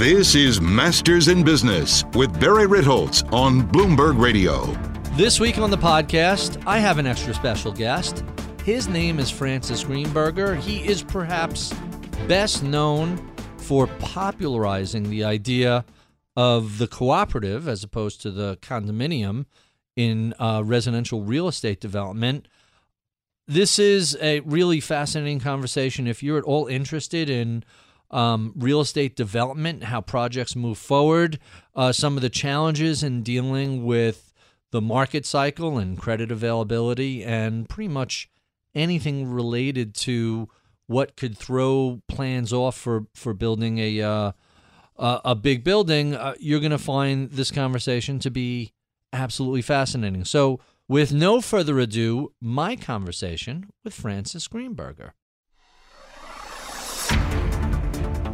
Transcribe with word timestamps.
This 0.00 0.34
is 0.34 0.62
Masters 0.62 1.28
in 1.28 1.44
Business 1.44 2.04
with 2.14 2.40
Barry 2.40 2.66
Ritholtz 2.66 3.30
on 3.34 3.60
Bloomberg 3.68 4.18
Radio. 4.18 4.64
This 5.14 5.38
week 5.38 5.58
on 5.58 5.70
the 5.70 5.76
podcast, 5.76 6.62
I 6.66 6.78
have 6.78 6.96
an 6.96 7.06
extra 7.06 7.34
special 7.34 7.70
guest. 7.70 8.24
His 8.64 8.88
name 8.88 9.18
is 9.18 9.30
Francis 9.30 9.84
Greenburger. 9.84 10.58
He 10.58 10.78
is 10.88 11.02
perhaps 11.02 11.74
best 12.26 12.62
known 12.62 13.18
for 13.58 13.88
popularizing 13.98 15.10
the 15.10 15.22
idea 15.22 15.84
of 16.34 16.78
the 16.78 16.88
cooperative 16.88 17.68
as 17.68 17.84
opposed 17.84 18.22
to 18.22 18.30
the 18.30 18.56
condominium 18.62 19.44
in 19.96 20.32
uh, 20.38 20.62
residential 20.64 21.24
real 21.24 21.46
estate 21.46 21.78
development. 21.78 22.48
This 23.46 23.78
is 23.78 24.16
a 24.22 24.40
really 24.40 24.80
fascinating 24.80 25.40
conversation. 25.40 26.06
If 26.06 26.22
you're 26.22 26.38
at 26.38 26.44
all 26.44 26.68
interested 26.68 27.28
in 27.28 27.64
um, 28.10 28.52
real 28.56 28.80
estate 28.80 29.16
development, 29.16 29.84
how 29.84 30.00
projects 30.00 30.56
move 30.56 30.78
forward, 30.78 31.38
uh, 31.74 31.92
some 31.92 32.16
of 32.16 32.22
the 32.22 32.30
challenges 32.30 33.02
in 33.02 33.22
dealing 33.22 33.84
with 33.84 34.32
the 34.72 34.80
market 34.80 35.26
cycle 35.26 35.78
and 35.78 35.98
credit 35.98 36.30
availability, 36.30 37.24
and 37.24 37.68
pretty 37.68 37.88
much 37.88 38.28
anything 38.74 39.30
related 39.30 39.94
to 39.94 40.48
what 40.86 41.16
could 41.16 41.36
throw 41.36 42.02
plans 42.08 42.52
off 42.52 42.76
for, 42.76 43.06
for 43.14 43.32
building 43.32 43.78
a 43.78 44.00
uh, 44.00 44.32
a 45.24 45.34
big 45.34 45.64
building, 45.64 46.14
uh, 46.14 46.34
you're 46.38 46.60
going 46.60 46.70
to 46.70 46.78
find 46.78 47.30
this 47.30 47.50
conversation 47.50 48.18
to 48.18 48.30
be 48.30 48.72
absolutely 49.14 49.62
fascinating. 49.62 50.24
So, 50.26 50.60
with 50.88 51.12
no 51.12 51.40
further 51.40 51.78
ado, 51.78 52.32
my 52.40 52.76
conversation 52.76 53.70
with 53.82 53.94
Francis 53.94 54.46
Greenburger. 54.46 55.12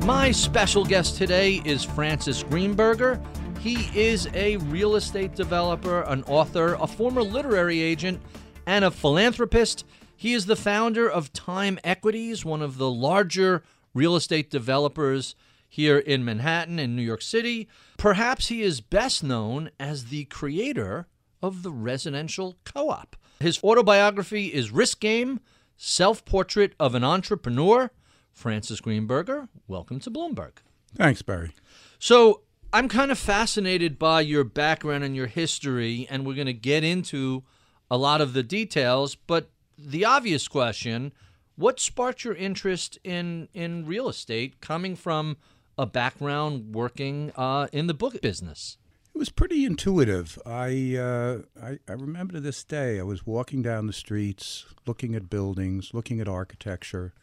My 0.06 0.30
special 0.30 0.84
guest 0.84 1.16
today 1.16 1.60
is 1.64 1.82
Francis 1.82 2.44
Greenburger. 2.44 3.20
He 3.58 3.90
is 3.92 4.28
a 4.34 4.56
real 4.58 4.94
estate 4.94 5.34
developer, 5.34 6.02
an 6.02 6.22
author, 6.28 6.74
a 6.74 6.86
former 6.86 7.24
literary 7.24 7.80
agent, 7.80 8.22
and 8.68 8.84
a 8.84 8.92
philanthropist. 8.92 9.84
He 10.14 10.32
is 10.32 10.46
the 10.46 10.54
founder 10.54 11.10
of 11.10 11.32
Time 11.32 11.80
Equities, 11.82 12.44
one 12.44 12.62
of 12.62 12.78
the 12.78 12.88
larger 12.88 13.64
real 13.94 14.14
estate 14.14 14.48
developers 14.48 15.34
here 15.68 15.98
in 15.98 16.24
Manhattan 16.24 16.78
and 16.78 16.94
New 16.94 17.02
York 17.02 17.20
City. 17.20 17.68
Perhaps 17.96 18.46
he 18.46 18.62
is 18.62 18.80
best 18.80 19.24
known 19.24 19.70
as 19.80 20.04
the 20.04 20.26
creator 20.26 21.08
of 21.42 21.64
the 21.64 21.72
residential 21.72 22.56
co 22.62 22.90
op. 22.90 23.16
His 23.40 23.58
autobiography 23.64 24.54
is 24.54 24.70
Risk 24.70 25.00
Game 25.00 25.40
Self 25.76 26.24
Portrait 26.24 26.74
of 26.78 26.94
an 26.94 27.02
Entrepreneur. 27.02 27.90
Francis 28.36 28.82
Greenburger, 28.82 29.48
welcome 29.66 29.98
to 30.00 30.10
Bloomberg. 30.10 30.58
Thanks, 30.94 31.22
Barry. 31.22 31.52
So, 31.98 32.42
I'm 32.72 32.88
kind 32.88 33.10
of 33.10 33.18
fascinated 33.18 33.98
by 33.98 34.20
your 34.20 34.44
background 34.44 35.02
and 35.02 35.16
your 35.16 35.26
history, 35.26 36.06
and 36.10 36.26
we're 36.26 36.34
going 36.34 36.46
to 36.46 36.52
get 36.52 36.84
into 36.84 37.44
a 37.90 37.96
lot 37.96 38.20
of 38.20 38.34
the 38.34 38.42
details. 38.42 39.14
But 39.14 39.50
the 39.78 40.04
obvious 40.04 40.48
question 40.48 41.12
what 41.56 41.80
sparked 41.80 42.24
your 42.24 42.34
interest 42.34 42.98
in, 43.02 43.48
in 43.54 43.86
real 43.86 44.10
estate 44.10 44.60
coming 44.60 44.94
from 44.94 45.38
a 45.78 45.86
background 45.86 46.74
working 46.74 47.32
uh, 47.36 47.68
in 47.72 47.86
the 47.86 47.94
book 47.94 48.20
business? 48.20 48.76
It 49.14 49.18
was 49.18 49.30
pretty 49.30 49.64
intuitive. 49.64 50.38
I, 50.44 50.96
uh, 50.96 51.38
I, 51.62 51.78
I 51.88 51.92
remember 51.92 52.34
to 52.34 52.40
this 52.40 52.62
day, 52.62 53.00
I 53.00 53.02
was 53.02 53.26
walking 53.26 53.62
down 53.62 53.86
the 53.86 53.94
streets, 53.94 54.66
looking 54.86 55.14
at 55.14 55.30
buildings, 55.30 55.94
looking 55.94 56.20
at 56.20 56.28
architecture, 56.28 57.14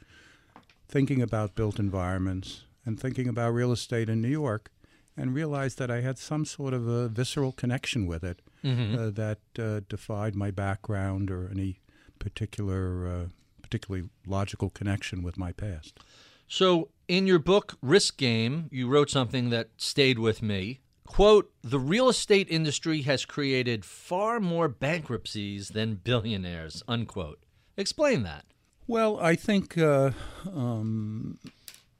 thinking 0.87 1.21
about 1.21 1.55
built 1.55 1.79
environments, 1.79 2.63
and 2.85 2.99
thinking 2.99 3.27
about 3.27 3.53
real 3.53 3.71
estate 3.71 4.09
in 4.09 4.21
New 4.21 4.29
York, 4.29 4.71
and 5.15 5.33
realized 5.33 5.77
that 5.77 5.91
I 5.91 6.01
had 6.01 6.17
some 6.17 6.45
sort 6.45 6.73
of 6.73 6.87
a 6.87 7.07
visceral 7.07 7.51
connection 7.51 8.05
with 8.07 8.23
it 8.23 8.41
mm-hmm. 8.63 8.97
uh, 8.97 9.09
that 9.11 9.39
uh, 9.59 9.81
defied 9.87 10.35
my 10.35 10.51
background 10.51 11.29
or 11.29 11.49
any 11.49 11.79
particular, 12.19 13.07
uh, 13.07 13.25
particularly 13.61 14.09
logical 14.25 14.69
connection 14.69 15.21
with 15.21 15.37
my 15.37 15.51
past. 15.51 15.99
So, 16.47 16.89
in 17.07 17.27
your 17.27 17.39
book, 17.39 17.77
Risk 17.81 18.17
Game, 18.17 18.69
you 18.71 18.87
wrote 18.87 19.09
something 19.09 19.49
that 19.49 19.69
stayed 19.77 20.19
with 20.19 20.41
me. 20.41 20.79
Quote, 21.05 21.51
the 21.61 21.79
real 21.79 22.09
estate 22.09 22.47
industry 22.49 23.01
has 23.01 23.25
created 23.25 23.85
far 23.85 24.39
more 24.39 24.67
bankruptcies 24.67 25.69
than 25.69 25.95
billionaires, 25.95 26.81
unquote. 26.87 27.39
Explain 27.77 28.23
that. 28.23 28.45
Well, 28.87 29.17
I 29.19 29.35
think 29.35 29.77
uh, 29.77 30.11
um, 30.45 31.39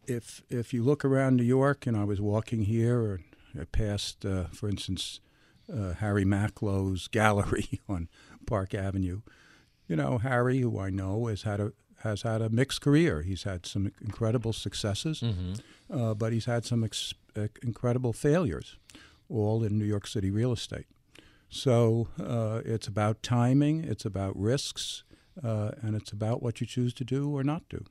if 0.05 0.43
if 0.49 0.73
you 0.73 0.83
look 0.83 1.05
around 1.05 1.37
New 1.37 1.43
York, 1.43 1.87
and 1.87 1.95
I 1.95 2.03
was 2.03 2.19
walking 2.19 2.63
here, 2.63 2.99
or 2.99 3.21
I 3.59 3.63
passed, 3.65 4.25
uh, 4.25 4.45
for 4.45 4.67
instance, 4.67 5.19
uh, 5.71 5.93
Harry 5.93 6.25
Macklowe's 6.25 7.07
gallery 7.07 7.81
on 7.89 8.09
Park 8.45 8.73
Avenue. 8.73 9.21
You 9.87 9.95
know, 9.95 10.17
Harry, 10.17 10.59
who 10.59 10.79
I 10.79 10.89
know, 10.89 11.27
has 11.27 11.43
had 11.43 11.59
a 11.59 11.73
has 12.03 12.23
had 12.23 12.41
a 12.41 12.49
mixed 12.49 12.81
career. 12.81 13.21
He's 13.21 13.43
had 13.43 13.65
some 13.65 13.91
incredible 14.01 14.51
successes, 14.51 15.21
mm-hmm. 15.21 15.53
uh, 15.89 16.13
but 16.13 16.33
he's 16.33 16.45
had 16.45 16.65
some 16.65 16.83
ex- 16.83 17.13
uh, 17.35 17.47
incredible 17.61 18.11
failures, 18.11 18.77
all 19.29 19.63
in 19.63 19.77
New 19.79 19.85
York 19.85 20.05
City 20.07 20.29
real 20.29 20.51
estate. 20.51 20.87
So 21.49 22.09
uh, 22.19 22.61
it's 22.65 22.87
about 22.87 23.23
timing, 23.23 23.83
it's 23.83 24.05
about 24.05 24.37
risks, 24.37 25.03
uh, 25.41 25.71
and 25.81 25.95
it's 25.95 26.11
about 26.11 26.43
what 26.43 26.61
you 26.61 26.67
choose 26.67 26.93
to 26.95 27.03
do 27.03 27.29
or 27.29 27.43
not 27.43 27.63
do. 27.69 27.85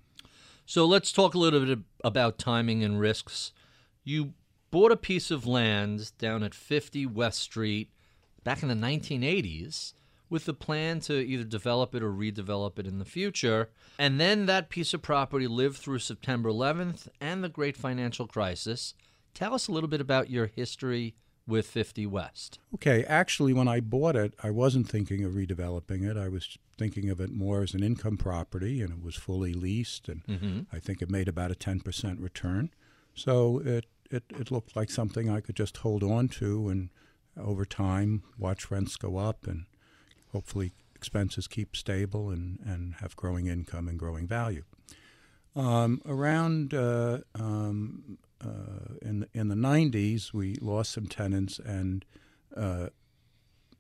So 0.67 0.87
let's 0.87 1.13
talk 1.13 1.35
a 1.35 1.39
little 1.39 1.65
bit 1.65 1.79
about 2.05 2.39
timing 2.39 2.85
and 2.85 3.01
risks. 3.01 3.53
You 4.05 4.35
bought 4.71 4.93
a 4.93 4.97
piece 4.97 5.31
of 5.31 5.47
land 5.47 6.13
down 6.19 6.43
at 6.43 6.55
50 6.55 7.07
West 7.07 7.41
Street 7.41 7.91
back 8.45 8.63
in 8.63 8.69
the 8.69 8.75
1980s 8.75 9.95
with 10.31 10.47
the 10.47 10.55
plan 10.55 10.99
to 10.99 11.15
either 11.15 11.45
develop 11.45 11.95
it 11.95 12.03
or 12.03 12.11
redevelop 12.11 12.79
it 12.79 12.87
in 12.87 12.99
the 12.99 13.05
future. 13.05 13.69
And 13.99 14.19
then 14.19 14.47
that 14.47 14.71
piece 14.71 14.95
of 14.95 15.03
property 15.03 15.47
lived 15.47 15.77
through 15.77 15.99
September 15.99 16.49
11th 16.49 17.09
and 17.21 17.45
the 17.45 17.51
great 17.51 17.77
financial 17.77 18.27
crisis. 18.27 18.95
Tell 19.35 19.53
us 19.55 19.69
a 19.69 19.73
little 19.73 19.91
bit 19.91 20.01
about 20.01 20.31
your 20.31 20.47
history 20.47 21.15
with 21.47 21.67
50 21.67 22.07
West. 22.07 22.59
Okay, 22.75 23.05
actually, 23.05 23.53
when 23.53 23.69
I 23.69 23.81
bought 23.81 24.17
it, 24.17 24.35
I 24.43 24.51
wasn't 24.51 24.89
thinking 24.89 25.25
of 25.25 25.33
redeveloping 25.33 26.09
it. 26.09 26.17
I 26.17 26.29
was 26.29 26.59
thinking 26.79 27.11
of 27.11 27.21
it 27.21 27.31
more 27.31 27.63
as 27.63 27.75
an 27.75 27.83
income 27.83 28.17
property, 28.17 28.81
and 28.81 28.93
it 28.93 29.03
was 29.03 29.17
fully 29.17 29.53
leased, 29.53 30.09
and 30.09 30.25
mm-hmm. 30.25 30.61
I 30.73 30.79
think 30.79 31.03
it 31.03 31.11
made 31.11 31.29
about 31.29 31.51
a 31.51 31.55
10% 31.55 32.23
return. 32.23 32.71
So 33.15 33.61
it, 33.65 33.87
it, 34.11 34.25
it 34.31 34.51
looked 34.51 34.77
like 34.77 34.91
something 34.91 35.29
I 35.29 35.41
could 35.41 35.57
just 35.57 35.79
hold 35.79 36.03
on 36.03 36.29
to 36.29 36.69
and 36.69 36.91
over 37.41 37.65
time 37.65 38.23
watch 38.39 38.71
rents 38.71 38.97
go 38.97 39.17
up 39.17 39.47
and 39.47 39.65
hopefully 40.33 40.73
expenses 40.95 41.49
keep 41.49 41.75
stable 41.77 42.31
and, 42.31 42.59
and 42.65 42.95
have 43.01 43.17
growing 43.17 43.47
income 43.47 43.89
and 43.89 43.99
growing 43.99 44.27
value. 44.27 44.65
Um, 45.55 46.01
around 46.07 46.73
uh, 46.73 47.19
um, 47.35 48.19
in 49.01 49.27
in 49.33 49.49
the 49.49 49.55
90s, 49.55 50.33
we 50.33 50.57
lost 50.61 50.93
some 50.93 51.07
tenants, 51.07 51.59
and 51.59 52.05
uh, 52.57 52.89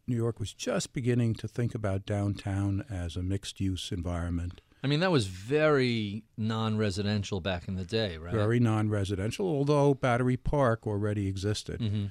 New 0.06 0.17
York 0.17 0.38
was 0.41 0.53
just 0.53 0.93
beginning 0.93 1.35
to 1.35 1.49
think 1.49 1.75
about 1.75 2.05
downtown 2.06 2.85
as 2.91 3.17
a 3.17 3.23
mixed-use 3.23 3.93
environment. 3.93 4.61
I 4.85 4.88
mean, 4.88 5.00
that 5.00 5.12
was 5.12 5.29
very 5.29 6.25
non-residential 6.37 7.41
back 7.41 7.69
in 7.69 7.76
the 7.76 7.85
day, 7.85 8.17
right? 8.17 8.35
Very 8.35 8.59
non-residential, 8.59 9.47
although 9.47 9.94
Battery 9.94 10.37
Park 10.37 10.87
already 10.87 11.29
existed. 11.29 11.81
Mm-hmm. 11.81 12.06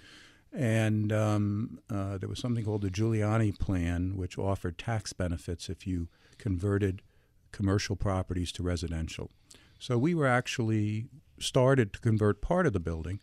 And 0.54 1.14
um, 1.14 1.80
uh, 1.90 2.18
there 2.18 2.30
was 2.30 2.40
something 2.40 2.64
called 2.64 2.82
the 2.82 2.90
Giuliani 2.90 3.58
Plan, 3.58 4.16
which 4.16 4.38
offered 4.38 4.78
tax 4.78 5.12
benefits 5.12 5.70
if 5.70 5.86
you 5.86 6.08
converted 6.38 7.02
commercial 7.52 7.96
properties 7.96 8.52
to 8.54 8.64
residential. 8.64 9.30
So 9.80 9.98
we 9.98 10.14
were 10.14 10.28
actually 10.28 11.08
started 11.42 11.94
to 11.94 12.00
convert 12.00 12.42
part 12.42 12.66
of 12.66 12.74
the 12.74 12.80
building 12.80 13.20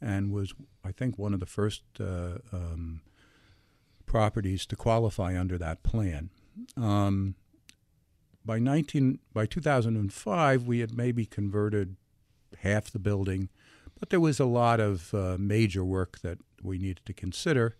and 0.00 0.32
was, 0.32 0.54
I 0.84 0.92
think, 0.92 1.18
one 1.18 1.34
of 1.34 1.40
the 1.40 1.46
first 1.46 1.82
uh, 1.98 2.38
um, 2.52 3.02
properties 4.06 4.66
to 4.66 4.76
qualify 4.76 5.38
under 5.38 5.58
that 5.58 5.82
plan. 5.82 6.30
Um, 6.76 7.34
by 8.44 8.58
19 8.58 9.18
by 9.32 9.46
2005, 9.46 10.66
we 10.66 10.80
had 10.80 10.96
maybe 10.96 11.26
converted 11.26 11.96
half 12.58 12.90
the 12.90 12.98
building, 12.98 13.48
but 13.98 14.10
there 14.10 14.20
was 14.20 14.40
a 14.40 14.46
lot 14.46 14.80
of 14.80 15.14
uh, 15.14 15.36
major 15.38 15.84
work 15.84 16.20
that 16.20 16.38
we 16.62 16.78
needed 16.78 17.04
to 17.06 17.12
consider, 17.12 17.76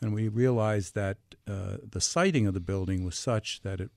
and 0.00 0.14
we 0.14 0.28
realized 0.28 0.94
that 0.94 1.18
uh, 1.48 1.78
the 1.90 2.00
siting 2.00 2.46
of 2.46 2.54
the 2.54 2.60
building 2.60 3.04
was 3.04 3.16
such 3.16 3.62
that 3.62 3.80
it, 3.80 3.90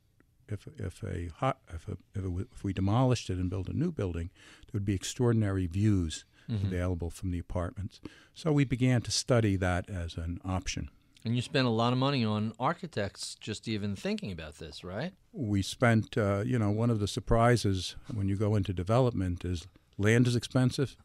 if 0.48 0.68
if 0.78 1.04
a 1.04 1.30
hot, 1.38 1.60
if, 1.74 1.88
a, 1.88 1.98
if, 2.14 2.26
it, 2.26 2.48
if 2.54 2.64
we 2.64 2.74
demolished 2.74 3.30
it 3.30 3.38
and 3.38 3.50
built 3.50 3.70
a 3.70 3.78
new 3.78 3.92
building, 3.92 4.30
there 4.66 4.72
would 4.74 4.86
be 4.86 4.96
extraordinary 4.96 5.68
views 5.68 6.26
mm-hmm. 6.50 6.66
available 6.66 7.10
from 7.10 7.32
the 7.32 7.40
apartments. 7.40 8.00
So 8.34 8.52
we 8.52 8.66
began 8.66 9.02
to 9.02 9.12
study 9.12 9.56
that 9.58 9.90
as 9.90 10.16
an 10.18 10.40
option. 10.46 10.90
And 11.24 11.36
you 11.36 11.42
spent 11.42 11.66
a 11.66 11.72
lot 11.72 11.92
of 11.92 11.98
money 11.98 12.24
on 12.24 12.54
architects 12.60 13.36
just 13.40 13.68
even 13.68 13.96
thinking 13.96 14.32
about 14.32 14.60
this, 14.60 14.84
right? 14.84 15.12
We 15.34 15.64
spent, 15.64 16.16
uh, 16.18 16.44
you 16.46 16.60
know, 16.60 16.70
one 16.70 16.92
of 16.92 17.00
the 17.00 17.08
surprises 17.08 17.96
when 18.14 18.30
you 18.30 18.36
go 18.36 18.56
into 18.56 18.74
development 18.74 19.44
is 19.44 19.68
land 19.98 20.28
is 20.28 20.36
expensive. 20.36 20.96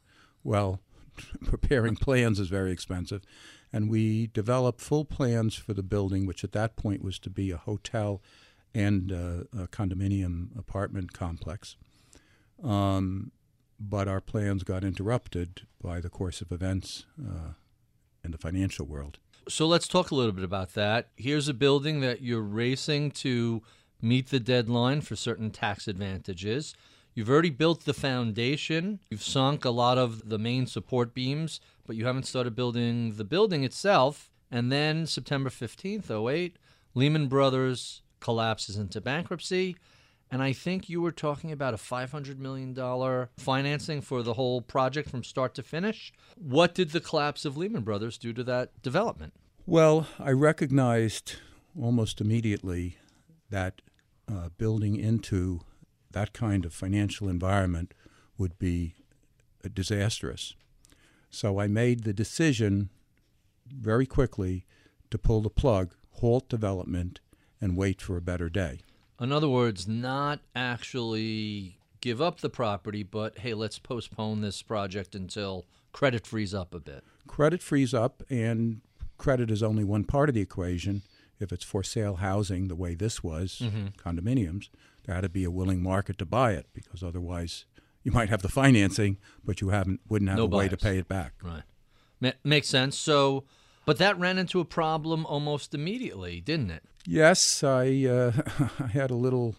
Well, 0.44 0.80
preparing 1.44 1.96
plans 1.96 2.38
is 2.38 2.48
very 2.48 2.70
expensive. 2.70 3.22
And 3.72 3.88
we 3.88 4.26
developed 4.26 4.82
full 4.82 5.06
plans 5.06 5.54
for 5.54 5.72
the 5.72 5.82
building, 5.82 6.26
which 6.26 6.44
at 6.44 6.52
that 6.52 6.76
point 6.76 7.02
was 7.02 7.18
to 7.20 7.30
be 7.30 7.50
a 7.50 7.56
hotel 7.56 8.20
and 8.74 9.12
uh, 9.12 9.62
a 9.62 9.68
condominium 9.68 10.56
apartment 10.58 11.12
complex. 11.12 11.76
Um, 12.62 13.32
but 13.78 14.08
our 14.08 14.20
plans 14.20 14.62
got 14.62 14.84
interrupted 14.84 15.62
by 15.82 16.00
the 16.00 16.10
course 16.10 16.40
of 16.40 16.52
events 16.52 17.06
uh, 17.18 17.52
in 18.22 18.30
the 18.30 18.38
financial 18.38 18.86
world. 18.86 19.18
So 19.48 19.66
let's 19.66 19.88
talk 19.88 20.10
a 20.10 20.14
little 20.14 20.32
bit 20.32 20.44
about 20.44 20.74
that. 20.74 21.08
Here's 21.16 21.48
a 21.48 21.54
building 21.54 22.00
that 22.00 22.20
you're 22.20 22.42
racing 22.42 23.10
to 23.12 23.62
meet 24.02 24.28
the 24.28 24.40
deadline 24.40 25.00
for 25.00 25.16
certain 25.16 25.50
tax 25.50 25.88
advantages. 25.88 26.74
You've 27.14 27.30
already 27.30 27.50
built 27.50 27.84
the 27.84 27.94
foundation. 27.94 29.00
You've 29.10 29.22
sunk 29.22 29.64
a 29.64 29.70
lot 29.70 29.98
of 29.98 30.28
the 30.28 30.38
main 30.38 30.66
support 30.66 31.12
beams, 31.14 31.60
but 31.86 31.96
you 31.96 32.06
haven't 32.06 32.26
started 32.26 32.54
building 32.54 33.14
the 33.16 33.24
building 33.24 33.64
itself. 33.64 34.30
And 34.50 34.70
then 34.70 35.06
September 35.06 35.50
15th, 35.50 36.10
08, 36.10 36.56
Lehman 36.94 37.28
Brothers 37.28 38.02
collapses 38.20 38.76
into 38.76 39.00
bankruptcy. 39.00 39.76
And 40.30 40.42
I 40.42 40.52
think 40.52 40.88
you 40.88 41.00
were 41.00 41.12
talking 41.12 41.50
about 41.50 41.74
a 41.74 41.76
$500 41.76 42.38
million 42.38 43.28
financing 43.36 44.00
for 44.00 44.22
the 44.22 44.34
whole 44.34 44.60
project 44.60 45.10
from 45.10 45.24
start 45.24 45.54
to 45.56 45.62
finish. 45.62 46.12
What 46.36 46.74
did 46.74 46.90
the 46.90 47.00
collapse 47.00 47.44
of 47.44 47.56
Lehman 47.56 47.82
Brothers 47.82 48.16
do 48.16 48.32
to 48.34 48.44
that 48.44 48.80
development? 48.80 49.32
Well, 49.66 50.06
I 50.18 50.30
recognized 50.30 51.36
almost 51.80 52.20
immediately 52.20 52.98
that 53.50 53.82
uh, 54.28 54.50
building 54.56 54.96
into 54.96 55.60
that 56.12 56.32
kind 56.32 56.64
of 56.64 56.72
financial 56.72 57.28
environment 57.28 57.94
would 58.38 58.58
be 58.58 58.94
uh, 59.64 59.68
disastrous. 59.72 60.54
So 61.30 61.60
I 61.60 61.66
made 61.66 62.04
the 62.04 62.12
decision 62.12 62.90
very 63.66 64.06
quickly 64.06 64.66
to 65.10 65.18
pull 65.18 65.40
the 65.40 65.50
plug, 65.50 65.94
halt 66.14 66.48
development, 66.48 67.20
and 67.60 67.76
wait 67.76 68.00
for 68.00 68.16
a 68.16 68.22
better 68.22 68.48
day. 68.48 68.80
In 69.20 69.32
other 69.32 69.48
words, 69.48 69.86
not 69.86 70.40
actually 70.54 71.78
give 72.00 72.22
up 72.22 72.40
the 72.40 72.48
property, 72.50 73.02
but 73.02 73.38
hey, 73.38 73.54
let's 73.54 73.78
postpone 73.78 74.40
this 74.40 74.62
project 74.62 75.14
until 75.14 75.66
credit 75.92 76.26
frees 76.26 76.54
up 76.54 76.74
a 76.74 76.80
bit. 76.80 77.04
Credit 77.26 77.62
frees 77.62 77.92
up, 77.92 78.22
and 78.30 78.80
credit 79.18 79.50
is 79.50 79.62
only 79.62 79.84
one 79.84 80.04
part 80.04 80.28
of 80.28 80.34
the 80.34 80.40
equation. 80.40 81.02
If 81.38 81.52
it's 81.52 81.64
for 81.64 81.82
sale 81.82 82.16
housing, 82.16 82.68
the 82.68 82.74
way 82.74 82.94
this 82.94 83.22
was, 83.22 83.62
mm-hmm. 83.62 83.88
condominiums, 83.98 84.68
there 85.04 85.14
had 85.14 85.22
to 85.22 85.28
be 85.28 85.44
a 85.44 85.50
willing 85.50 85.82
market 85.82 86.18
to 86.18 86.26
buy 86.26 86.52
it 86.52 86.66
because 86.74 87.02
otherwise 87.02 87.64
you 88.02 88.12
might 88.12 88.28
have 88.28 88.42
the 88.42 88.48
financing, 88.48 89.18
but 89.44 89.60
you 89.60 89.70
haven't 89.70 90.00
wouldn't 90.08 90.28
have 90.28 90.38
no 90.38 90.44
a 90.44 90.48
buyers. 90.48 90.58
way 90.58 90.68
to 90.68 90.76
pay 90.76 90.98
it 90.98 91.08
back. 91.08 91.34
Right, 91.42 91.62
Ma- 92.20 92.32
makes 92.44 92.68
sense. 92.68 92.96
So, 92.96 93.44
but 93.90 93.98
that 93.98 94.16
ran 94.20 94.38
into 94.38 94.60
a 94.60 94.64
problem 94.64 95.26
almost 95.26 95.74
immediately, 95.74 96.40
didn't 96.40 96.70
it? 96.70 96.84
Yes, 97.04 97.64
I, 97.64 98.04
uh, 98.04 98.30
I 98.78 98.86
had 98.86 99.10
a 99.10 99.16
little 99.16 99.56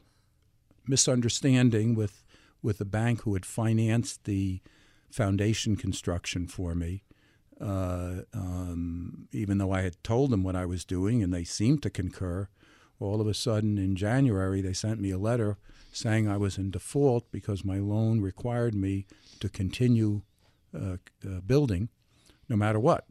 misunderstanding 0.87 1.95
with 1.95 2.23
with 2.63 2.77
the 2.77 2.85
bank 2.85 3.23
who 3.23 3.33
had 3.33 3.45
financed 3.45 4.23
the 4.23 4.61
foundation 5.09 5.75
construction 5.75 6.47
for 6.47 6.73
me. 6.73 7.03
Uh, 7.59 8.21
um, 8.33 9.27
even 9.33 9.57
though 9.57 9.73
I 9.73 9.81
had 9.81 10.01
told 10.01 10.31
them 10.31 10.43
what 10.43 10.55
I 10.55 10.65
was 10.65 10.85
doing 10.85 11.21
and 11.21 11.33
they 11.33 11.43
seemed 11.43 11.83
to 11.83 11.89
concur, 11.89 12.47
all 13.01 13.19
of 13.19 13.27
a 13.27 13.33
sudden 13.33 13.77
in 13.77 13.97
January 13.97 14.61
they 14.61 14.71
sent 14.71 15.01
me 15.01 15.11
a 15.11 15.17
letter 15.17 15.57
saying 15.91 16.29
I 16.29 16.37
was 16.37 16.57
in 16.57 16.71
default 16.71 17.29
because 17.33 17.65
my 17.65 17.79
loan 17.79 18.21
required 18.21 18.75
me 18.75 19.07
to 19.41 19.49
continue 19.49 20.21
uh, 20.73 20.95
uh, 21.25 21.41
building 21.45 21.89
no 22.47 22.55
matter 22.55 22.79
what. 22.79 23.03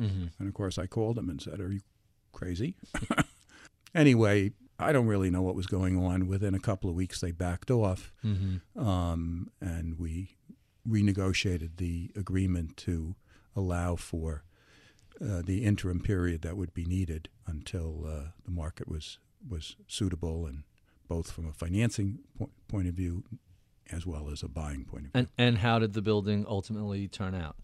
Mm-hmm. 0.00 0.26
And 0.38 0.48
of 0.48 0.54
course, 0.54 0.78
I 0.78 0.86
called 0.86 1.16
them 1.16 1.28
and 1.28 1.40
said, 1.40 1.60
Are 1.60 1.72
you 1.72 1.80
crazy? 2.32 2.76
Anyway, 3.94 4.52
I 4.78 4.92
don't 4.92 5.06
really 5.06 5.30
know 5.30 5.42
what 5.42 5.54
was 5.54 5.66
going 5.66 6.02
on. 6.02 6.26
Within 6.26 6.54
a 6.54 6.60
couple 6.60 6.88
of 6.88 6.96
weeks, 6.96 7.20
they 7.20 7.30
backed 7.30 7.70
off, 7.70 8.12
mm-hmm. 8.24 8.80
um, 8.80 9.50
and 9.60 9.98
we 9.98 10.36
renegotiated 10.88 11.76
the 11.76 12.10
agreement 12.16 12.76
to 12.78 13.14
allow 13.54 13.96
for 13.96 14.44
uh, 15.20 15.42
the 15.44 15.64
interim 15.64 16.00
period 16.00 16.42
that 16.42 16.56
would 16.56 16.74
be 16.74 16.84
needed 16.84 17.28
until 17.46 18.04
uh, 18.06 18.30
the 18.44 18.50
market 18.50 18.88
was 18.88 19.18
was 19.46 19.76
suitable, 19.86 20.46
and 20.46 20.62
both 21.08 21.30
from 21.30 21.46
a 21.46 21.52
financing 21.52 22.20
po- 22.38 22.50
point 22.68 22.88
of 22.88 22.94
view 22.94 23.24
as 23.90 24.06
well 24.06 24.30
as 24.30 24.42
a 24.42 24.48
buying 24.48 24.84
point 24.84 25.06
of 25.06 25.12
view. 25.12 25.18
And, 25.18 25.28
and 25.36 25.58
how 25.58 25.78
did 25.80 25.92
the 25.92 26.00
building 26.00 26.46
ultimately 26.48 27.08
turn 27.08 27.34
out? 27.34 27.56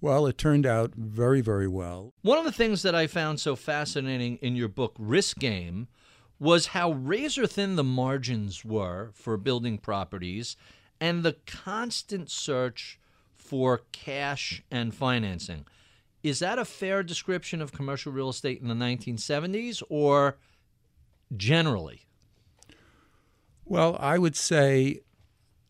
Well, 0.00 0.26
it 0.26 0.36
turned 0.36 0.66
out 0.66 0.94
very, 0.94 1.40
very 1.40 1.68
well. 1.68 2.12
One 2.22 2.38
of 2.38 2.44
the 2.44 2.52
things 2.52 2.82
that 2.82 2.94
I 2.94 3.06
found 3.06 3.40
so 3.40 3.56
fascinating 3.56 4.36
in 4.36 4.54
your 4.54 4.68
book, 4.68 4.94
Risk 4.98 5.38
Game, 5.38 5.88
was 6.38 6.68
how 6.68 6.92
razor 6.92 7.46
thin 7.46 7.76
the 7.76 7.84
margins 7.84 8.64
were 8.64 9.10
for 9.14 9.36
building 9.36 9.78
properties 9.78 10.56
and 11.00 11.22
the 11.22 11.36
constant 11.46 12.30
search 12.30 12.98
for 13.34 13.82
cash 13.92 14.62
and 14.70 14.94
financing. 14.94 15.64
Is 16.22 16.40
that 16.40 16.58
a 16.58 16.64
fair 16.64 17.02
description 17.02 17.62
of 17.62 17.72
commercial 17.72 18.12
real 18.12 18.28
estate 18.28 18.60
in 18.60 18.68
the 18.68 18.74
1970s 18.74 19.82
or 19.88 20.36
generally? 21.36 22.06
Well, 23.64 23.96
I 23.98 24.18
would 24.18 24.36
say 24.36 25.00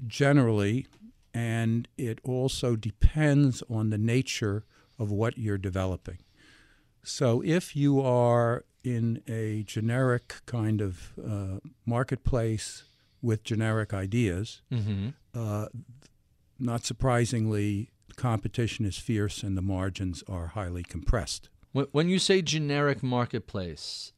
generally 0.07 0.87
and 1.37 1.87
it 1.99 2.19
also 2.25 2.77
depends 2.77 3.63
on 3.69 3.91
the 3.91 3.99
nature 3.99 4.65
of 4.99 5.13
what 5.13 5.37
you're 5.37 5.59
developing. 5.59 6.17
So 7.05 7.43
if 7.45 7.77
you 7.77 8.01
are 8.01 8.65
in 8.83 9.23
a 9.29 9.63
generic 9.65 10.37
kind 10.47 10.81
of 10.81 11.13
uh, 11.23 11.59
marketplace 11.85 12.85
with 13.21 13.45
generic 13.45 13.93
ideas, 13.93 14.63
mm-hmm. 14.73 15.09
uh, 15.35 15.67
not 16.59 16.87
surprisingly, 16.87 17.91
competition 18.17 18.87
is 18.87 18.97
fierce 18.97 19.43
and 19.43 19.59
the 19.59 19.63
margins 19.63 20.25
are 20.27 20.47
highly 20.49 20.85
compressed. 20.85 21.51
When 21.73 22.09
you 22.09 22.19
say 22.19 22.41
generic 22.41 23.03
marketplace, 23.03 24.15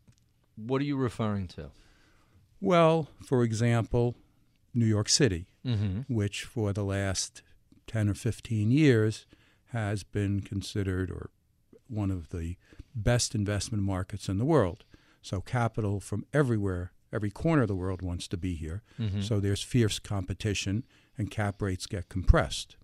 what 0.55 0.81
are 0.81 0.85
you 0.85 0.97
referring 0.97 1.49
to? 1.49 1.73
Well, 2.61 3.09
for 3.27 3.43
example, 3.43 4.15
New 4.73 4.87
York 4.87 5.09
City, 5.09 5.48
mm-hmm. 5.67 6.01
which 6.13 6.45
for 6.45 6.73
the 6.73 6.85
last 6.85 7.43
10 7.87 8.09
or 8.09 8.15
15 8.15 8.71
years 8.71 9.27
has 9.73 10.03
been 10.03 10.41
considered 10.41 11.11
or 11.11 11.31
one 11.89 12.11
of 12.11 12.31
the 12.31 12.57
best 12.95 13.35
investment 13.35 13.83
markets 13.83 14.29
in 14.29 14.39
the 14.39 14.45
world. 14.45 14.85
So 15.23 15.41
capital 15.41 16.01
from 16.01 16.25
everywhere, 16.33 16.93
every 17.13 17.31
corner 17.31 17.63
of 17.63 17.69
the 17.69 17.75
world 17.75 18.03
wants 18.03 18.29
to 18.29 18.37
be 18.37 18.55
here. 18.55 18.83
Mm-hmm. 19.01 19.23
So 19.23 19.41
there's 19.41 19.63
fierce 19.63 19.99
competition 19.99 20.85
and 21.17 21.31
cap 21.31 21.61
rates 21.61 21.87
get 21.87 22.09
compressed. 22.09 22.77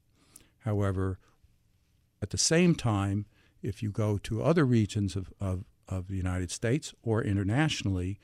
However, 0.61 1.19
at 2.23 2.31
the 2.31 2.38
same 2.38 2.75
time, 2.75 3.26
if 3.62 3.83
you 3.83 3.90
go 3.90 4.19
to 4.19 4.43
other 4.43 4.64
regions 4.64 5.16
of, 5.16 5.33
of, 5.40 5.64
of 5.88 6.09
the 6.09 6.16
United 6.16 6.50
States 6.50 6.95
or 7.02 7.23
internationally, 7.23 8.19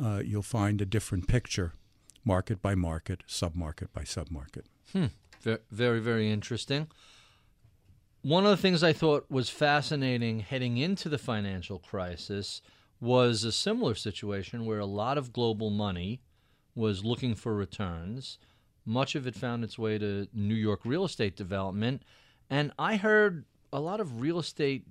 uh, 0.00 0.22
you'll 0.24 0.42
find 0.42 0.80
a 0.80 0.86
different 0.86 1.28
picture 1.28 1.72
market 2.24 2.62
by 2.62 2.74
market, 2.74 3.22
submarket 3.28 3.88
by 3.92 4.02
submarket. 4.02 4.64
Hmm. 4.92 5.06
Very, 5.70 6.00
very 6.00 6.30
interesting. 6.30 6.88
One 8.22 8.44
of 8.44 8.50
the 8.50 8.56
things 8.56 8.82
I 8.82 8.94
thought 8.94 9.30
was 9.30 9.50
fascinating 9.50 10.40
heading 10.40 10.78
into 10.78 11.10
the 11.10 11.18
financial 11.18 11.78
crisis 11.78 12.62
was 13.00 13.44
a 13.44 13.52
similar 13.52 13.94
situation 13.94 14.64
where 14.64 14.78
a 14.78 14.86
lot 14.86 15.18
of 15.18 15.32
global 15.32 15.68
money 15.68 16.22
was 16.74 17.04
looking 17.04 17.34
for 17.34 17.54
returns. 17.54 18.38
Much 18.86 19.14
of 19.14 19.26
it 19.26 19.34
found 19.34 19.62
its 19.62 19.78
way 19.78 19.98
to 19.98 20.26
New 20.32 20.54
York 20.54 20.80
real 20.84 21.04
estate 21.04 21.36
development. 21.36 22.02
And 22.48 22.72
I 22.78 22.96
heard 22.96 23.44
a 23.72 23.80
lot 23.80 24.00
of 24.00 24.22
real 24.22 24.38
estate 24.38 24.86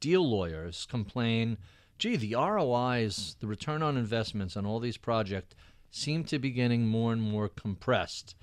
deal 0.00 0.26
lawyers 0.26 0.86
complain 0.88 1.58
gee, 2.00 2.16
the 2.16 2.34
ROIs, 2.34 3.36
the 3.40 3.46
return 3.46 3.82
on 3.82 3.96
investments 3.96 4.56
on 4.56 4.64
all 4.64 4.80
these 4.80 4.96
projects 4.96 5.54
seem 5.90 6.24
to 6.24 6.38
be 6.38 6.50
getting 6.50 6.86
more 6.86 7.12
and 7.12 7.22
more 7.22 7.48
compressed. 7.48 8.34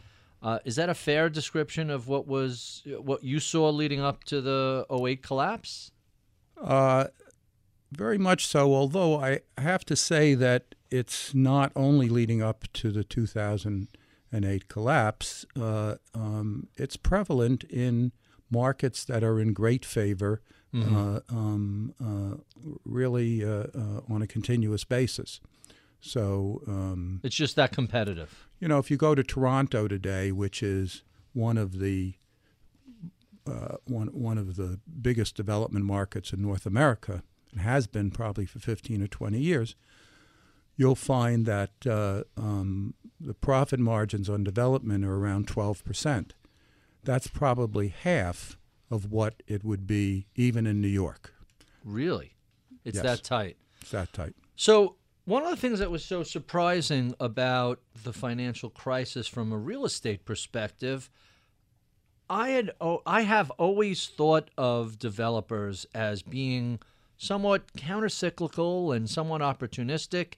Uh, 0.42 0.60
is 0.66 0.76
that 0.76 0.90
a 0.90 0.94
fair 0.94 1.30
description 1.30 1.90
of 1.90 2.08
what 2.08 2.28
was 2.28 2.84
what 2.86 3.24
you 3.24 3.40
saw 3.40 3.70
leading 3.70 4.00
up 4.00 4.24
to 4.26 4.40
the 4.40 4.86
08 4.90 5.24
collapse? 5.24 5.92
Uh, 6.62 7.06
very 7.92 8.18
much 8.18 8.46
so. 8.46 8.74
Although 8.74 9.20
I 9.20 9.40
have 9.58 9.84
to 9.86 9.96
say 9.96 10.36
that 10.36 10.76
it's 10.92 11.34
not 11.34 11.72
only 11.76 12.10
leading 12.10 12.42
up 12.42 12.66
to 12.74 12.92
the 12.92 13.04
2008 13.04 14.68
collapse. 14.68 15.46
Uh, 15.60 15.96
um, 16.14 16.68
it's 16.78 16.98
prevalent 16.98 17.64
in 17.66 18.12
markets 18.50 19.04
that 19.06 19.24
are 19.24 19.40
in 19.40 19.54
great 19.54 19.84
favor, 19.84 20.42
uh, 20.74 21.20
um, 21.30 21.94
uh, 22.04 22.38
really 22.86 23.44
uh, 23.44 23.68
uh, 23.76 24.02
on 24.10 24.22
a 24.22 24.28
continuous 24.28 24.84
basis. 24.84 25.40
So, 26.00 26.62
um, 26.68 27.20
It's 27.24 27.36
just 27.36 27.56
that 27.56 27.72
competitive. 27.72 28.48
you 28.60 28.68
know, 28.68 28.78
if 28.80 28.90
you 28.92 28.98
go 28.98 29.16
to 29.16 29.24
Toronto 29.24 29.88
today, 29.88 30.32
which 30.32 30.62
is 30.64 31.04
one 31.34 31.58
of 31.58 31.80
the 31.80 32.14
uh, 33.46 33.78
one 33.86 34.08
one 34.08 34.38
of 34.38 34.56
the 34.58 34.80
biggest 35.02 35.36
development 35.36 35.86
markets 35.86 36.34
in 36.34 36.42
North 36.42 36.66
America, 36.66 37.24
and 37.52 37.62
has 37.62 37.88
been 37.88 38.12
probably 38.12 38.46
for 38.46 38.60
15 38.60 39.02
or 39.02 39.08
20 39.08 39.40
years, 39.40 39.76
you'll 40.76 40.96
find 40.96 41.46
that 41.46 41.72
uh, 41.88 42.24
um, 42.36 42.94
the 43.20 43.34
profit 43.34 43.80
margins 43.80 44.30
on 44.30 44.44
development 44.44 45.06
are 45.06 45.16
around 45.16 45.48
12 45.48 45.84
percent. 45.86 46.34
That's 47.04 47.28
probably 47.28 47.88
half 47.88 48.58
of 48.92 49.12
what 49.12 49.42
it 49.48 49.64
would 49.64 49.88
be 49.88 50.28
even 50.36 50.68
in 50.68 50.82
New 50.82 50.88
York. 50.90 51.34
Really, 51.84 52.36
it's 52.84 52.96
Yes. 52.98 53.04
that 53.04 53.24
tight. 53.24 53.58
It's 53.82 53.92
that 53.92 54.12
tight. 54.12 54.36
So, 54.58 54.98
one 55.28 55.44
of 55.44 55.50
the 55.50 55.58
things 55.58 55.80
that 55.80 55.92
was 55.92 56.06
so 56.06 56.24
surprising 56.24 57.14
about 57.20 57.82
the 58.06 58.14
financial 58.14 58.70
crisis 58.70 59.28
from 59.28 59.52
a 59.52 59.58
real 59.58 59.84
estate 59.84 60.24
perspective, 60.24 61.10
I 62.30 62.50
had 62.52 62.72
oh, 62.80 63.02
I 63.06 63.24
have 63.24 63.52
always 63.52 64.08
thought 64.08 64.50
of 64.58 64.98
developers 64.98 65.86
as 65.94 66.22
being 66.22 66.80
somewhat 67.18 67.74
countercyclical 67.74 68.96
and 68.96 69.10
somewhat 69.10 69.42
opportunistic. 69.42 70.36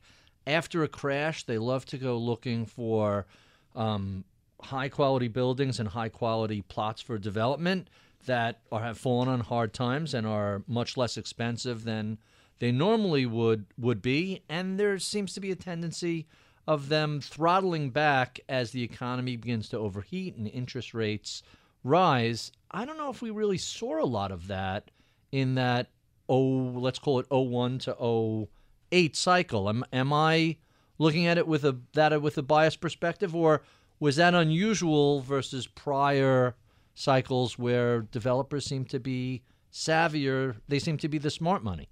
After 0.47 0.83
a 0.83 0.87
crash, 0.87 1.43
they 1.43 1.59
love 1.59 1.85
to 1.85 1.99
go 1.99 2.17
looking 2.17 2.65
for 2.65 3.27
um, 3.75 4.23
high 4.59 4.89
quality 4.89 5.27
buildings 5.27 5.79
and 5.79 5.89
high 5.89 6.09
quality 6.09 6.63
plots 6.63 6.99
for 6.99 7.19
development 7.19 7.91
that 8.25 8.61
are, 8.71 8.81
have 8.81 8.97
fallen 8.97 9.27
on 9.27 9.41
hard 9.41 9.71
times 9.71 10.15
and 10.15 10.25
are 10.25 10.63
much 10.67 10.97
less 10.97 11.15
expensive 11.15 11.83
than 11.83 12.17
they 12.59 12.71
normally 12.71 13.25
would 13.25 13.65
would 13.77 14.01
be. 14.01 14.43
And 14.49 14.79
there 14.79 14.99
seems 14.99 15.33
to 15.33 15.39
be 15.39 15.51
a 15.51 15.55
tendency 15.55 16.27
of 16.67 16.89
them 16.89 17.19
throttling 17.19 17.89
back 17.89 18.39
as 18.47 18.71
the 18.71 18.83
economy 18.83 19.35
begins 19.35 19.69
to 19.69 19.77
overheat 19.77 20.35
and 20.35 20.47
interest 20.47 20.93
rates 20.93 21.41
rise. 21.83 22.51
I 22.69 22.85
don't 22.85 22.97
know 22.97 23.09
if 23.09 23.21
we 23.21 23.31
really 23.31 23.57
saw 23.57 24.03
a 24.03 24.05
lot 24.05 24.31
of 24.31 24.47
that 24.47 24.91
in 25.31 25.55
that 25.55 25.87
oh 26.27 26.71
let's 26.75 26.99
call 26.99 27.19
it 27.19 27.27
01 27.31 27.79
to 27.79 28.47
08 28.91 29.15
cycle. 29.15 29.69
Am 29.69 29.83
am 29.91 30.13
I 30.13 30.57
looking 30.97 31.25
at 31.25 31.37
it 31.37 31.47
with 31.47 31.63
a 31.63 31.77
that 31.93 32.21
with 32.21 32.37
a 32.37 32.43
biased 32.43 32.81
perspective 32.81 33.35
or 33.35 33.63
was 33.99 34.17
that 34.17 34.33
unusual 34.33 35.21
versus 35.21 35.67
prior 35.67 36.55
cycles 36.93 37.57
where 37.57 38.01
developers 38.01 38.65
seem 38.65 38.85
to 38.85 38.99
be 38.99 39.41
savvier, 39.71 40.55
they 40.67 40.79
seem 40.79 40.97
to 40.97 41.07
be 41.07 41.17
the 41.17 41.29
smart 41.29 41.63
money? 41.63 41.89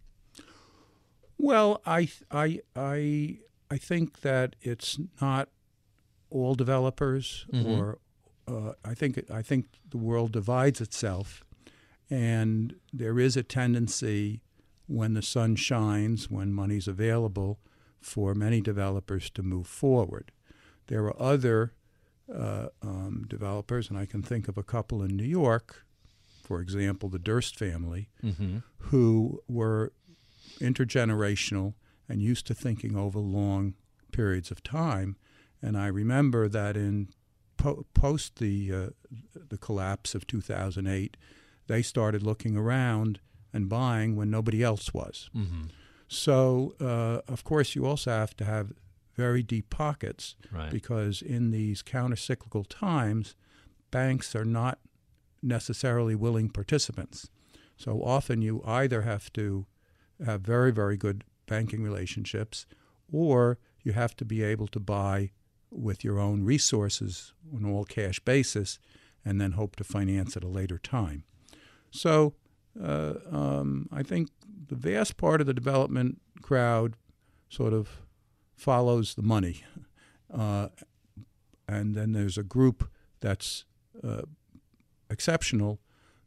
Well, 1.38 1.82
I 1.86 2.10
I 2.32 2.62
I 2.76 3.40
I 3.70 3.78
think 3.78 4.22
that 4.22 4.56
it's 4.62 5.00
not 5.22 5.50
all 6.30 6.56
developers, 6.56 7.46
or 7.54 8.00
uh, 8.48 8.74
I 8.84 8.94
think 8.94 9.30
I 9.32 9.42
think 9.42 9.66
the 9.90 9.98
world 9.98 10.32
divides 10.32 10.82
itself, 10.82 11.44
and 12.10 12.76
there 12.94 13.20
is 13.20 13.38
a 13.38 13.44
tendency 13.44 14.42
when 14.88 15.14
the 15.14 15.22
sun 15.22 15.56
shines, 15.56 16.30
when 16.30 16.54
money's 16.54 16.88
available, 16.88 17.60
for 18.00 18.34
many 18.34 18.62
developers 18.62 19.30
to 19.32 19.44
move 19.44 19.68
forward. 19.68 20.32
There 20.88 21.04
are 21.06 21.22
other 21.22 21.74
uh, 22.34 22.68
um, 22.82 23.26
developers, 23.28 23.90
and 23.90 23.98
I 24.00 24.06
can 24.06 24.22
think 24.24 24.48
of 24.48 24.58
a 24.58 24.64
couple 24.64 25.04
in 25.04 25.16
New 25.18 25.26
York, 25.26 25.86
for 26.42 26.62
example, 26.62 27.10
the 27.10 27.20
Durst 27.20 27.58
family, 27.58 28.10
who 28.90 29.42
were 29.50 29.92
intergenerational 30.60 31.74
and 32.10 32.22
used 32.22 32.46
to 32.48 32.54
thinking 32.54 32.96
over 32.96 33.20
long 33.20 33.74
periods 34.12 34.52
of 34.52 34.64
time. 34.64 35.16
And 35.62 35.78
I 35.78 35.88
remember 35.88 36.48
that 36.48 36.78
in 36.78 37.10
po- 37.58 37.86
post 37.94 38.38
the 38.38 38.72
uh, 38.74 38.90
the 39.50 39.58
collapse 39.58 40.16
of 40.16 40.26
2008, 40.28 41.18
they 41.68 41.82
started 41.82 42.24
looking 42.24 42.56
around 42.56 43.20
and 43.54 43.68
buying 43.70 44.16
when 44.16 44.30
nobody 44.30 44.64
else 44.64 44.94
was. 44.94 45.30
So, 46.08 46.74
uh, 46.80 47.22
of 47.32 47.44
course, 47.44 47.76
you 47.76 47.86
also 47.86 48.12
have 48.12 48.36
to 48.38 48.46
have 48.46 48.72
very 49.16 49.44
deep 49.44 49.70
pockets 49.70 50.36
Right. 50.52 50.70
because 50.72 51.22
in 51.22 51.52
these 51.52 51.82
countercyclical 51.84 52.66
times, 52.70 53.36
banks 53.92 54.36
are 54.36 54.46
not 54.46 54.80
necessarily 55.42 56.16
willing 56.16 56.50
participants. 56.50 57.30
So 57.76 58.02
often 58.04 58.42
you 58.42 58.62
either 58.66 59.02
have 59.02 59.32
to 59.34 59.66
have 60.26 60.42
very, 60.42 60.72
very 60.72 60.98
good 60.98 61.24
banking 61.48 61.84
relationships 61.84 62.66
or 63.12 63.58
you 63.84 63.94
have 63.94 64.16
to 64.18 64.26
be 64.26 64.44
able 64.44 64.68
to 64.68 64.80
buy 64.80 65.32
with 65.72 66.04
your 66.04 66.20
own 66.20 66.44
resources 66.44 67.34
on 67.54 67.66
all 67.66 67.86
cash 67.86 68.20
basis 68.20 68.80
and 69.24 69.40
then 69.40 69.54
hope 69.54 69.76
to 69.76 69.84
finance 69.84 70.36
at 70.38 70.44
a 70.44 70.48
later 70.48 70.78
time. 70.78 71.24
So 71.92 72.34
uh, 72.82 73.14
um, 73.32 73.88
I 73.92 74.04
think 74.04 74.30
the 74.68 74.76
vast 74.76 75.18
part 75.18 75.42
of 75.42 75.48
the 75.48 75.54
development 75.54 76.22
crowd 76.42 76.96
sort 77.50 77.74
of 77.74 78.02
follows 78.56 79.16
the 79.16 79.24
money. 79.24 79.64
Uh, 80.30 80.68
and 81.70 81.96
then 81.96 82.12
there's 82.12 82.38
a 82.38 82.44
group 82.44 82.90
that's 83.22 83.64
uh, 84.04 84.24
exceptional 85.10 85.80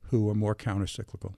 who 0.05 0.27
are 0.31 0.35
more 0.35 0.55
countercyclical. 0.55 1.35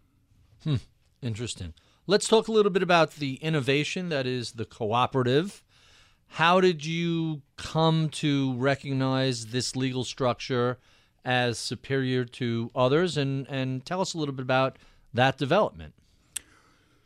Interesting. 1.20 1.74
Let's 2.06 2.26
talk 2.26 2.48
a 2.48 2.52
little 2.52 2.72
bit 2.72 2.82
about 2.82 3.12
the 3.12 3.34
innovation 3.36 4.08
that 4.08 4.26
is 4.26 4.52
the 4.52 4.64
cooperative. 4.64 5.62
How 6.26 6.60
did 6.60 6.84
you 6.84 7.42
come 7.56 8.08
to 8.08 8.54
recognize 8.54 9.46
this 9.46 9.76
legal 9.76 10.02
structure 10.02 10.78
as 11.24 11.58
superior 11.58 12.24
to 12.24 12.72
others? 12.74 13.16
And, 13.16 13.46
and 13.48 13.86
tell 13.86 14.00
us 14.00 14.14
a 14.14 14.18
little 14.18 14.34
bit 14.34 14.42
about 14.42 14.78
that 15.14 15.38
development. 15.38 15.94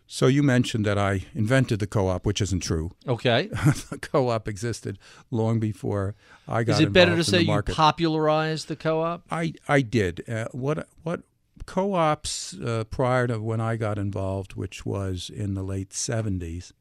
So 0.07 0.29
you 0.29 0.43
mentioned 0.43 0.87
that 0.87 0.97
I 0.97 1.27
invented 1.35 1.81
the 1.81 1.87
co-op, 1.87 2.25
which 2.25 2.41
isn't 2.41 2.61
true. 2.61 2.93
Okay. 3.07 3.49
the 3.91 3.99
co-op 4.01 4.49
existed 4.49 4.99
long 5.31 5.61
before 5.61 6.15
I 6.49 6.63
got 6.63 6.75
Is 6.75 6.81
it 6.81 6.93
better 6.95 7.17
to 7.17 7.25
say 7.25 7.41
you 7.41 7.63
popularized 7.63 8.69
the 8.69 8.77
co 8.77 9.03
op? 9.03 9.25
I 9.31 9.53
I 9.69 9.83
did. 9.83 10.27
Uh, 10.29 10.47
what 10.53 10.89
what 11.03 11.23
co-ops 11.67 12.55
uh, 12.55 12.85
prior 12.91 13.27
to 13.27 13.41
when 13.41 13.61
I 13.61 13.77
got 13.77 13.99
involved, 13.99 14.55
which 14.55 14.87
was 14.87 15.31
in 15.31 15.55
the 15.55 15.63
late 15.63 15.91
'70s, 15.91 16.73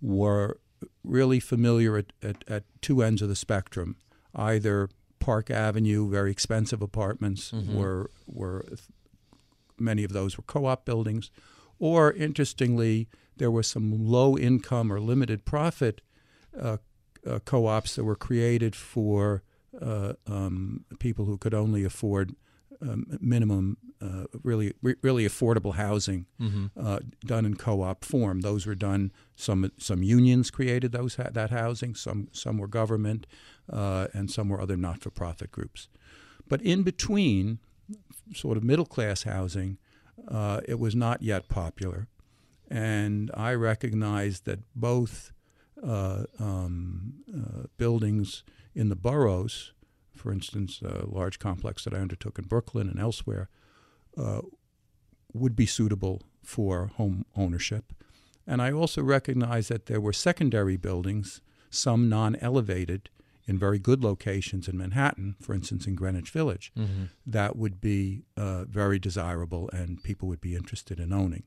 were 0.00 0.58
really 1.02 1.40
familiar 1.40 1.96
at, 1.96 2.12
at, 2.22 2.44
at 2.48 2.64
two 2.82 3.02
ends 3.02 3.22
of 3.22 3.28
the 3.28 3.36
spectrum. 3.36 3.96
Either 4.34 4.88
Park 5.20 5.50
Avenue, 5.50 6.08
very 6.10 6.30
expensive 6.30 6.82
apartments, 6.82 7.52
were 7.52 8.10
were 8.26 8.64
many 9.78 10.04
of 10.04 10.12
those 10.12 10.36
were 10.36 10.44
co-op 10.44 10.84
buildings, 10.84 11.30
or 11.78 12.12
interestingly, 12.12 13.08
there 13.36 13.50
were 13.50 13.62
some 13.62 14.06
low-income 14.06 14.92
or 14.92 15.00
limited 15.00 15.44
profit 15.44 16.00
uh, 16.58 16.78
uh, 17.26 17.38
co-ops 17.44 17.96
that 17.96 18.04
were 18.04 18.16
created 18.16 18.74
for 18.76 19.42
uh, 19.80 20.14
um, 20.26 20.84
people 20.98 21.24
who 21.26 21.36
could 21.36 21.52
only 21.54 21.84
afford 21.84 22.34
um, 22.82 23.04
minimum, 23.20 23.76
uh, 24.00 24.24
really, 24.42 24.72
re- 24.82 24.96
really 25.02 25.24
affordable 25.26 25.74
housing 25.74 26.26
uh, 26.76 26.98
done 27.24 27.46
in 27.46 27.56
co-op 27.56 28.04
form. 28.04 28.40
Those 28.40 28.66
were 28.66 28.74
done. 28.74 29.12
Some 29.34 29.70
some 29.78 30.02
unions 30.02 30.50
created 30.50 30.92
those 30.92 31.16
ha- 31.16 31.30
that 31.32 31.50
housing. 31.50 31.94
Some 31.94 32.28
some 32.32 32.58
were 32.58 32.68
government, 32.68 33.26
uh, 33.72 34.08
and 34.12 34.30
some 34.30 34.48
were 34.50 34.60
other 34.60 34.76
not-for-profit 34.76 35.50
groups. 35.50 35.88
But 36.48 36.60
in 36.62 36.82
between, 36.82 37.58
sort 38.34 38.56
of 38.56 38.62
middle-class 38.64 39.22
housing, 39.24 39.78
uh, 40.28 40.60
it 40.68 40.78
was 40.78 40.94
not 40.94 41.22
yet 41.22 41.48
popular, 41.48 42.08
and 42.70 43.30
I 43.34 43.54
recognized 43.54 44.44
that 44.44 44.60
both 44.74 45.32
uh, 45.82 46.24
um, 46.38 47.14
uh, 47.34 47.66
buildings 47.78 48.44
in 48.74 48.88
the 48.88 48.96
boroughs, 48.96 49.72
for 50.16 50.32
instance, 50.32 50.80
a 50.82 51.06
large 51.06 51.38
complex 51.38 51.84
that 51.84 51.94
I 51.94 51.98
undertook 51.98 52.38
in 52.38 52.46
Brooklyn 52.46 52.88
and 52.88 52.98
elsewhere, 52.98 53.48
uh, 54.16 54.40
would 55.32 55.54
be 55.56 55.66
suitable 55.66 56.22
for 56.42 56.86
home 56.96 57.24
ownership. 57.36 57.92
And 58.46 58.62
I 58.62 58.72
also 58.72 59.02
recognized 59.02 59.68
that 59.70 59.86
there 59.86 60.00
were 60.00 60.12
secondary 60.12 60.76
buildings, 60.76 61.40
some 61.70 62.08
non 62.08 62.36
elevated, 62.36 63.10
in 63.48 63.58
very 63.58 63.78
good 63.78 64.02
locations 64.02 64.66
in 64.66 64.76
Manhattan, 64.76 65.36
for 65.40 65.54
instance, 65.54 65.86
in 65.86 65.94
Greenwich 65.94 66.30
Village, 66.30 66.72
Mm-hmm. 66.76 67.04
that 67.26 67.54
would 67.56 67.80
be 67.80 68.24
uh, 68.36 68.64
very 68.64 68.98
desirable 68.98 69.70
and 69.72 70.02
people 70.02 70.26
would 70.28 70.40
be 70.40 70.56
interested 70.56 70.98
in 70.98 71.12
owning. 71.12 71.44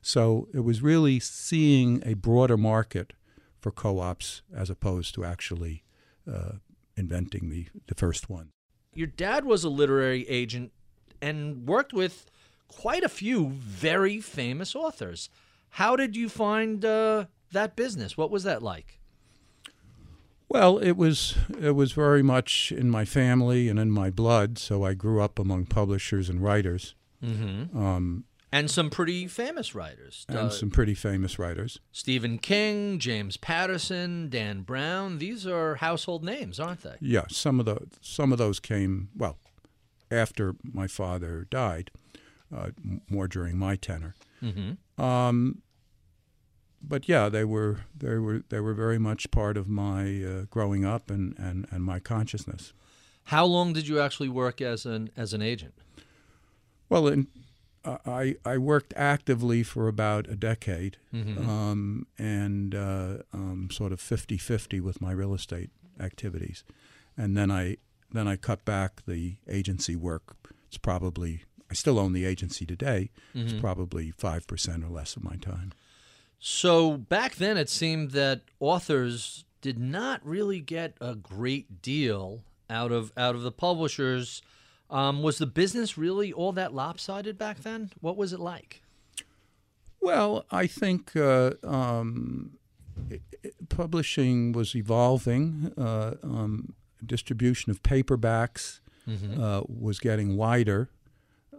So 0.00 0.48
it 0.54 0.60
was 0.60 0.80
really 0.82 1.20
seeing 1.20 2.02
a 2.06 2.14
broader 2.14 2.56
market 2.56 3.12
for 3.58 3.70
co 3.70 3.98
ops 3.98 4.42
as 4.54 4.70
opposed 4.70 5.14
to 5.16 5.24
actually 5.24 5.82
uh, 6.30 6.52
inventing 6.96 7.50
the, 7.50 7.66
the 7.86 7.94
first 7.94 8.28
one. 8.30 8.50
Your 8.94 9.06
dad 9.06 9.44
was 9.44 9.64
a 9.64 9.68
literary 9.68 10.26
agent 10.28 10.72
and 11.20 11.66
worked 11.66 11.92
with 11.92 12.26
quite 12.68 13.02
a 13.04 13.08
few 13.08 13.48
very 13.50 14.20
famous 14.20 14.74
authors. 14.74 15.28
How 15.70 15.96
did 15.96 16.16
you 16.16 16.28
find 16.28 16.84
uh, 16.84 17.26
that 17.52 17.76
business? 17.76 18.16
What 18.16 18.30
was 18.30 18.44
that 18.44 18.62
like? 18.62 18.98
Well, 20.48 20.78
it 20.78 20.92
was 20.96 21.36
it 21.60 21.72
was 21.72 21.92
very 21.92 22.22
much 22.22 22.72
in 22.72 22.88
my 22.88 23.04
family 23.04 23.68
and 23.68 23.78
in 23.78 23.90
my 23.90 24.10
blood. 24.10 24.58
So 24.58 24.84
I 24.84 24.94
grew 24.94 25.20
up 25.20 25.38
among 25.38 25.66
publishers 25.66 26.28
and 26.28 26.40
writers, 26.42 26.94
Mm-hmm. 27.24 27.76
um, 27.76 28.24
And 28.52 28.70
some 28.70 28.90
pretty 28.90 29.26
famous 29.26 29.74
writers. 29.74 30.24
and 30.28 30.38
Uh, 30.38 30.50
some 30.50 30.70
pretty 30.70 30.94
famous 30.94 31.38
writers. 31.38 31.80
Stephen 31.92 32.38
King, 32.38 32.98
James 32.98 33.36
Patterson, 33.36 34.28
Dan 34.28 34.62
Brown. 34.62 35.18
These 35.18 35.46
are 35.46 35.76
household 35.76 36.24
names, 36.24 36.60
aren't 36.60 36.82
they? 36.82 36.96
Yeah, 37.00 37.24
some 37.28 37.58
of 37.60 37.66
the 37.66 37.88
some 38.00 38.32
of 38.32 38.38
those 38.38 38.60
came 38.60 39.08
well 39.16 39.38
after 40.10 40.54
my 40.62 40.86
father 40.86 41.46
died, 41.50 41.90
uh, 42.56 42.70
more 43.10 43.26
during 43.26 43.58
my 43.58 43.74
tenure. 43.76 44.14
Mm-hmm. 44.42 45.02
Um, 45.02 45.62
but 46.80 47.08
yeah, 47.08 47.28
they 47.28 47.44
were 47.44 47.80
they 47.96 48.16
were 48.16 48.44
they 48.48 48.60
were 48.60 48.74
very 48.74 48.98
much 48.98 49.30
part 49.30 49.56
of 49.56 49.68
my 49.68 50.22
uh, 50.22 50.44
growing 50.50 50.84
up 50.84 51.10
and, 51.10 51.36
and, 51.38 51.66
and 51.70 51.82
my 51.82 51.98
consciousness. 51.98 52.72
How 53.24 53.44
long 53.44 53.72
did 53.72 53.88
you 53.88 53.98
actually 54.00 54.28
work 54.28 54.60
as 54.60 54.86
an 54.86 55.10
as 55.16 55.32
an 55.34 55.42
agent? 55.42 55.74
Well, 56.88 57.08
in, 57.08 57.26
I 58.04 58.36
I 58.44 58.58
worked 58.58 58.92
actively 58.96 59.62
for 59.62 59.88
about 59.88 60.28
a 60.28 60.36
decade, 60.36 60.96
Mm-hmm. 61.14 61.48
um, 61.48 62.06
and 62.18 62.74
uh, 62.74 63.18
um, 63.32 63.68
sort 63.70 63.92
of 63.92 64.00
50-50 64.00 64.80
with 64.80 65.00
my 65.00 65.12
real 65.12 65.34
estate 65.34 65.70
activities, 66.00 66.64
and 67.16 67.36
then 67.36 67.50
I 67.50 67.76
then 68.12 68.26
I 68.28 68.36
cut 68.36 68.64
back 68.64 69.02
the 69.06 69.36
agency 69.48 69.96
work. 69.96 70.36
It's 70.68 70.78
probably 70.78 71.44
I 71.70 71.74
still 71.74 71.98
own 71.98 72.12
the 72.12 72.24
agency 72.24 72.64
today. 72.66 73.10
It's 73.34 73.52
probably 73.52 74.10
five 74.10 74.46
percent 74.46 74.84
or 74.84 74.88
less 74.88 75.16
of 75.16 75.24
my 75.24 75.36
time. 75.36 75.72
So 76.38 76.96
back 76.96 77.36
then, 77.36 77.56
it 77.56 77.68
seemed 77.70 78.10
that 78.12 78.42
authors 78.60 79.44
did 79.62 79.78
not 79.78 80.20
really 80.24 80.60
get 80.60 80.94
a 81.00 81.14
great 81.14 81.80
deal 81.82 82.42
out 82.68 82.92
of 82.92 83.12
out 83.16 83.34
of 83.34 83.42
the 83.42 83.52
publishers. 83.52 84.42
Um, 84.90 85.22
was 85.22 85.38
the 85.38 85.46
business 85.46 85.98
really 85.98 86.32
all 86.32 86.52
that 86.52 86.72
lopsided 86.74 87.36
back 87.36 87.58
then? 87.62 87.90
What 88.00 88.16
was 88.16 88.32
it 88.32 88.40
like? 88.40 88.82
Well, 90.00 90.44
I 90.50 90.66
think 90.66 91.16
uh, 91.16 91.52
um, 91.64 92.52
i- 93.10 93.20
i- 93.44 93.50
publishing 93.68 94.52
was 94.52 94.74
evolving. 94.76 95.72
Uh, 95.76 96.14
um, 96.22 96.74
distribution 97.04 97.70
of 97.70 97.82
paperbacks 97.82 98.80
uh, 99.40 99.62
was 99.68 99.98
getting 100.00 100.36
wider. 100.36 100.90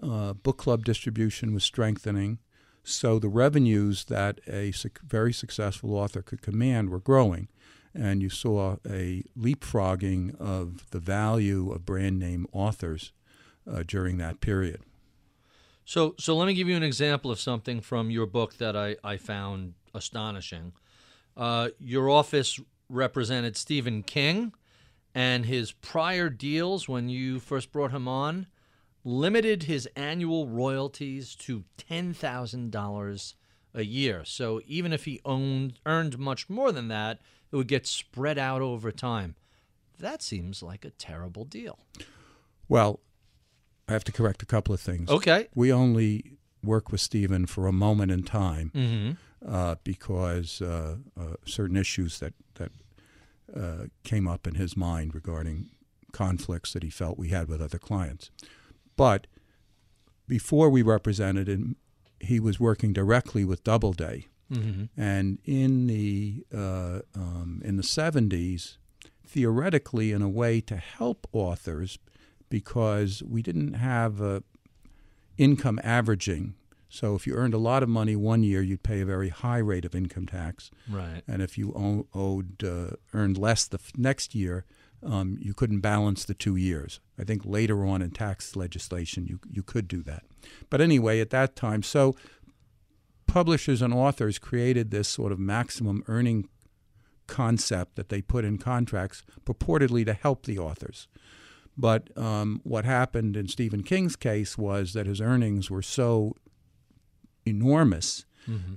Uh, 0.02 0.34
book 0.34 0.58
club 0.58 0.84
distribution 0.84 1.54
was 1.54 1.64
strengthening. 1.64 2.40
So 2.84 3.20
the 3.20 3.30
revenues 3.30 4.06
that 4.06 4.40
a 4.48 4.72
suc 4.72 5.00
very 5.02 5.34
successful 5.34 5.94
author 5.96 6.22
could 6.22 6.42
command 6.42 6.90
were 6.90 7.00
growing. 7.00 7.48
And 7.94 8.22
you 8.22 8.30
saw 8.30 8.78
a 8.90 9.24
leapfrogging 9.38 10.36
of 10.40 10.90
the 10.92 11.00
value 11.00 11.72
of 11.72 11.86
brand 11.86 12.20
name 12.20 12.48
authors 12.52 13.12
uh, 13.70 13.84
during 13.86 14.18
that 14.18 14.42
period. 14.42 14.82
So, 15.86 16.16
so 16.20 16.36
let 16.36 16.48
me 16.48 16.54
give 16.54 16.68
you 16.68 16.76
an 16.76 16.84
example 16.84 17.32
of 17.32 17.40
something 17.40 17.80
from 17.82 18.10
your 18.10 18.26
book 18.26 18.58
that 18.58 18.76
I, 18.76 18.98
I 19.04 19.18
found 19.18 19.74
astonishing. 19.94 20.74
Uh, 21.36 21.70
your 21.80 22.10
office 22.10 22.60
represented 22.90 23.56
Stephen 23.56 24.04
King, 24.04 24.54
and 25.16 25.46
his 25.46 25.72
prior 25.72 26.30
deals 26.30 26.88
when 26.90 27.10
you 27.10 27.40
first 27.40 27.72
brought 27.72 27.92
him 27.92 28.08
on 28.08 28.48
limited 29.08 29.64
his 29.64 29.88
annual 29.96 30.48
royalties 30.48 31.34
to 31.34 31.64
ten 31.78 32.14
thousand 32.14 32.72
dollars 32.72 33.36
a 33.74 33.84
year. 33.84 34.26
So 34.26 34.62
even 34.68 34.92
if 34.92 35.06
he 35.06 35.22
owned 35.24 35.80
earned 35.86 36.20
much 36.20 36.50
more 36.50 36.74
than 36.74 36.90
that, 36.90 37.20
it 37.50 37.56
would 37.56 37.70
get 37.70 37.88
spread 37.88 38.38
out 38.38 38.62
over 38.62 38.92
time. 38.92 39.36
That 39.98 40.22
seems 40.22 40.62
like 40.62 40.84
a 40.84 40.90
terrible 40.90 41.46
deal. 41.46 41.80
Well, 42.68 43.00
I 43.88 43.94
have 43.94 44.04
to 44.06 44.12
correct 44.12 44.44
a 44.44 44.46
couple 44.46 44.74
of 44.74 44.82
things. 44.82 45.10
Okay. 45.10 45.48
We 45.56 45.72
only 45.72 46.34
work 46.64 46.92
with 46.92 47.02
Stephen 47.02 47.46
for 47.46 47.68
a 47.68 47.72
moment 47.72 48.12
in 48.12 48.24
time 48.24 48.72
Mm-hmm. 48.76 49.12
uh, 49.56 49.76
because 49.84 50.62
uh, 50.62 50.98
uh, 51.20 51.36
certain 51.46 51.78
issues 51.78 52.20
that 52.20 52.34
that 52.56 52.72
uh, 53.56 53.86
came 54.04 54.28
up 54.28 54.46
in 54.48 54.56
his 54.56 54.76
mind 54.76 55.16
regarding 55.16 55.70
conflicts 56.12 56.74
that 56.74 56.84
he 56.84 56.90
felt 56.90 57.18
we 57.18 57.30
had 57.30 57.48
with 57.48 57.62
other 57.62 57.78
clients. 57.80 58.30
But 58.98 59.28
before 60.28 60.70
we 60.70 60.82
represented 60.82 61.48
him, 61.48 61.78
he 62.20 62.40
was 62.40 62.60
working 62.60 62.94
directly 62.94 63.46
with 63.46 63.64
Doubleday, 63.64 64.28
Mm-hmm. 64.52 64.86
and 65.00 65.40
in 65.44 65.88
the 65.88 66.46
uh, 66.56 67.00
um, 67.16 67.62
in 67.66 67.76
the 67.78 67.84
seventies, 67.84 68.78
theoretically, 69.26 70.12
in 70.14 70.22
a 70.22 70.30
way 70.30 70.62
to 70.62 70.78
help 70.78 71.28
authors, 71.34 72.00
because 72.50 73.22
we 73.24 73.42
didn't 73.42 73.74
have 73.74 74.22
uh, 74.22 74.40
income 75.38 75.80
averaging. 75.84 76.56
So 76.90 77.16
if 77.16 77.28
you 77.28 77.34
earned 77.36 77.54
a 77.54 77.58
lot 77.58 77.84
of 77.84 77.90
money 77.90 78.16
one 78.16 78.44
year, 78.44 78.62
you'd 78.62 78.84
pay 78.84 79.02
a 79.02 79.06
very 79.06 79.30
high 79.30 79.58
rate 79.58 79.84
of 79.86 79.94
income 79.94 80.26
tax, 80.26 80.72
Right. 80.90 81.22
and 81.28 81.42
if 81.42 81.58
you 81.58 81.74
ow- 81.76 82.08
owed 82.14 82.64
uh, 82.64 82.92
earned 83.14 83.38
less 83.38 83.68
the 83.68 83.78
f- 83.78 83.92
next 83.98 84.34
year, 84.34 84.64
um, 85.04 85.38
you 85.42 85.54
couldn't 85.54 85.82
balance 85.82 86.24
the 86.26 86.34
two 86.34 86.56
years. 86.56 87.02
I 87.20 87.24
think 87.26 87.44
later 87.46 87.86
on 87.86 88.02
in 88.02 88.12
tax 88.12 88.56
legislation, 88.56 89.28
you 89.28 89.40
you 89.52 89.64
could 89.64 89.88
do 89.88 90.02
that. 90.04 90.24
But 90.70 90.80
anyway, 90.82 91.20
at 91.20 91.30
that 91.32 91.56
time, 91.56 91.84
so 91.84 92.16
publishers 93.28 93.82
and 93.82 93.94
authors 93.94 94.40
created 94.40 94.90
this 94.90 95.08
sort 95.10 95.32
of 95.32 95.40
maximum 95.40 96.04
earning 96.08 96.48
concept 97.28 97.96
that 97.98 98.08
they 98.10 98.22
put 98.22 98.46
in 98.46 98.58
contracts 98.58 99.24
purportedly 99.46 100.06
to 100.06 100.14
help 100.14 100.46
the 100.46 100.58
authors. 100.58 101.08
But 101.78 102.16
um, 102.18 102.62
what 102.64 102.86
happened 102.86 103.38
in 103.38 103.48
Stephen 103.48 103.84
King's 103.84 104.16
case 104.16 104.58
was 104.58 104.94
that 104.94 105.06
his 105.06 105.22
earnings 105.22 105.70
were 105.70 105.84
so 105.84 106.36
enormous 107.46 108.26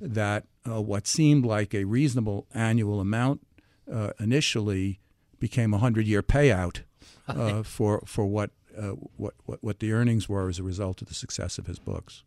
that 0.01 0.47
uh, 0.69 0.81
what 0.83 1.07
seemed 1.07 1.45
like 1.47 1.75
a 1.75 1.85
reasonable 1.85 2.47
annual 2.53 3.01
amount 3.01 3.47
uh, 3.91 4.11
initially 4.19 5.01
became 5.39 5.73
a 5.73 5.79
hundred-year 5.79 6.23
payout 6.23 6.83
uh, 7.29 7.63
for 7.63 8.03
for 8.05 8.27
what, 8.27 8.51
uh, 8.77 8.95
what 9.17 9.35
what 9.47 9.63
what 9.63 9.79
the 9.79 9.93
earnings 9.93 10.29
were 10.29 10.49
as 10.49 10.59
a 10.59 10.63
result 10.63 11.01
of 11.03 11.09
the 11.09 11.15
success 11.15 11.59
of 11.59 11.67
his 11.67 11.79
books. 11.79 12.25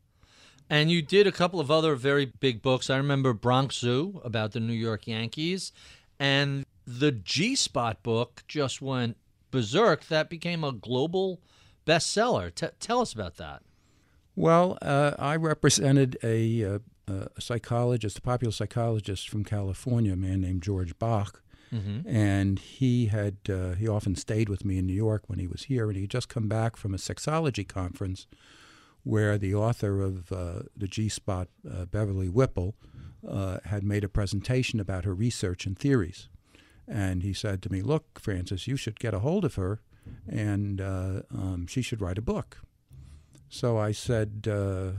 And 0.69 0.89
you 0.89 1.01
did 1.01 1.27
a 1.27 1.31
couple 1.31 1.59
of 1.59 1.69
other 1.69 1.95
very 1.95 2.25
big 2.25 2.61
books. 2.61 2.89
I 2.89 2.95
remember 2.97 3.33
Bronx 3.33 3.77
Zoo 3.77 4.21
about 4.23 4.53
the 4.53 4.61
New 4.61 4.73
York 4.73 5.05
Yankees, 5.05 5.73
and 6.19 6.65
the 6.87 7.11
G 7.11 7.55
Spot 7.55 8.01
book 8.03 8.43
just 8.47 8.81
went 8.81 9.17
berserk. 9.53 10.07
That 10.07 10.29
became 10.29 10.63
a 10.63 10.73
global 10.73 11.39
bestseller. 11.85 12.53
T- 12.53 12.67
tell 12.79 12.99
us 12.99 13.13
about 13.13 13.37
that. 13.37 13.61
Well, 14.35 14.77
uh, 14.81 15.11
I 15.19 15.35
represented 15.35 16.17
a, 16.23 16.65
uh, 16.65 16.79
a 17.07 17.41
psychologist, 17.41 18.17
a 18.17 18.21
popular 18.21 18.51
psychologist 18.51 19.29
from 19.29 19.43
California, 19.45 20.13
a 20.13 20.15
man 20.17 20.41
named 20.41 20.63
George 20.63 20.97
Bach, 20.97 21.41
and 22.05 22.59
he 22.59 23.07
had 23.07 23.37
uh, 23.49 23.73
he 23.73 23.87
often 23.87 24.15
stayed 24.15 24.47
with 24.47 24.63
me 24.63 24.77
in 24.77 24.85
New 24.85 24.93
York 24.93 25.23
when 25.27 25.39
he 25.39 25.47
was 25.47 25.63
here, 25.63 25.87
and 25.87 25.95
he 25.95 26.03
had 26.03 26.11
just 26.11 26.29
come 26.29 26.47
back 26.47 26.75
from 26.75 26.93
a 26.93 26.97
sexology 26.97 27.67
conference 27.67 28.27
where 29.03 29.37
the 29.39 29.55
author 29.55 30.01
of 30.01 30.31
uh, 30.31 30.63
the 30.77 30.87
G 30.87 31.09
Spot, 31.09 31.47
uh, 31.69 31.85
Beverly 31.85 32.29
Whipple, 32.29 32.75
uh, 33.27 33.57
had 33.65 33.83
made 33.83 34.03
a 34.03 34.09
presentation 34.09 34.79
about 34.79 35.03
her 35.05 35.15
research 35.15 35.65
and 35.65 35.77
theories. 35.77 36.29
And 36.87 37.23
he 37.23 37.33
said 37.33 37.61
to 37.63 37.71
me, 37.71 37.81
Look, 37.81 38.19
Francis, 38.19 38.67
you 38.67 38.75
should 38.75 38.99
get 38.99 39.13
a 39.13 39.19
hold 39.19 39.45
of 39.45 39.55
her, 39.55 39.81
and 40.27 40.81
uh, 40.81 41.21
um, 41.33 41.67
she 41.67 41.81
should 41.81 42.01
write 42.01 42.17
a 42.17 42.21
book. 42.21 42.57
So 43.49 43.77
I 43.77 43.91
said, 43.91 44.47
uh, 44.49 44.91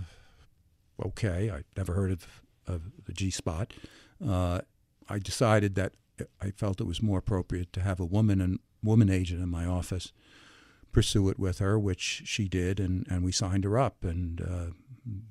Okay, 1.04 1.50
I 1.50 1.62
never 1.76 1.94
heard 1.94 2.12
of, 2.12 2.42
of 2.66 2.82
the 3.04 3.12
G 3.12 3.30
Spot. 3.30 3.72
Uh, 4.26 4.60
I 5.08 5.18
decided 5.18 5.74
that 5.74 5.92
I 6.40 6.50
felt 6.52 6.80
it 6.80 6.86
was 6.86 7.02
more 7.02 7.18
appropriate 7.18 7.72
to 7.74 7.80
have 7.80 8.00
a 8.00 8.04
woman 8.04 8.40
and 8.40 8.60
woman 8.82 9.10
agent 9.10 9.42
in 9.42 9.48
my 9.48 9.66
office 9.66 10.12
pursue 10.92 11.28
it 11.28 11.38
with 11.38 11.58
her, 11.58 11.78
which 11.78 12.22
she 12.24 12.48
did, 12.48 12.78
and, 12.78 13.06
and 13.10 13.24
we 13.24 13.32
signed 13.32 13.64
her 13.64 13.76
up, 13.76 14.04
and 14.04 14.40
uh, 14.40 14.66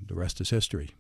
the 0.05 0.13
rest 0.13 0.41
is 0.41 0.49
history, 0.49 0.91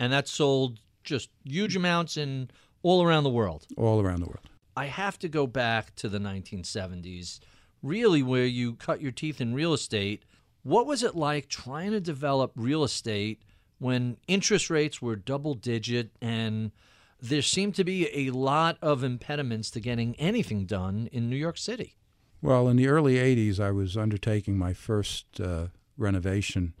And 0.00 0.12
that 0.12 0.26
sold 0.26 0.80
just 1.04 1.30
huge 1.44 1.76
amounts 1.76 2.16
in 2.16 2.50
all 2.82 3.04
around 3.04 3.24
the 3.24 3.30
world. 3.30 3.66
all 3.76 4.00
around 4.00 4.20
the 4.20 4.26
world. 4.26 4.48
I 4.76 4.86
have 4.86 5.18
to 5.20 5.28
go 5.28 5.46
back 5.46 5.94
to 5.96 6.08
the 6.08 6.18
1970s, 6.18 7.40
really 7.82 8.22
where 8.22 8.44
you 8.44 8.74
cut 8.74 9.00
your 9.00 9.10
teeth 9.10 9.40
in 9.40 9.54
real 9.54 9.72
estate. 9.72 10.24
What 10.62 10.86
was 10.86 11.02
it 11.02 11.16
like 11.16 11.48
trying 11.48 11.92
to 11.92 12.00
develop 12.00 12.52
real 12.54 12.84
estate 12.84 13.42
when 13.78 14.18
interest 14.28 14.68
rates 14.68 15.00
were 15.00 15.16
double 15.16 15.54
digit 15.54 16.10
and 16.20 16.72
there 17.20 17.42
seemed 17.42 17.74
to 17.76 17.84
be 17.84 18.26
a 18.26 18.30
lot 18.30 18.76
of 18.82 19.02
impediments 19.02 19.70
to 19.70 19.80
getting 19.80 20.14
anything 20.16 20.66
done 20.66 21.08
in 21.10 21.30
New 21.30 21.36
York 21.36 21.56
City? 21.56 21.96
Well, 22.42 22.68
in 22.68 22.76
the 22.76 22.88
early 22.88 23.14
80s, 23.14 23.58
I 23.58 23.70
was 23.70 23.96
undertaking 23.96 24.58
my 24.58 24.74
first 24.74 25.40
uh, 25.40 25.68
renovation. 25.96 26.74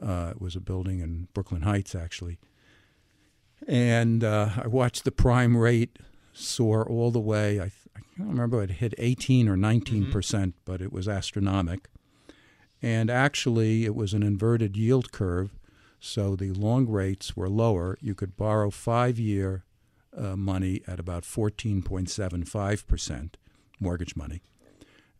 Uh, 0.00 0.32
it 0.32 0.40
was 0.42 0.54
a 0.54 0.60
building 0.60 1.00
in 1.00 1.28
Brooklyn 1.32 1.62
Heights, 1.62 1.94
actually. 1.94 2.38
And 3.66 4.22
uh, 4.22 4.50
I 4.62 4.66
watched 4.66 5.04
the 5.04 5.12
prime 5.12 5.56
rate 5.56 5.98
soar 6.32 6.88
all 6.88 7.10
the 7.10 7.20
way. 7.20 7.60
I, 7.60 7.64
I 7.64 8.00
can't 8.16 8.28
remember, 8.28 8.62
it 8.62 8.70
hit 8.72 8.94
18 8.98 9.48
or 9.48 9.56
19 9.56 10.02
mm-hmm. 10.02 10.12
percent, 10.12 10.54
but 10.64 10.80
it 10.80 10.92
was 10.92 11.08
astronomical. 11.08 11.90
And 12.80 13.10
actually, 13.10 13.84
it 13.84 13.94
was 13.94 14.12
an 14.12 14.22
inverted 14.22 14.76
yield 14.76 15.12
curve, 15.12 15.54
so 16.00 16.34
the 16.34 16.50
long 16.50 16.88
rates 16.88 17.36
were 17.36 17.48
lower. 17.48 17.96
You 18.00 18.14
could 18.14 18.36
borrow 18.36 18.70
five 18.70 19.20
year 19.20 19.64
uh, 20.16 20.36
money 20.36 20.82
at 20.86 20.98
about 20.98 21.22
14.75 21.22 22.86
percent 22.86 23.36
mortgage 23.78 24.16
money. 24.16 24.42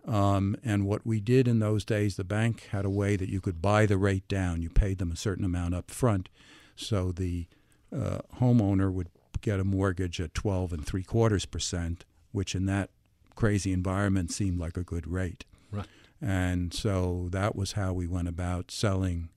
Um, 0.07 0.57
and 0.65 0.87
what 0.87 1.07
we 1.07 1.21
did 1.21 1.47
in 1.47 1.61
those 1.61 1.85
days, 1.85 2.17
the 2.17 2.25
bank 2.25 2.69
had 2.73 2.85
a 2.85 2.91
way 2.91 3.15
that 3.17 3.29
you 3.29 3.41
could 3.41 3.63
buy 3.63 3.87
the 3.87 3.97
rate 3.97 4.27
down. 4.27 4.61
You 4.61 4.69
paid 4.69 4.99
them 4.99 5.13
a 5.13 5.17
certain 5.17 5.45
amount 5.45 5.75
up 5.75 5.91
front, 5.91 6.29
so 6.75 7.13
the 7.13 7.47
uh, 7.95 8.19
homeowner 8.41 8.93
would 8.93 9.11
get 9.43 9.61
a 9.61 9.65
mortgage 9.65 10.21
at 10.21 10.35
12 10.35 10.73
and 10.73 10.87
three 10.87 11.03
quarters 11.03 11.45
percent, 11.45 12.05
which 12.31 12.55
in 12.55 12.67
that 12.67 12.91
crazy 13.35 13.73
environment 13.73 14.31
seemed 14.31 14.59
like 14.59 14.77
a 14.77 14.83
good 14.83 15.07
rate. 15.07 15.45
Right. 15.71 15.87
And 16.21 16.73
so 16.73 17.29
that 17.33 17.57
was 17.57 17.73
how 17.73 17.93
we 17.93 18.07
went 18.07 18.29
about 18.29 18.71
selling 18.71 19.29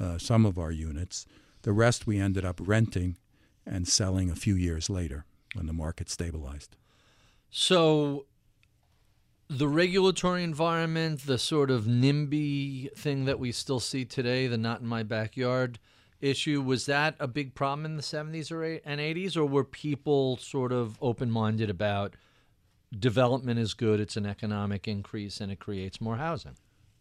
uh, 0.00 0.18
some 0.18 0.46
of 0.46 0.58
our 0.58 0.70
units. 0.70 1.26
The 1.62 1.72
rest 1.72 2.06
we 2.06 2.18
ended 2.18 2.44
up 2.44 2.60
renting 2.62 3.18
and 3.66 3.86
selling 3.86 4.30
a 4.30 4.36
few 4.36 4.54
years 4.54 4.88
later 4.88 5.24
when 5.54 5.66
the 5.66 5.72
market 5.72 6.08
stabilized. 6.08 6.76
So 7.50 8.26
the 9.48 9.66
regulatory 9.66 10.44
environment, 10.44 11.26
the 11.26 11.38
sort 11.38 11.70
of 11.70 11.84
NIMBY 11.84 12.92
thing 12.94 13.24
that 13.24 13.38
we 13.38 13.50
still 13.50 13.80
see 13.80 14.04
today, 14.04 14.46
the 14.46 14.58
not 14.58 14.80
in 14.80 14.86
my 14.86 15.02
backyard 15.02 15.78
issue, 16.20 16.60
was 16.62 16.86
that 16.86 17.14
a 17.20 17.28
big 17.28 17.54
problem 17.54 17.84
in 17.84 17.96
the 17.96 18.02
70s 18.02 18.50
or 18.50 18.64
eight, 18.64 18.82
and 18.84 19.00
80s, 19.00 19.36
or 19.36 19.44
were 19.46 19.64
people 19.64 20.36
sort 20.36 20.72
of 20.72 20.98
open 21.00 21.30
minded 21.30 21.70
about 21.70 22.14
development 22.96 23.58
is 23.58 23.74
good, 23.74 24.00
it's 24.00 24.16
an 24.16 24.26
economic 24.26 24.88
increase, 24.88 25.40
and 25.40 25.52
it 25.52 25.58
creates 25.60 26.00
more 26.00 26.16
housing? 26.16 26.56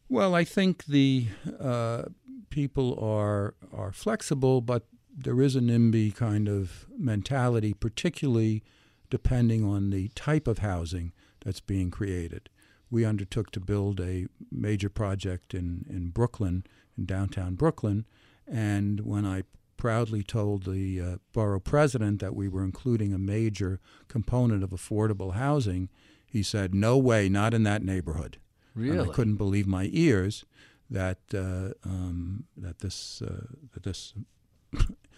Well, 0.10 0.36
I 0.36 0.44
think 0.44 0.86
the 0.86 1.28
uh, 1.60 2.04
people 2.50 2.98
are 3.02 3.56
are 3.74 3.92
flexible, 3.92 4.62
but 4.62 4.86
there 5.14 5.42
is 5.42 5.56
a 5.56 5.60
NIMBY 5.60 6.16
kind 6.16 6.48
of 6.48 6.86
mentality, 6.98 7.74
particularly 7.74 8.64
depending 9.10 9.66
on 9.66 9.90
the 9.90 10.10
type 10.10 10.48
of 10.48 10.60
housing 10.60 11.12
that's 11.44 11.60
being 11.60 11.90
created. 11.90 12.50
We 12.90 13.04
undertook 13.04 13.52
to 13.52 13.60
build 13.60 14.00
a 14.00 14.28
major 14.52 14.90
project 14.90 15.54
in, 15.54 15.86
in 15.90 16.10
Brooklyn, 16.10 16.66
in 16.98 17.06
downtown 17.06 17.56
Brooklyn, 17.56 18.06
and 18.48 19.02
when 19.02 19.26
I 19.26 19.44
proudly 19.78 20.24
told 20.24 20.64
the 20.64 21.00
uh, 21.00 21.16
borough 21.34 21.60
president 21.60 22.20
that 22.20 22.36
we 22.36 22.48
were 22.48 22.64
including 22.64 23.14
a 23.14 23.20
major 23.20 23.80
component 24.08 24.64
of 24.64 24.72
affordable 24.72 25.34
housing, 25.34 25.90
he 26.26 26.44
said, 26.44 26.74
"No 26.74 26.98
way, 26.98 27.30
not 27.30 27.54
in 27.54 27.64
that 27.64 27.84
neighborhood." 27.84 28.40
Really, 28.76 28.98
and 28.98 29.10
I 29.10 29.14
couldn't 29.14 29.36
believe 29.36 29.68
my 29.68 29.90
ears 29.92 30.46
that 30.90 31.20
uh, 31.34 31.74
um, 31.88 32.46
that 32.56 32.80
this 32.80 33.22
uh, 33.22 33.46
that 33.74 33.84
this 33.84 34.14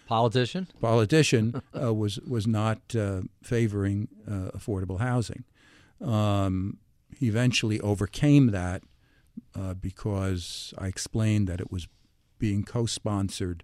politician 0.07 0.67
politician 0.81 1.61
uh, 1.79 1.93
was 1.93 2.19
was 2.21 2.47
not 2.47 2.79
uh, 2.95 3.21
favoring 3.43 4.07
uh, 4.27 4.51
affordable 4.57 4.99
housing. 4.99 5.43
Um, 6.01 6.77
he 7.17 7.27
eventually 7.27 7.79
overcame 7.81 8.47
that 8.47 8.83
uh, 9.55 9.73
because 9.73 10.73
I 10.77 10.87
explained 10.87 11.47
that 11.47 11.59
it 11.59 11.71
was 11.71 11.87
being 12.39 12.63
co-sponsored 12.63 13.63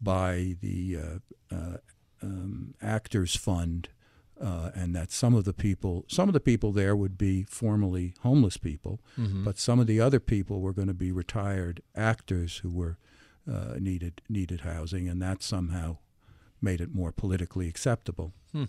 by 0.00 0.56
the 0.60 0.96
uh, 0.96 1.54
uh, 1.54 1.76
um, 2.22 2.74
Actors 2.82 3.34
Fund, 3.34 3.88
uh, 4.40 4.70
and 4.74 4.94
that 4.94 5.10
some 5.10 5.34
of 5.34 5.44
the 5.44 5.54
people, 5.54 6.04
some 6.08 6.28
of 6.28 6.32
the 6.34 6.40
people 6.40 6.72
there 6.72 6.94
would 6.94 7.16
be 7.16 7.44
formerly 7.44 8.14
homeless 8.20 8.56
people, 8.56 9.00
mm-hmm. 9.18 9.44
but 9.44 9.58
some 9.58 9.80
of 9.80 9.86
the 9.86 10.00
other 10.00 10.20
people 10.20 10.60
were 10.60 10.74
going 10.74 10.88
to 10.88 10.94
be 10.94 11.10
retired 11.10 11.82
actors 11.94 12.58
who 12.58 12.70
were 12.70 12.98
uh, 13.50 13.76
needed 13.78 14.20
needed 14.28 14.60
housing, 14.60 15.08
and 15.08 15.22
that 15.22 15.42
somehow 15.42 15.96
made 16.60 16.80
it 16.80 16.94
more 16.94 17.12
politically 17.12 17.68
acceptable. 17.68 18.32
Hmm. 18.52 18.64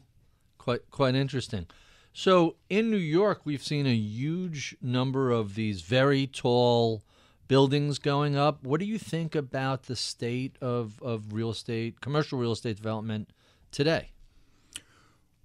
Quite 0.57 0.89
quite 0.91 1.15
interesting. 1.15 1.67
So 2.13 2.55
in 2.69 2.89
New 2.89 2.97
York, 2.97 3.41
we've 3.45 3.63
seen 3.63 3.85
a 3.85 3.93
huge 3.93 4.75
number 4.81 5.29
of 5.31 5.53
these 5.53 5.81
very 5.81 6.25
tall 6.25 7.03
buildings 7.47 7.99
going 7.99 8.35
up. 8.35 8.63
What 8.63 8.79
do 8.79 8.85
you 8.85 8.97
think 8.97 9.35
about 9.35 9.83
the 9.83 9.95
state 9.95 10.57
of, 10.61 11.01
of 11.01 11.33
real 11.33 11.51
estate, 11.51 12.01
commercial 12.01 12.39
real 12.39 12.51
estate 12.51 12.77
development 12.77 13.31
today? 13.71 14.11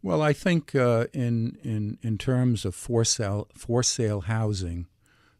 Well, 0.02 0.20
I 0.20 0.32
think 0.32 0.74
uh, 0.74 1.06
in, 1.12 1.58
in, 1.62 1.98
in 2.02 2.18
terms 2.18 2.64
of 2.64 2.74
for 2.74 3.04
sale, 3.04 3.48
for 3.54 3.82
sale 3.82 4.22
housing, 4.22 4.86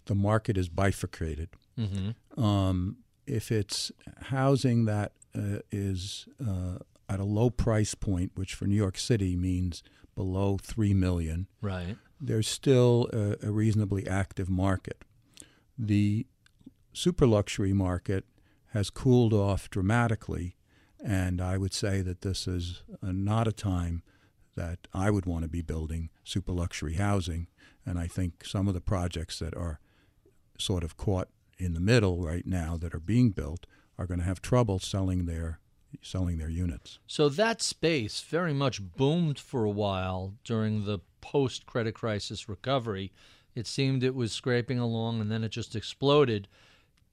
the 0.06 0.14
market 0.14 0.56
is 0.56 0.68
bifurcated. 0.68 1.48
Mm-hmm. 1.78 2.42
Um, 2.42 2.98
if 3.26 3.50
it's 3.50 3.90
housing 4.24 4.84
that 4.84 5.12
uh, 5.36 5.58
is 5.70 6.28
uh, 6.40 6.78
at 7.08 7.20
a 7.20 7.24
low 7.24 7.50
price 7.50 7.94
point, 7.94 8.32
which 8.34 8.54
for 8.54 8.66
New 8.66 8.76
York 8.76 8.98
City 8.98 9.36
means 9.36 9.82
below 10.14 10.58
three 10.62 10.94
million, 10.94 11.46
right? 11.60 11.96
There's 12.20 12.48
still 12.48 13.08
a, 13.12 13.46
a 13.46 13.50
reasonably 13.50 14.06
active 14.06 14.48
market. 14.48 15.04
The 15.78 16.26
super 16.92 17.26
luxury 17.26 17.72
market 17.72 18.24
has 18.72 18.90
cooled 18.90 19.32
off 19.32 19.68
dramatically, 19.70 20.56
and 21.04 21.40
I 21.40 21.58
would 21.58 21.74
say 21.74 22.00
that 22.02 22.22
this 22.22 22.46
is 22.46 22.82
uh, 23.02 23.12
not 23.12 23.48
a 23.48 23.52
time 23.52 24.02
that 24.54 24.86
I 24.92 25.10
would 25.10 25.26
want 25.26 25.42
to 25.42 25.48
be 25.48 25.62
building 25.62 26.10
super 26.24 26.52
luxury 26.52 26.94
housing. 26.94 27.48
And 27.84 27.98
I 27.98 28.06
think 28.06 28.44
some 28.44 28.68
of 28.68 28.74
the 28.74 28.80
projects 28.80 29.38
that 29.38 29.56
are 29.56 29.80
sort 30.58 30.84
of 30.84 30.96
caught 30.96 31.28
in 31.58 31.74
the 31.74 31.80
middle 31.80 32.22
right 32.22 32.46
now 32.46 32.76
that 32.76 32.94
are 32.94 33.00
being 33.00 33.30
built 33.30 33.66
are 33.98 34.06
going 34.06 34.20
to 34.20 34.26
have 34.26 34.40
trouble 34.40 34.78
selling 34.78 35.26
their 35.26 35.58
selling 36.00 36.38
their 36.38 36.48
units. 36.48 36.98
So 37.06 37.28
that 37.28 37.60
space 37.60 38.22
very 38.22 38.54
much 38.54 38.80
boomed 38.80 39.38
for 39.38 39.64
a 39.64 39.70
while 39.70 40.32
during 40.42 40.86
the 40.86 41.00
post 41.20 41.66
credit 41.66 41.94
crisis 41.94 42.48
recovery. 42.48 43.12
It 43.54 43.66
seemed 43.66 44.02
it 44.02 44.14
was 44.14 44.32
scraping 44.32 44.78
along 44.78 45.20
and 45.20 45.30
then 45.30 45.44
it 45.44 45.50
just 45.50 45.76
exploded. 45.76 46.48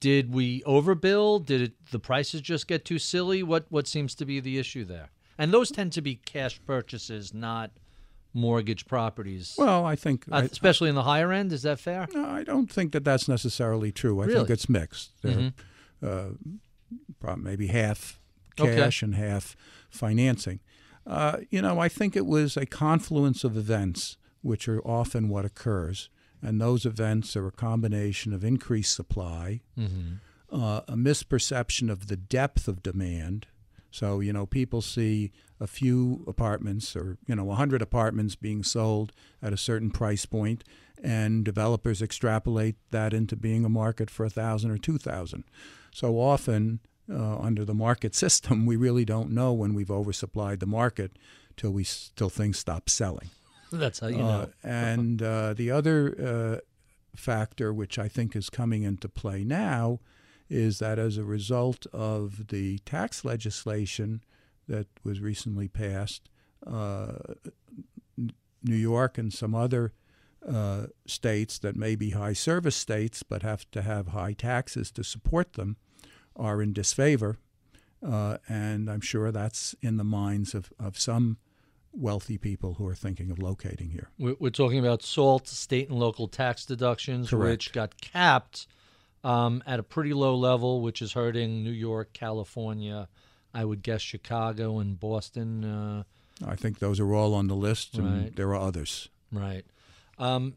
Did 0.00 0.32
we 0.32 0.62
overbuild? 0.62 1.46
Did 1.46 1.60
it, 1.60 1.72
the 1.90 1.98
prices 1.98 2.40
just 2.40 2.66
get 2.66 2.84
too 2.84 2.98
silly? 2.98 3.42
What 3.42 3.66
what 3.68 3.86
seems 3.86 4.14
to 4.16 4.24
be 4.24 4.40
the 4.40 4.58
issue 4.58 4.84
there? 4.84 5.10
And 5.38 5.52
those 5.52 5.70
tend 5.70 5.92
to 5.92 6.02
be 6.02 6.16
cash 6.16 6.60
purchases, 6.66 7.32
not 7.32 7.70
mortgage 8.32 8.86
properties. 8.86 9.54
Well, 9.58 9.84
I 9.84 9.96
think, 9.96 10.24
uh, 10.30 10.46
especially 10.50 10.88
in 10.88 10.94
the 10.94 11.02
higher 11.02 11.32
end, 11.32 11.52
is 11.52 11.62
that 11.62 11.80
fair? 11.80 12.06
No, 12.12 12.24
I 12.24 12.44
don't 12.44 12.70
think 12.70 12.92
that 12.92 13.04
that's 13.04 13.28
necessarily 13.28 13.92
true. 13.92 14.20
I 14.20 14.26
really? 14.26 14.38
think 14.40 14.50
it's 14.50 14.68
mixed. 14.68 15.20
Mm-hmm. 15.22 16.06
Uh, 16.06 17.36
maybe 17.36 17.68
half 17.68 18.18
cash 18.56 19.02
okay. 19.02 19.06
and 19.06 19.14
half 19.14 19.56
financing. 19.90 20.60
Uh, 21.06 21.38
you 21.50 21.60
know, 21.62 21.78
I 21.78 21.88
think 21.88 22.16
it 22.16 22.26
was 22.26 22.56
a 22.56 22.66
confluence 22.66 23.44
of 23.44 23.56
events, 23.56 24.16
which 24.42 24.68
are 24.68 24.80
often 24.86 25.28
what 25.28 25.44
occurs 25.44 26.08
and 26.42 26.60
those 26.60 26.86
events 26.86 27.36
are 27.36 27.46
a 27.46 27.52
combination 27.52 28.32
of 28.32 28.44
increased 28.44 28.94
supply, 28.94 29.60
mm-hmm. 29.78 30.14
uh, 30.52 30.80
a 30.88 30.94
misperception 30.94 31.90
of 31.90 32.08
the 32.08 32.16
depth 32.16 32.68
of 32.68 32.82
demand. 32.82 33.46
So, 33.90 34.20
you 34.20 34.32
know, 34.32 34.46
people 34.46 34.82
see 34.82 35.32
a 35.58 35.66
few 35.66 36.24
apartments 36.26 36.94
or, 36.94 37.18
you 37.26 37.34
know, 37.34 37.44
100 37.44 37.82
apartments 37.82 38.36
being 38.36 38.62
sold 38.62 39.12
at 39.42 39.52
a 39.52 39.58
certain 39.58 39.90
price 39.90 40.26
point, 40.26 40.64
and 41.02 41.44
developers 41.44 42.00
extrapolate 42.00 42.76
that 42.90 43.12
into 43.12 43.36
being 43.36 43.64
a 43.64 43.68
market 43.68 44.08
for 44.08 44.24
1,000 44.24 44.70
or 44.70 44.78
2,000. 44.78 45.44
So 45.92 46.20
often, 46.20 46.80
uh, 47.12 47.38
under 47.38 47.64
the 47.64 47.74
market 47.74 48.14
system, 48.24 48.64
we 48.64 48.76
really 48.76 49.04
don't 49.04 49.30
know 49.30 49.52
when 49.52 49.74
we've 49.74 49.88
oversupplied 49.88 50.60
the 50.60 50.66
market 50.66 51.12
till 51.56 51.72
we 51.72 51.84
till 52.16 52.30
things 52.30 52.58
stop 52.58 52.88
selling. 52.88 53.30
That's 53.70 54.00
how 54.00 54.08
you 54.08 54.18
uh, 54.18 54.20
know. 54.20 54.48
and 54.62 55.22
uh, 55.22 55.54
the 55.54 55.70
other 55.70 56.60
uh, 56.62 57.16
factor, 57.16 57.72
which 57.72 57.98
I 57.98 58.08
think 58.08 58.34
is 58.34 58.50
coming 58.50 58.82
into 58.82 59.08
play 59.08 59.44
now, 59.44 60.00
is 60.48 60.80
that 60.80 60.98
as 60.98 61.16
a 61.16 61.24
result 61.24 61.86
of 61.92 62.48
the 62.48 62.78
tax 62.80 63.24
legislation 63.24 64.22
that 64.66 64.88
was 65.04 65.20
recently 65.20 65.68
passed, 65.68 66.28
uh, 66.66 67.12
New 68.62 68.76
York 68.76 69.16
and 69.16 69.32
some 69.32 69.54
other 69.54 69.92
uh, 70.46 70.86
states 71.06 71.58
that 71.58 71.76
may 71.76 71.94
be 71.94 72.10
high 72.10 72.32
service 72.32 72.76
states 72.76 73.22
but 73.22 73.42
have 73.42 73.70
to 73.70 73.82
have 73.82 74.08
high 74.08 74.32
taxes 74.32 74.90
to 74.90 75.04
support 75.04 75.52
them 75.54 75.76
are 76.36 76.62
in 76.62 76.72
disfavor. 76.72 77.38
Uh, 78.02 78.38
and 78.48 78.90
I'm 78.90 79.02
sure 79.02 79.30
that's 79.30 79.74
in 79.82 79.98
the 79.98 80.04
minds 80.04 80.54
of, 80.54 80.72
of 80.78 80.98
some 80.98 81.36
wealthy 81.92 82.38
people 82.38 82.74
who 82.74 82.86
are 82.86 82.94
thinking 82.94 83.30
of 83.30 83.38
locating 83.38 83.90
here. 83.90 84.10
We're, 84.18 84.36
we're 84.38 84.50
talking 84.50 84.78
about 84.78 85.02
SALT, 85.02 85.48
state 85.48 85.88
and 85.88 85.98
local 85.98 86.28
tax 86.28 86.64
deductions, 86.64 87.30
Correct. 87.30 87.50
which 87.50 87.72
got 87.72 88.00
capped 88.00 88.66
um, 89.24 89.62
at 89.66 89.78
a 89.80 89.82
pretty 89.82 90.12
low 90.14 90.34
level, 90.36 90.80
which 90.80 91.02
is 91.02 91.12
hurting 91.12 91.62
New 91.64 91.70
York, 91.72 92.12
California, 92.12 93.08
I 93.52 93.64
would 93.64 93.82
guess 93.82 94.00
Chicago 94.00 94.78
and 94.78 94.98
Boston. 94.98 95.64
Uh, 95.64 96.02
I 96.46 96.54
think 96.56 96.78
those 96.78 97.00
are 97.00 97.12
all 97.14 97.34
on 97.34 97.48
the 97.48 97.56
list, 97.56 97.98
and 97.98 98.22
Right. 98.24 98.36
there 98.36 98.48
are 98.50 98.56
others. 98.60 99.08
Right. 99.32 99.64
Um, 100.18 100.54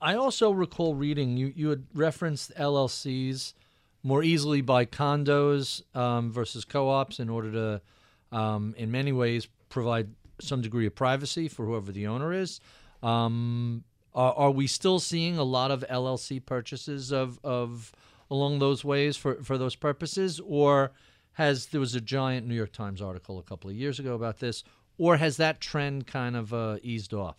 I 0.00 0.14
also 0.14 0.50
recall 0.50 0.94
reading 0.94 1.36
you, 1.36 1.52
you 1.54 1.70
had 1.70 1.84
referenced 1.94 2.52
LLCs 2.56 3.54
more 4.02 4.22
easily 4.22 4.60
by 4.60 4.84
condos 4.84 5.82
um, 5.96 6.32
versus 6.32 6.64
co 6.64 6.88
ops 6.88 7.18
in 7.20 7.28
order 7.28 7.52
to, 7.52 8.36
um, 8.36 8.74
in 8.76 8.90
many 8.90 9.12
ways, 9.12 9.48
provide 9.70 10.08
some 10.40 10.60
degree 10.60 10.86
of 10.86 10.94
privacy 10.94 11.48
for 11.48 11.66
whoever 11.66 11.92
the 11.92 12.06
owner 12.06 12.32
is. 12.32 12.60
Um, 13.02 13.84
are, 14.14 14.32
are 14.34 14.50
we 14.50 14.66
still 14.66 14.98
seeing 14.98 15.38
a 15.38 15.44
lot 15.44 15.70
of 15.70 15.84
LLC 15.90 16.44
purchases 16.44 17.12
of, 17.12 17.38
of 17.44 17.92
along 18.30 18.58
those 18.58 18.84
ways 18.84 19.16
for, 19.16 19.42
for 19.42 19.58
those 19.58 19.76
purposes? 19.76 20.40
Or 20.44 20.92
has 21.32 21.66
there 21.66 21.80
was 21.80 21.94
a 21.94 22.00
giant 22.00 22.46
New 22.46 22.54
York 22.54 22.72
Times 22.72 23.00
article 23.00 23.38
a 23.38 23.42
couple 23.42 23.70
of 23.70 23.76
years 23.76 23.98
ago 23.98 24.14
about 24.14 24.38
this? 24.38 24.64
Or 24.96 25.16
has 25.16 25.36
that 25.36 25.60
trend 25.60 26.06
kind 26.06 26.34
of 26.36 26.52
uh, 26.52 26.78
eased 26.82 27.14
off? 27.14 27.36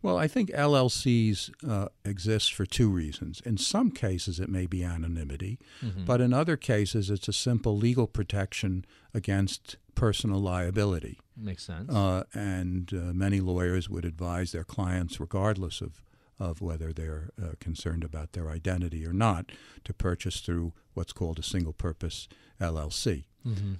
Well, 0.00 0.16
I 0.16 0.28
think 0.28 0.50
LLCs 0.50 1.50
uh, 1.68 1.88
exist 2.04 2.54
for 2.54 2.64
two 2.64 2.88
reasons. 2.88 3.40
In 3.44 3.56
some 3.56 3.90
cases, 3.90 4.38
it 4.38 4.48
may 4.48 4.66
be 4.66 4.84
anonymity, 4.84 5.58
but 6.06 6.20
in 6.20 6.32
other 6.32 6.56
cases, 6.56 7.10
it's 7.10 7.26
a 7.26 7.32
simple 7.32 7.76
legal 7.76 8.06
protection 8.06 8.84
against 9.12 9.76
personal 9.96 10.38
liability. 10.40 11.18
Makes 11.40 11.64
sense. 11.64 11.90
Uh, 11.90 12.24
and 12.34 12.92
uh, 12.92 13.12
many 13.12 13.40
lawyers 13.40 13.88
would 13.88 14.04
advise 14.04 14.52
their 14.52 14.64
clients, 14.64 15.20
regardless 15.20 15.80
of, 15.80 16.02
of 16.38 16.60
whether 16.60 16.92
they're 16.92 17.30
uh, 17.40 17.52
concerned 17.60 18.04
about 18.04 18.32
their 18.32 18.50
identity 18.50 19.06
or 19.06 19.12
not, 19.12 19.46
to 19.84 19.92
purchase 19.92 20.40
through 20.40 20.72
what's 20.94 21.12
called 21.12 21.38
a 21.38 21.42
single 21.42 21.72
purpose 21.72 22.28
LLC. 22.60 23.24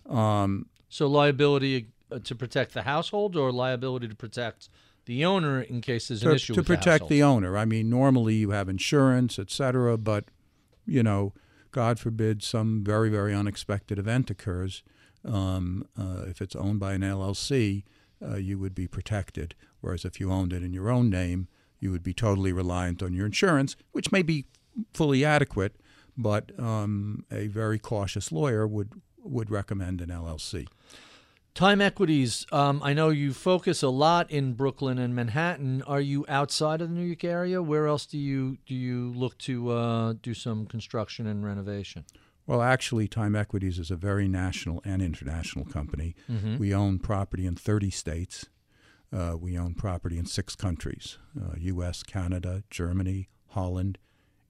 Um, 0.08 0.66
so 0.88 1.06
liability 1.06 1.88
uh, 2.10 2.20
to 2.20 2.34
protect 2.34 2.74
the 2.74 2.82
household, 2.82 3.36
or 3.36 3.52
liability 3.52 4.08
to 4.08 4.14
protect 4.14 4.68
the 5.04 5.24
owner 5.24 5.60
in 5.60 5.80
case 5.80 6.08
there's 6.08 6.22
an 6.22 6.30
to, 6.30 6.34
issue 6.34 6.54
to 6.54 6.62
protect 6.62 7.08
the, 7.08 7.16
the, 7.16 7.22
owner. 7.22 7.56
I 7.56 7.64
mean, 7.64 7.90
normally 7.90 8.34
you 8.34 8.50
have 8.50 8.68
insurance, 8.68 9.38
et 9.38 9.50
cetera, 9.50 9.98
but 9.98 10.24
you 10.86 11.02
know, 11.02 11.34
God 11.70 11.98
forbid 11.98 12.42
some 12.42 12.82
very 12.82 13.10
very 13.10 13.34
unexpected 13.34 13.98
event 13.98 14.30
occurs. 14.30 14.82
Um, 15.24 15.86
uh, 15.98 16.24
if 16.26 16.40
it's 16.40 16.56
owned 16.56 16.80
by 16.80 16.94
an 16.94 17.02
LLC, 17.02 17.84
uh, 18.24 18.36
you 18.36 18.58
would 18.58 18.74
be 18.74 18.86
protected. 18.86 19.54
Whereas 19.80 20.04
if 20.04 20.20
you 20.20 20.30
owned 20.30 20.52
it 20.52 20.62
in 20.62 20.72
your 20.72 20.90
own 20.90 21.10
name, 21.10 21.48
you 21.80 21.90
would 21.92 22.02
be 22.02 22.14
totally 22.14 22.52
reliant 22.52 23.02
on 23.02 23.12
your 23.12 23.26
insurance, 23.26 23.76
which 23.92 24.10
may 24.10 24.22
be 24.22 24.46
fully 24.92 25.24
adequate, 25.24 25.76
but 26.16 26.58
um, 26.58 27.24
a 27.30 27.46
very 27.46 27.78
cautious 27.78 28.32
lawyer 28.32 28.66
would 28.66 28.92
would 29.22 29.50
recommend 29.50 30.00
an 30.00 30.08
LLC. 30.08 30.66
Time 31.54 31.80
equities. 31.80 32.46
Um, 32.52 32.80
I 32.84 32.92
know 32.92 33.08
you 33.08 33.32
focus 33.32 33.82
a 33.82 33.88
lot 33.88 34.30
in 34.30 34.52
Brooklyn 34.52 34.96
and 34.98 35.14
Manhattan. 35.14 35.82
Are 35.82 36.00
you 36.00 36.24
outside 36.28 36.80
of 36.80 36.88
the 36.88 36.94
New 36.94 37.04
York 37.04 37.24
area? 37.24 37.60
Where 37.60 37.88
else 37.88 38.06
do 38.06 38.16
you 38.16 38.58
do 38.64 38.74
you 38.74 39.12
look 39.16 39.36
to 39.38 39.70
uh, 39.70 40.14
do 40.22 40.34
some 40.34 40.66
construction 40.66 41.26
and 41.26 41.44
renovation? 41.44 42.04
Well, 42.48 42.62
actually, 42.62 43.08
Time 43.08 43.36
Equities 43.36 43.78
is 43.78 43.90
a 43.90 43.96
very 43.96 44.26
national 44.26 44.80
and 44.82 45.02
international 45.02 45.66
company. 45.66 46.16
We 46.58 46.72
own 46.74 46.98
property 46.98 47.44
in 47.44 47.56
30 47.56 47.90
states. 47.90 48.46
Uh, 49.12 49.36
we 49.38 49.58
own 49.58 49.74
property 49.74 50.16
in 50.16 50.24
six 50.24 50.56
countries 50.56 51.18
uh, 51.38 51.56
U.S., 51.58 52.02
Canada, 52.02 52.64
Germany, 52.70 53.28
Holland, 53.48 53.98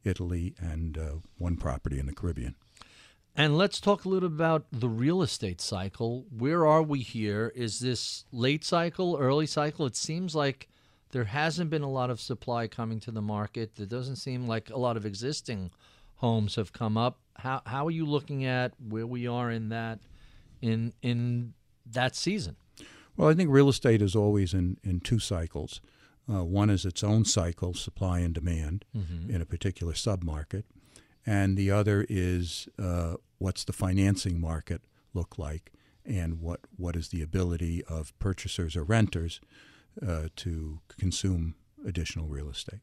Italy, 0.05 0.55
and 0.61 0.97
uh, 0.97 1.15
one 1.39 1.57
property 1.57 1.99
in 1.99 2.07
the 2.07 2.13
Caribbean. 2.13 2.55
And 3.35 3.59
let's 3.59 3.81
talk 3.81 4.05
a 4.05 4.09
little 4.09 4.29
about 4.29 4.67
the 4.71 4.89
real 4.89 5.21
estate 5.21 5.61
cycle. 5.61 6.25
Where 6.31 6.65
are 6.67 6.85
we 6.85 7.01
here? 7.01 7.53
Is 7.57 7.81
this 7.81 8.27
late 8.31 8.65
cycle, 8.65 9.17
early 9.19 9.47
cycle? 9.47 9.87
It 9.87 9.97
seems 9.97 10.37
like 10.37 10.69
there 11.11 11.25
hasn't 11.25 11.71
been 11.71 11.83
a 11.83 11.91
lot 11.91 12.11
of 12.11 12.21
supply 12.21 12.69
coming 12.69 13.01
to 13.01 13.11
the 13.11 13.23
market. 13.23 13.73
It 13.81 13.89
doesn't 13.89 14.17
seem 14.17 14.47
like 14.47 14.71
a 14.71 14.79
lot 14.79 14.97
of 14.97 15.05
existing 15.05 15.73
homes 16.17 16.55
have 16.55 16.73
come 16.73 16.97
up. 16.97 17.19
How 17.39 17.63
how 17.67 17.87
are 17.87 17.91
you 17.91 18.05
looking 18.05 18.45
at 18.45 18.73
where 18.79 19.07
we 19.07 19.27
are 19.27 19.51
in 19.51 19.69
that 19.71 20.01
in 20.61 20.93
in 21.03 21.55
that 21.87 22.17
season? 22.17 22.57
Well, 23.17 23.29
I 23.29 23.35
think 23.35 23.51
real 23.51 23.69
estate 23.69 24.01
is 24.03 24.15
always 24.15 24.55
in, 24.55 24.79
in 24.85 25.01
two 25.01 25.19
cycles. 25.19 25.81
Uh, 26.31 26.45
one 26.45 26.71
is 26.71 26.85
its 26.85 27.03
own 27.03 27.25
cycle, 27.25 27.75
supply 27.75 28.21
and 28.21 28.35
demand, 28.35 28.85
in 29.29 29.41
a 29.41 29.47
particular 29.47 29.95
submarket, 29.95 30.65
and 31.27 31.57
the 31.57 31.71
other 31.71 32.07
is 32.09 32.69
uh, 32.79 33.15
what's 33.39 33.65
the 33.65 33.73
financing 33.73 34.41
market 34.41 34.83
look 35.15 35.39
like, 35.39 35.73
and 36.05 36.41
what, 36.41 36.61
what 36.77 36.97
is 36.97 37.09
the 37.09 37.23
ability 37.23 37.83
of 37.85 38.17
purchasers 38.19 38.77
or 38.77 38.85
renters 38.85 39.41
uh, 40.07 40.29
to 40.37 40.81
consume 40.99 41.55
additional 41.87 42.27
real 42.29 42.51
estate. 42.51 42.81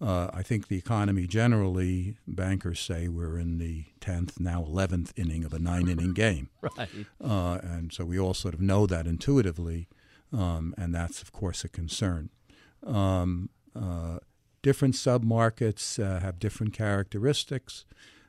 Uh, 0.00 0.28
I 0.32 0.42
think 0.42 0.68
the 0.68 0.76
economy 0.76 1.26
generally, 1.26 2.16
bankers 2.26 2.80
say 2.80 3.08
we're 3.08 3.38
in 3.38 3.58
the 3.58 3.86
10th, 4.00 4.38
now 4.38 4.62
11th 4.62 5.12
inning 5.16 5.44
of 5.44 5.54
a 5.54 5.58
nine 5.58 5.88
inning 5.88 6.12
game. 6.14 6.50
Right. 6.60 6.88
Uh, 7.22 7.58
and 7.62 7.92
so 7.92 8.04
we 8.04 8.18
all 8.18 8.34
sort 8.34 8.54
of 8.54 8.60
know 8.60 8.86
that 8.86 9.06
intuitively, 9.06 9.88
um, 10.32 10.74
and 10.76 10.94
that's, 10.94 11.22
of 11.22 11.32
course, 11.32 11.64
a 11.64 11.68
concern. 11.68 12.30
Um, 12.86 13.48
uh, 13.74 14.18
different 14.62 14.94
submarkets 14.94 16.02
uh, 16.02 16.20
have 16.20 16.38
different 16.38 16.74
characteristics. 16.74 17.84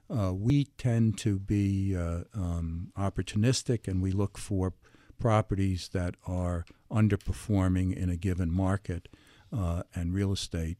Uh, 0.10 0.34
we 0.34 0.66
tend 0.78 1.18
to 1.18 1.38
be 1.38 1.96
uh, 1.96 2.22
um, 2.34 2.94
opportunistic 2.98 3.90
and 3.90 4.02
we 4.02 4.12
look 4.12 4.38
for 4.38 4.74
properties 5.20 5.90
that 5.90 6.16
are 6.26 6.66
underperforming 6.90 7.94
in 7.94 8.10
a 8.10 8.16
given 8.16 8.52
market, 8.52 9.10
uh, 9.52 9.84
and 9.96 10.14
real 10.14 10.32
estate 10.32 10.78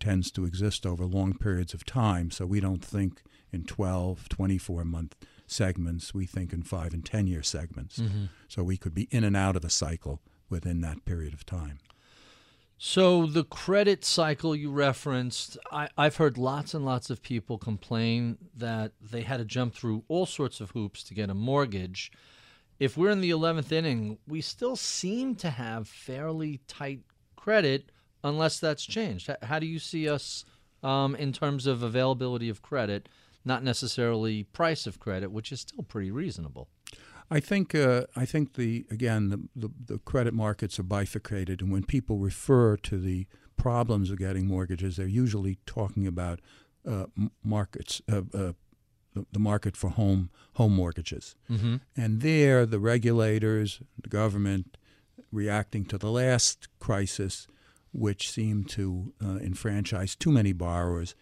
tends 0.00 0.30
to 0.32 0.44
exist 0.44 0.86
over 0.86 1.04
long 1.04 1.34
periods 1.34 1.74
of 1.74 1.84
time. 1.84 2.30
So 2.30 2.46
we 2.46 2.60
don't 2.60 2.84
think 2.84 3.22
in 3.52 3.64
12, 3.64 4.28
24 4.28 4.84
month 4.84 5.16
segments, 5.46 6.14
we 6.14 6.26
think 6.26 6.52
in 6.52 6.62
five 6.62 6.94
and 6.94 7.04
10 7.04 7.26
year 7.26 7.42
segments. 7.42 7.98
Mm-hmm. 7.98 8.24
So 8.48 8.62
we 8.62 8.76
could 8.76 8.94
be 8.94 9.08
in 9.10 9.24
and 9.24 9.36
out 9.36 9.56
of 9.56 9.64
a 9.64 9.70
cycle 9.70 10.20
within 10.48 10.80
that 10.80 11.04
period 11.04 11.34
of 11.34 11.44
time. 11.46 11.78
So 12.82 13.26
the 13.26 13.44
credit 13.44 14.06
cycle 14.06 14.56
you 14.56 14.70
referenced, 14.70 15.58
I, 15.70 15.88
I've 15.98 16.16
heard 16.16 16.38
lots 16.38 16.72
and 16.72 16.82
lots 16.82 17.10
of 17.10 17.22
people 17.22 17.58
complain 17.58 18.38
that 18.56 18.92
they 19.02 19.20
had 19.20 19.36
to 19.36 19.44
jump 19.44 19.74
through 19.74 20.04
all 20.08 20.24
sorts 20.24 20.62
of 20.62 20.70
hoops 20.70 21.02
to 21.04 21.14
get 21.14 21.28
a 21.28 21.34
mortgage. 21.34 22.10
If 22.78 22.96
we're 22.96 23.10
in 23.10 23.20
the 23.20 23.32
11th 23.32 23.70
inning, 23.70 24.16
we 24.26 24.40
still 24.40 24.76
seem 24.76 25.34
to 25.36 25.50
have 25.50 25.88
fairly 25.88 26.62
tight 26.66 27.00
credit 27.36 27.90
unless 28.22 28.58
that's 28.60 28.84
changed. 28.84 29.30
How 29.42 29.58
do 29.58 29.66
you 29.66 29.78
see 29.78 30.08
us 30.08 30.44
um, 30.82 31.14
in 31.16 31.32
terms 31.32 31.66
of 31.66 31.82
availability 31.82 32.48
of 32.48 32.62
credit, 32.62 33.08
not 33.44 33.62
necessarily 33.62 34.44
price 34.44 34.86
of 34.86 34.98
credit, 34.98 35.30
which 35.30 35.52
is 35.52 35.60
still 35.60 35.82
pretty 35.84 36.10
reasonable? 36.10 36.68
I 37.30 37.38
think 37.40 37.74
uh, 37.74 38.06
I 38.16 38.24
think 38.26 38.54
the 38.54 38.84
again 38.90 39.28
the, 39.28 39.40
the 39.54 39.70
the 39.94 39.98
credit 39.98 40.34
markets 40.34 40.78
are 40.80 40.82
bifurcated, 40.84 41.60
and 41.62 41.70
when 41.70 41.84
people 41.84 42.18
refer 42.18 42.76
to 42.78 42.98
the 42.98 43.26
problems 43.56 44.10
of 44.10 44.18
getting 44.18 44.46
mortgages, 44.46 44.96
they're 44.96 45.06
usually 45.06 45.58
talking 45.64 46.06
about 46.08 46.40
uh, 46.88 47.04
markets, 47.44 48.00
uh, 48.10 48.22
uh, 48.34 48.52
the, 49.14 49.26
the 49.32 49.38
market 49.38 49.76
for 49.76 49.90
home 49.90 50.30
home 50.54 50.74
mortgages, 50.74 51.36
Mm-hmm. 51.48 51.76
and 51.96 52.20
there 52.20 52.66
the 52.66 52.80
regulators, 52.80 53.80
the 54.02 54.08
government, 54.08 54.76
reacting 55.30 55.84
to 55.86 55.98
the 55.98 56.10
last 56.10 56.66
crisis, 56.80 57.46
which 57.92 58.30
seemed 58.30 58.68
to 58.70 59.12
uh, 59.24 59.36
enfranchise 59.38 60.14
too 60.14 60.30
many 60.30 60.52
borrowers, 60.52 61.14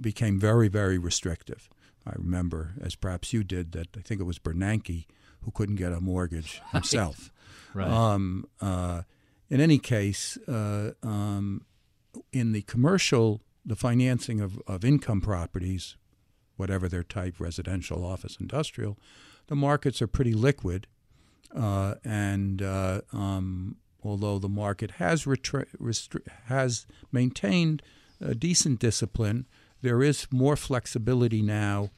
became 0.00 0.40
very 0.40 0.68
very 0.68 0.98
restrictive. 0.98 1.68
I 2.06 2.12
remember, 2.16 2.74
as 2.80 2.94
perhaps 2.94 3.32
you 3.32 3.44
did, 3.44 3.72
that 3.72 3.88
I 3.96 4.00
think 4.00 4.20
it 4.20 4.24
was 4.24 4.38
Bernanke 4.38 5.06
who 5.44 5.50
couldn't 5.50 5.76
get 5.76 5.92
a 5.92 6.00
mortgage 6.00 6.60
himself. 6.72 7.30
Right. 7.72 7.88
Um, 7.88 8.46
uh, 8.60 9.02
in 9.50 9.60
any 9.60 9.78
case, 9.78 10.38
uh, 10.48 10.92
um, 11.02 11.66
in 12.32 12.52
the 12.52 12.62
commercial, 12.62 13.42
the 13.64 13.76
financing 13.76 14.40
of, 14.40 14.60
of 14.66 14.84
income 14.84 15.20
properties, 15.20 15.96
whatever 16.56 16.88
their 16.88 17.02
type, 17.02 17.38
residential, 17.38 18.04
office, 18.04 18.36
industrial, 18.40 18.98
the 19.48 19.56
markets 19.56 20.00
are 20.00 20.06
pretty 20.06 20.32
liquid. 20.32 20.86
Uh, 21.54 21.94
and 22.04 22.62
uh, 22.62 23.00
um, 23.12 23.76
although 24.04 24.38
the 24.38 24.48
market 24.48 24.92
has 24.92 25.24
retra- 25.24 25.66
restri- 25.80 26.26
has 26.46 26.86
maintained 27.12 27.82
a 28.20 28.34
decent 28.34 28.78
discipline, 28.80 29.46
there 29.82 30.02
is 30.02 30.26
more 30.30 30.56
flexibility 30.56 31.42
now 31.42 31.90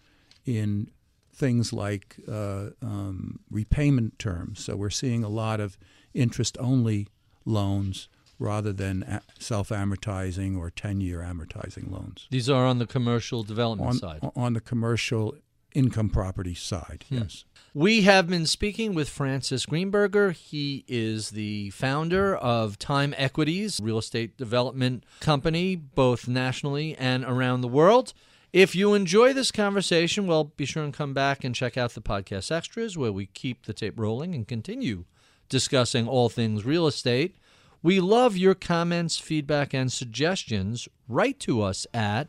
in 0.45 0.91
things 1.33 1.73
like 1.73 2.17
uh, 2.29 2.69
um, 2.83 3.41
repayment 3.51 4.19
terms. 4.19 4.65
So 4.65 4.77
we're 4.77 4.91
seeing 4.91 5.23
a 5.23 5.29
lot 5.29 5.61
of 5.61 5.77
interest-only 6.15 7.09
loans 7.45 8.09
rather 8.39 8.73
than 8.73 9.03
a- 9.03 9.23
self-amortizing 9.39 10.57
or 10.59 10.71
10-year 10.71 11.21
amortizing 11.21 11.91
loans. 11.91 12.27
These 12.31 12.49
are 12.51 12.65
on 12.67 12.79
the 12.79 12.87
commercial 12.87 13.43
development 13.43 13.89
On, 13.91 13.99
side. 13.99 14.21
on 14.35 14.53
the 14.55 14.61
commercial 14.61 15.37
income 15.77 16.09
property 16.09 16.55
side, 16.55 17.05
Hmm. 17.09 17.19
yes. 17.19 17.45
We 17.75 18.03
have 18.03 18.27
been 18.27 18.47
speaking 18.47 18.95
with 18.95 19.09
Francis 19.11 19.67
Greenburger. 19.67 20.33
He 20.33 20.85
is 20.89 21.31
the 21.31 21.69
founder 21.71 22.35
of 22.35 22.79
Time 22.79 23.15
Equities, 23.19 23.79
real 23.83 23.99
estate 23.99 24.39
development 24.39 25.05
company, 25.21 25.77
both 25.77 26.27
nationally 26.27 26.97
and 26.97 27.23
around 27.25 27.61
the 27.61 27.69
world. 27.69 28.15
If 28.53 28.75
you 28.75 28.95
enjoy 28.95 29.35
this 29.35 29.53
conversation, 29.53 30.27
well, 30.27 30.45
be 30.45 30.65
sure 30.65 30.83
and 30.85 30.95
come 30.95 31.13
back 31.13 31.45
and 31.45 31.55
check 31.55 31.77
out 31.77 31.93
the 31.93 32.01
podcast 32.01 32.51
extras 32.51 32.97
where 32.97 33.13
we 33.13 33.27
keep 33.27 33.67
the 33.67 33.75
tape 33.75 34.01
rolling 34.01 34.35
and 34.35 34.49
continue 34.49 35.05
discussing 35.51 36.09
all 36.09 36.31
things 36.31 36.65
real 36.65 36.87
estate. 36.87 37.37
We 37.83 38.01
love 38.01 38.39
your 38.39 38.55
comments, 38.55 39.19
feedback, 39.19 39.75
and 39.75 39.93
suggestions. 39.93 40.89
Write 41.09 41.39
to 41.41 41.61
us 41.61 41.87
at 41.93 42.29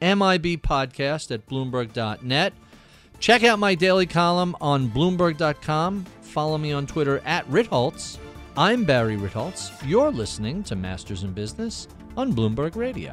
mibpodcast 0.00 1.30
at 1.30 1.46
bloomberg.net. 1.48 2.52
Check 3.18 3.42
out 3.44 3.58
my 3.58 3.74
daily 3.74 4.06
column 4.06 4.56
on 4.60 4.88
Bloomberg.com. 4.88 6.04
Follow 6.20 6.58
me 6.58 6.72
on 6.72 6.86
Twitter 6.86 7.20
at 7.24 7.48
Ritholtz. 7.48 8.18
I'm 8.56 8.84
Barry 8.84 9.16
Ritholtz. 9.16 9.72
You're 9.88 10.10
listening 10.10 10.62
to 10.64 10.76
Masters 10.76 11.22
in 11.22 11.32
Business 11.32 11.88
on 12.16 12.32
Bloomberg 12.32 12.76
Radio. 12.76 13.12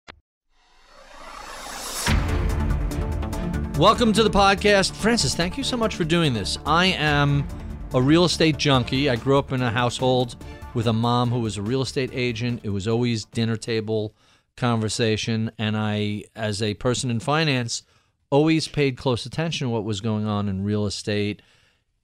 Welcome 3.77 4.11
to 4.13 4.23
the 4.23 4.29
podcast. 4.29 4.93
Francis, 4.93 5.33
thank 5.33 5.57
you 5.57 5.63
so 5.63 5.77
much 5.77 5.95
for 5.95 6.03
doing 6.03 6.33
this. 6.33 6.57
I 6.65 6.87
am 6.87 7.47
a 7.93 8.01
real 8.01 8.25
estate 8.25 8.57
junkie. 8.57 9.09
I 9.09 9.15
grew 9.15 9.39
up 9.39 9.53
in 9.53 9.61
a 9.61 9.71
household 9.71 10.35
with 10.73 10.87
a 10.87 10.93
mom 10.93 11.31
who 11.31 11.39
was 11.39 11.57
a 11.57 11.61
real 11.61 11.81
estate 11.81 12.11
agent. 12.13 12.59
It 12.63 12.69
was 12.69 12.87
always 12.87 13.25
dinner 13.25 13.55
table 13.55 14.13
conversation. 14.57 15.51
And 15.57 15.77
I, 15.77 16.25
as 16.35 16.61
a 16.61 16.73
person 16.75 17.09
in 17.09 17.21
finance, 17.21 17.83
always 18.29 18.67
paid 18.67 18.97
close 18.97 19.25
attention 19.25 19.67
to 19.67 19.71
what 19.71 19.85
was 19.85 20.01
going 20.01 20.27
on 20.27 20.49
in 20.49 20.63
real 20.63 20.85
estate. 20.85 21.41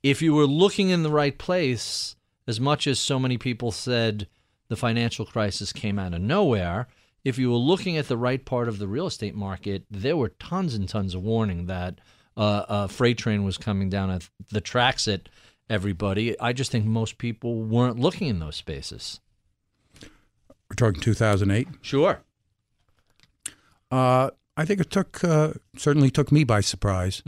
If 0.02 0.22
you 0.22 0.34
were 0.34 0.48
looking 0.48 0.90
in 0.90 1.04
the 1.04 1.12
right 1.12 1.38
place, 1.38 2.16
as 2.48 2.60
much 2.60 2.88
as 2.88 2.98
so 2.98 3.20
many 3.20 3.38
people 3.38 3.72
said 3.72 4.28
the 4.70 4.78
financial 4.78 5.26
crisis 5.26 5.74
came 5.74 6.00
out 6.00 6.14
of 6.14 6.22
nowhere, 6.22 6.88
if 7.24 7.38
you 7.38 7.52
were 7.52 7.58
looking 7.58 7.98
at 7.98 8.08
the 8.08 8.18
right 8.18 8.44
part 8.44 8.68
of 8.68 8.80
the 8.80 8.88
real 8.88 9.08
estate 9.08 9.36
market, 9.36 9.84
there 9.90 10.18
were 10.18 10.30
tons 10.30 10.76
and 10.76 10.88
tons 10.88 11.14
of 11.16 11.24
warning 11.24 11.66
that 11.66 12.00
uh, 12.36 12.66
a 12.70 12.88
freight 12.88 13.18
train 13.18 13.44
was 13.44 13.58
coming 13.58 13.90
down 13.90 14.10
at 14.10 14.30
the 14.52 14.62
tracks 14.62 15.08
at 15.08 15.28
everybody. 15.70 16.40
I 16.40 16.54
just 16.54 16.72
think 16.72 16.86
most 16.86 17.18
people 17.18 17.64
weren't 17.64 18.00
looking 18.00 18.28
in 18.28 18.40
those 18.40 18.56
spaces. 18.56 19.20
We're 20.70 20.76
talking 20.76 21.02
2008. 21.02 21.68
Sure. 21.82 22.22
Uh, 23.90 24.30
I 24.58 24.66
think 24.66 24.82
it 24.82 24.90
took 24.90 25.24
uh, 25.24 25.54
certainly 25.78 26.10
took 26.10 26.32
me 26.32 26.44
by 26.44 26.62
surprise, 26.62 27.22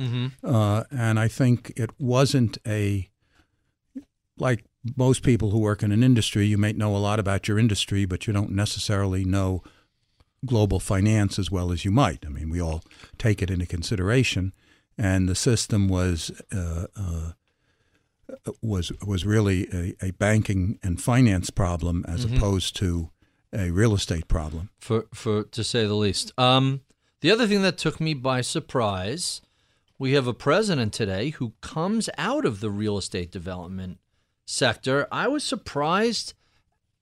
uh, 0.44 0.84
and 0.92 1.20
I 1.20 1.28
think 1.28 1.72
it 1.76 1.92
wasn't 2.00 2.58
a 2.68 3.08
like 4.38 4.66
most 4.98 5.22
people 5.22 5.52
who 5.52 5.60
work 5.60 5.84
in 5.84 5.92
an 5.92 6.04
industry. 6.04 6.48
You 6.48 6.58
may 6.58 6.74
know 6.74 6.96
a 6.96 6.98
lot 6.98 7.20
about 7.20 7.48
your 7.48 7.60
industry, 7.60 8.06
but 8.06 8.26
you 8.26 8.34
don't 8.34 8.52
necessarily 8.52 9.26
know 9.26 9.62
global 10.46 10.80
finance 10.80 11.38
as 11.40 11.52
well 11.52 11.72
as 11.72 11.86
you 11.86 11.92
might. 11.92 12.26
I 12.26 12.30
mean, 12.30 12.50
we 12.50 12.62
all 12.62 12.84
take 13.18 13.42
it 13.42 13.50
into 13.50 13.66
consideration, 13.66 14.54
and 14.98 15.28
the 15.28 15.36
system 15.36 15.88
was 15.88 16.32
uh, 16.52 16.88
uh, 16.96 17.32
was 18.62 18.92
was 19.06 19.26
really 19.26 19.68
a, 19.74 20.08
a 20.08 20.12
banking 20.12 20.80
and 20.84 21.02
finance 21.02 21.50
problem 21.50 22.06
as 22.08 22.26
opposed 22.26 22.76
to 22.78 23.10
a 23.54 23.72
real 23.72 23.94
estate 23.94 24.28
problem. 24.28 24.70
for 24.80 25.08
for 25.14 25.44
to 25.44 25.64
say 25.64 25.86
the 25.86 25.96
least. 25.96 26.32
Um, 26.38 26.82
the 27.22 27.32
other 27.32 27.48
thing 27.48 27.62
that 27.64 27.78
took 27.78 28.00
me 28.00 28.14
by 28.14 28.42
surprise, 28.42 29.42
we 29.98 30.14
have 30.14 30.28
a 30.28 30.34
president 30.34 30.94
today 30.94 31.32
who 31.32 31.54
comes 31.62 32.10
out 32.18 32.46
of 32.46 32.60
the 32.60 32.70
real 32.70 32.98
estate 32.98 33.32
development 33.32 34.00
sector. 34.46 35.08
I 35.12 35.28
was 35.28 35.44
surprised 35.44 36.34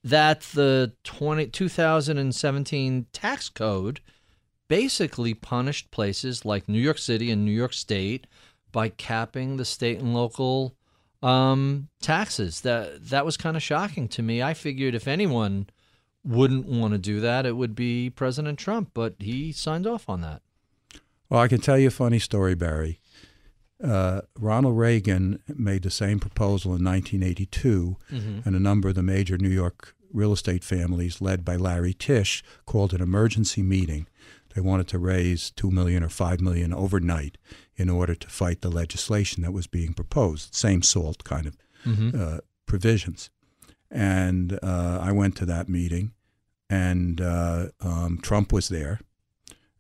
that 0.10 0.42
the 0.42 0.94
20, 1.04 1.48
2017 1.48 3.08
tax 3.12 3.50
code 3.50 4.00
basically 4.70 5.34
punished 5.34 5.92
places 5.92 6.46
like 6.46 6.70
New 6.70 6.80
York 6.80 6.98
City 6.98 7.30
and 7.30 7.44
New 7.44 7.52
York 7.52 7.74
State 7.74 8.26
by 8.72 8.90
capping 8.90 9.58
the 9.58 9.66
state 9.66 10.00
and 10.00 10.14
local 10.14 10.76
um, 11.22 11.90
taxes. 12.02 12.62
That 12.62 13.10
that 13.10 13.26
was 13.26 13.38
kind 13.38 13.58
of 13.58 13.64
shocking 13.64 14.08
to 14.10 14.22
me. 14.22 14.42
I 14.42 14.54
figured 14.54 14.96
if 14.96 15.08
anyone 15.08 15.68
wouldn't 16.24 16.68
want 16.68 16.94
to 16.94 16.98
do 16.98 17.20
that, 17.22 17.46
it 17.46 17.58
would 17.58 17.76
be 17.76 18.10
President 18.10 18.60
Trump, 18.60 18.92
but 18.94 19.16
he 19.20 19.52
signed 19.52 19.88
off 19.88 20.08
on 20.08 20.22
that. 20.22 20.42
Well, 21.30 21.42
I 21.42 21.48
can 21.48 21.60
tell 21.60 21.78
you 21.78 21.88
a 21.88 21.92
funny 21.92 22.20
story, 22.20 22.56
Barry. 22.56 23.02
Uh, 23.84 24.22
Ronald 24.40 24.78
Reagan 24.78 25.40
made 25.48 25.84
the 25.84 25.92
same 25.92 26.20
proposal 26.20 26.76
in 26.76 26.84
1982, 26.84 27.98
and 28.46 28.56
a 28.56 28.60
number 28.60 28.90
of 28.90 28.96
the 28.96 29.04
major 29.04 29.38
New 29.38 29.50
York 29.50 29.94
real 30.12 30.34
estate 30.34 30.64
families, 30.64 31.22
led 31.22 31.44
by 31.44 31.56
Larry 31.56 31.94
Tisch, 31.94 32.44
called 32.66 32.94
an 32.94 33.02
emergency 33.02 33.62
meeting. 33.62 34.08
They 34.56 34.62
wanted 34.62 34.88
to 34.90 35.00
raise 35.00 35.52
two 35.52 35.70
million 35.70 36.04
or 36.04 36.10
five 36.10 36.42
million 36.42 36.74
overnight 36.74 37.38
in 37.76 37.90
order 37.90 38.16
to 38.16 38.28
fight 38.28 38.62
the 38.62 38.70
legislation 38.72 39.44
that 39.44 39.52
was 39.52 39.68
being 39.68 39.94
proposed, 39.94 40.56
same 40.56 40.82
SALT 40.82 41.24
kind 41.24 41.46
of 41.46 41.58
uh, 42.20 42.40
provisions. 42.66 43.30
And 43.90 44.60
uh, 44.62 45.00
I 45.02 45.12
went 45.12 45.38
to 45.38 45.46
that 45.46 45.70
meeting, 45.70 46.12
and 46.70 47.22
uh, 47.22 47.68
um, 47.80 48.20
Trump 48.22 48.52
was 48.52 48.68
there, 48.68 49.00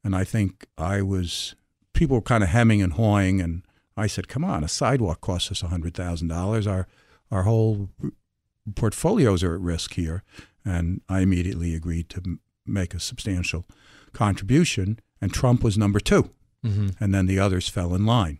and 0.03 0.15
I 0.15 0.23
think 0.23 0.67
I 0.77 1.01
was. 1.01 1.55
People 1.93 2.15
were 2.17 2.21
kind 2.21 2.43
of 2.43 2.49
hemming 2.49 2.81
and 2.81 2.93
hawing, 2.93 3.41
and 3.41 3.63
I 3.97 4.07
said, 4.07 4.27
"Come 4.27 4.45
on, 4.45 4.63
a 4.63 4.67
sidewalk 4.67 5.19
costs 5.19 5.51
us 5.51 5.61
hundred 5.61 5.95
thousand 5.95 6.29
dollars. 6.29 6.67
Our 6.67 6.87
our 7.31 7.43
whole 7.43 7.89
portfolios 8.75 9.43
are 9.43 9.55
at 9.55 9.61
risk 9.61 9.93
here." 9.93 10.23
And 10.65 11.01
I 11.07 11.21
immediately 11.21 11.73
agreed 11.73 12.09
to 12.09 12.21
m- 12.25 12.39
make 12.65 12.93
a 12.93 12.99
substantial 12.99 13.65
contribution, 14.13 14.99
and 15.21 15.33
Trump 15.33 15.63
was 15.63 15.77
number 15.77 15.99
2 15.99 16.29
and 16.99 17.13
then 17.13 17.27
the 17.27 17.39
others 17.39 17.69
fell 17.69 17.93
in 17.95 18.05
line. 18.05 18.39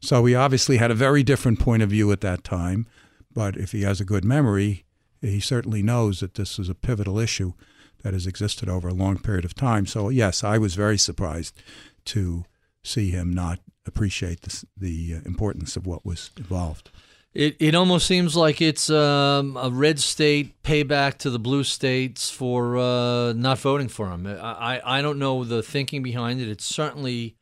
So 0.00 0.22
we 0.22 0.34
obviously 0.36 0.76
had 0.76 0.90
a 0.92 0.94
very 0.94 1.22
different 1.24 1.58
point 1.58 1.82
of 1.82 1.90
view 1.90 2.12
at 2.12 2.20
that 2.20 2.44
time, 2.44 2.86
but 3.32 3.56
if 3.56 3.72
he 3.72 3.82
has 3.82 4.00
a 4.00 4.04
good 4.04 4.24
memory, 4.24 4.84
he 5.20 5.40
certainly 5.40 5.82
knows 5.82 6.20
that 6.20 6.34
this 6.34 6.58
is 6.58 6.68
a 6.68 6.74
pivotal 6.74 7.18
issue 7.18 7.54
that 8.02 8.12
has 8.12 8.26
existed 8.26 8.68
over 8.68 8.86
a 8.88 8.94
long 8.94 9.18
period 9.18 9.44
of 9.44 9.54
time. 9.54 9.86
So 9.86 10.08
yes, 10.10 10.44
I 10.44 10.58
was 10.58 10.74
very 10.76 10.98
surprised 10.98 11.60
to 12.04 12.44
see 12.84 13.10
him 13.10 13.32
not 13.32 13.58
appreciate 13.86 14.42
this, 14.42 14.64
the 14.76 15.14
uh, 15.16 15.20
importance 15.24 15.76
of 15.76 15.86
what 15.86 16.04
was 16.04 16.30
involved. 16.36 16.90
It 17.34 17.56
it 17.58 17.74
almost 17.74 18.06
seems 18.06 18.36
like 18.36 18.60
it's 18.60 18.88
um, 18.88 19.56
a 19.56 19.68
red 19.68 19.98
state 19.98 20.62
payback 20.62 21.18
to 21.18 21.30
the 21.30 21.38
blue 21.40 21.64
states 21.64 22.30
for 22.30 22.78
uh, 22.78 23.32
not 23.32 23.58
voting 23.58 23.88
for 23.88 24.08
him. 24.10 24.26
I, 24.26 24.80
I 24.84 25.02
don't 25.02 25.18
know 25.18 25.42
the 25.42 25.62
thinking 25.62 26.02
behind 26.02 26.40
it. 26.40 26.48
It 26.48 26.60
certainly 26.60 27.34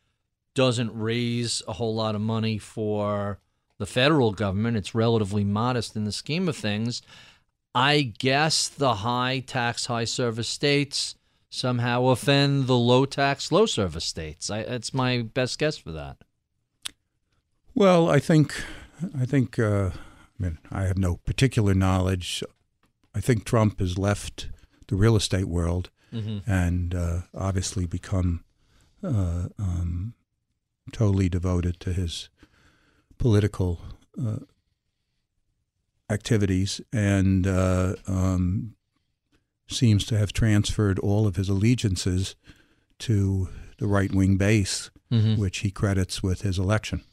doesn't 0.54 0.98
raise 0.98 1.62
a 1.68 1.74
whole 1.74 1.94
lot 1.94 2.14
of 2.14 2.20
money 2.22 2.56
for 2.58 3.38
the 3.78 3.86
federal 3.86 4.32
government. 4.32 4.76
It's 4.76 4.94
relatively 4.94 5.44
modest 5.44 5.94
in 5.94 6.04
the 6.04 6.12
scheme 6.12 6.48
of 6.48 6.56
things. 6.56 7.02
I 7.74 8.12
guess 8.18 8.68
the 8.68 8.96
high 8.96 9.40
tax, 9.40 9.86
high 9.86 10.04
service 10.04 10.48
states 10.48 11.16
somehow 11.50 12.06
offend 12.06 12.66
the 12.66 12.76
low 12.76 13.04
tax, 13.04 13.52
low 13.52 13.66
service 13.66 14.04
states. 14.04 14.50
I, 14.50 14.62
that's 14.62 14.94
my 14.94 15.22
best 15.22 15.58
guess 15.58 15.76
for 15.76 15.92
that. 15.92 16.18
Well, 17.74 18.08
I 18.08 18.18
think, 18.20 18.54
I 19.18 19.26
think, 19.26 19.58
uh, 19.58 19.90
I 19.94 20.42
mean, 20.42 20.58
I 20.70 20.82
have 20.84 20.98
no 20.98 21.16
particular 21.16 21.74
knowledge. 21.74 22.42
I 23.14 23.20
think 23.20 23.44
Trump 23.44 23.80
has 23.80 23.98
left 23.98 24.48
the 24.88 24.96
real 24.96 25.16
estate 25.16 25.46
world 25.48 25.90
Mm-hmm. 26.12 26.50
and 26.50 26.94
uh, 26.94 27.20
obviously 27.34 27.86
become 27.86 28.44
uh, 29.02 29.48
um, 29.58 30.12
totally 30.92 31.30
devoted 31.30 31.80
to 31.80 31.92
his 31.94 32.28
political 33.16 33.80
uh, 34.22 34.40
activities 36.10 36.80
and 36.92 37.46
uh, 37.46 37.94
um, 38.06 38.74
seems 39.68 40.04
to 40.04 40.18
have 40.18 40.32
transferred 40.34 40.98
all 40.98 41.26
of 41.26 41.36
his 41.36 41.48
allegiances 41.48 42.36
to 42.98 43.48
the 43.78 43.86
right 43.86 44.12
wing 44.14 44.36
base, 44.36 44.90
Mm-hmm. 45.10 45.38
which 45.40 45.58
he 45.58 45.70
credits 45.70 46.22
with 46.22 46.40
his 46.40 46.58
election. 46.58 47.04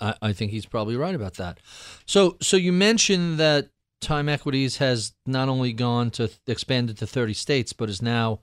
I, 0.00 0.14
I- 0.22 0.32
think 0.32 0.50
he's 0.50 0.66
probably 0.66 0.96
right 0.96 1.14
about 1.14 1.34
that. 1.34 1.58
So, 2.06 2.36
so 2.40 2.56
you 2.56 2.72
mentioned 2.72 3.38
that 3.38 3.68
Time 4.00 4.28
Equities 4.28 4.78
has 4.78 5.14
not 5.26 5.48
only 5.48 5.72
gone 5.72 6.10
to 6.12 6.30
expanded 6.46 6.98
to 6.98 7.06
30 7.06 7.34
states, 7.34 7.72
but 7.72 7.88
is 7.88 8.02
now 8.02 8.40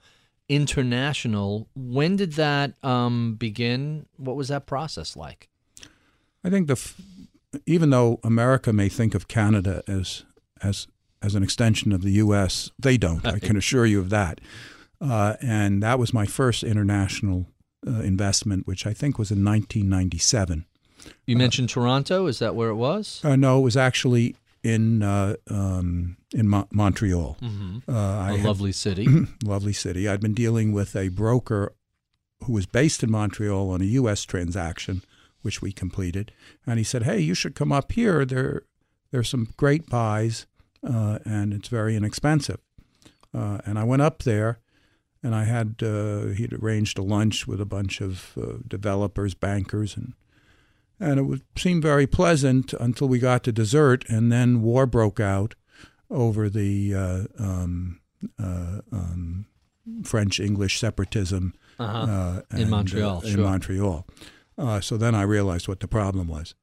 international. 0.50 1.68
When 1.76 2.16
did 2.16 2.34
that 2.34 2.74
um, 2.84 3.36
begin? 3.36 4.06
What 4.18 4.36
was 4.36 4.48
that 4.50 4.66
process 4.66 5.16
like? 5.16 5.50
I 6.44 6.50
think 6.50 6.68
the 6.68 6.74
f- 6.74 7.00
even 7.66 7.90
though 7.90 8.20
America 8.24 8.72
may 8.74 8.90
think 8.90 9.14
of 9.16 9.28
Canada 9.28 9.84
as 9.88 10.24
as 10.62 10.88
as 11.22 11.36
an 11.36 11.44
extension 11.44 11.92
of 11.92 12.02
the 12.02 12.12
U.S., 12.14 12.72
they 12.80 12.98
don't. 12.98 13.24
I 13.28 13.38
can 13.40 13.56
assure 13.56 13.86
you 13.86 14.00
of 14.00 14.10
that. 14.10 14.42
Uh, 15.00 15.36
and 15.42 15.82
that 15.84 16.00
was 16.00 16.14
my 16.14 16.26
first 16.26 16.64
international 16.64 17.46
uh, 17.86 18.00
investment, 18.02 18.66
which 18.66 18.88
I 18.88 18.94
think 18.94 19.20
was 19.20 19.30
in 19.30 19.46
1997. 19.46 20.66
You 21.26 21.38
mentioned 21.38 21.70
Toronto. 21.70 22.28
Is 22.28 22.40
that 22.40 22.56
where 22.56 22.70
it 22.70 22.76
was? 22.76 23.22
Uh, 23.24 23.36
no, 23.36 23.60
it 23.60 23.62
was 23.64 23.78
actually 23.78 24.36
in 24.64 25.02
uh, 25.04 25.36
um, 25.50 26.18
in 26.34 26.48
Mo- 26.48 26.68
Montreal. 26.72 27.38
Uh, 27.42 27.92
I 27.92 28.34
A 28.34 28.38
had- 28.38 28.46
lovely 28.46 28.72
city. 28.72 29.08
lovely 29.44 29.74
city. 29.74 30.08
I'd 30.08 30.22
been 30.22 30.34
dealing 30.34 30.72
with 30.72 30.96
a 30.96 31.10
broker 31.10 31.74
who 32.46 32.54
was 32.54 32.66
based 32.66 33.04
in 33.04 33.12
Montreal 33.12 33.70
on 33.70 33.82
a 33.82 33.86
U.S. 33.86 34.24
transaction, 34.24 35.04
which 35.42 35.62
we 35.62 35.72
completed, 35.72 36.32
and 36.66 36.78
he 36.78 36.84
said, 36.84 37.04
"Hey, 37.04 37.20
you 37.20 37.34
should 37.34 37.56
come 37.56 37.72
up 37.72 37.92
here. 37.94 38.26
There, 38.26 38.64
there's 39.12 39.30
some 39.30 39.50
great 39.58 39.90
buys, 39.90 40.46
uh, 40.84 41.20
and 41.26 41.54
it's 41.54 41.68
very 41.70 41.96
inexpensive." 41.96 42.60
Uh, 43.34 43.60
and 43.66 43.80
I 43.80 43.84
went 43.84 44.02
up 44.02 44.24
there, 44.24 44.60
and 45.24 45.34
I 45.36 45.46
had 45.46 45.76
uh, 45.82 46.34
he'd 46.36 46.54
arranged 46.54 46.98
a 47.00 47.04
lunch 47.04 47.48
with 47.48 47.62
a 47.62 47.66
bunch 47.66 48.02
of 48.02 48.38
uh, 48.38 48.58
developers, 48.68 49.34
bankers, 49.34 49.96
and 49.96 50.14
and 51.02 51.20
it 51.20 51.24
would 51.24 51.42
seem 51.58 51.82
very 51.82 52.08
pleasant 52.08 52.74
until 52.74 53.08
we 53.10 53.20
got 53.20 53.44
to 53.44 53.52
dessert, 53.52 54.06
and 54.08 54.32
then 54.32 54.62
war 54.62 54.86
broke 54.86 55.20
out 55.20 55.56
over 56.10 56.50
the 56.50 56.94
uh, 56.96 57.24
um, 57.40 58.00
uh, 58.40 58.80
um, 58.92 59.46
French 60.04 60.40
English 60.40 60.80
separatism 60.80 61.54
Uh-huh. 61.80 61.98
uh, 62.54 62.58
In 62.58 62.70
Montreal, 62.70 63.18
uh, 63.18 63.22
in 63.28 63.34
sure. 63.36 63.44
Montreal. 63.44 64.06
Uh, 64.58 64.80
so 64.82 64.98
then 64.98 65.16
I 65.16 65.24
realized 65.24 65.68
what 65.68 65.80
the 65.80 65.88
problem 65.88 66.28
was. 66.28 66.54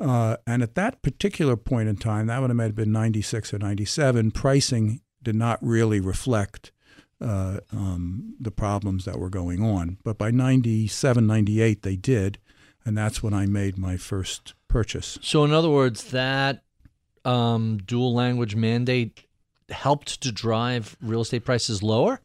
Uh, 0.00 0.36
and 0.46 0.62
at 0.62 0.74
that 0.74 1.02
particular 1.02 1.56
point 1.56 1.88
in 1.88 1.96
time, 1.96 2.26
that 2.28 2.40
would 2.40 2.50
have 2.50 2.74
been 2.74 2.90
96 2.92 3.52
or 3.54 3.58
97, 3.58 4.30
pricing 4.30 5.00
did 5.22 5.36
not 5.36 5.58
really 5.62 6.00
reflect 6.00 6.72
uh, 7.20 7.58
um, 7.72 8.34
the 8.40 8.50
problems 8.50 9.04
that 9.04 9.18
were 9.18 9.30
going 9.30 9.62
on. 9.62 9.98
But 10.02 10.18
by 10.18 10.30
97, 10.30 11.26
98, 11.26 11.82
they 11.82 11.96
did. 11.96 12.38
And 12.86 12.96
that's 12.96 13.22
when 13.22 13.32
I 13.34 13.46
made 13.46 13.78
my 13.78 13.96
first 13.96 14.54
purchase. 14.68 15.18
So, 15.22 15.44
in 15.44 15.52
other 15.52 15.70
words, 15.70 16.10
that 16.10 16.62
um, 17.24 17.78
dual 17.86 18.12
language 18.14 18.54
mandate 18.54 19.24
helped 19.70 20.20
to 20.22 20.30
drive 20.32 20.96
real 21.00 21.22
estate 21.22 21.44
prices 21.44 21.82
lower. 21.82 22.20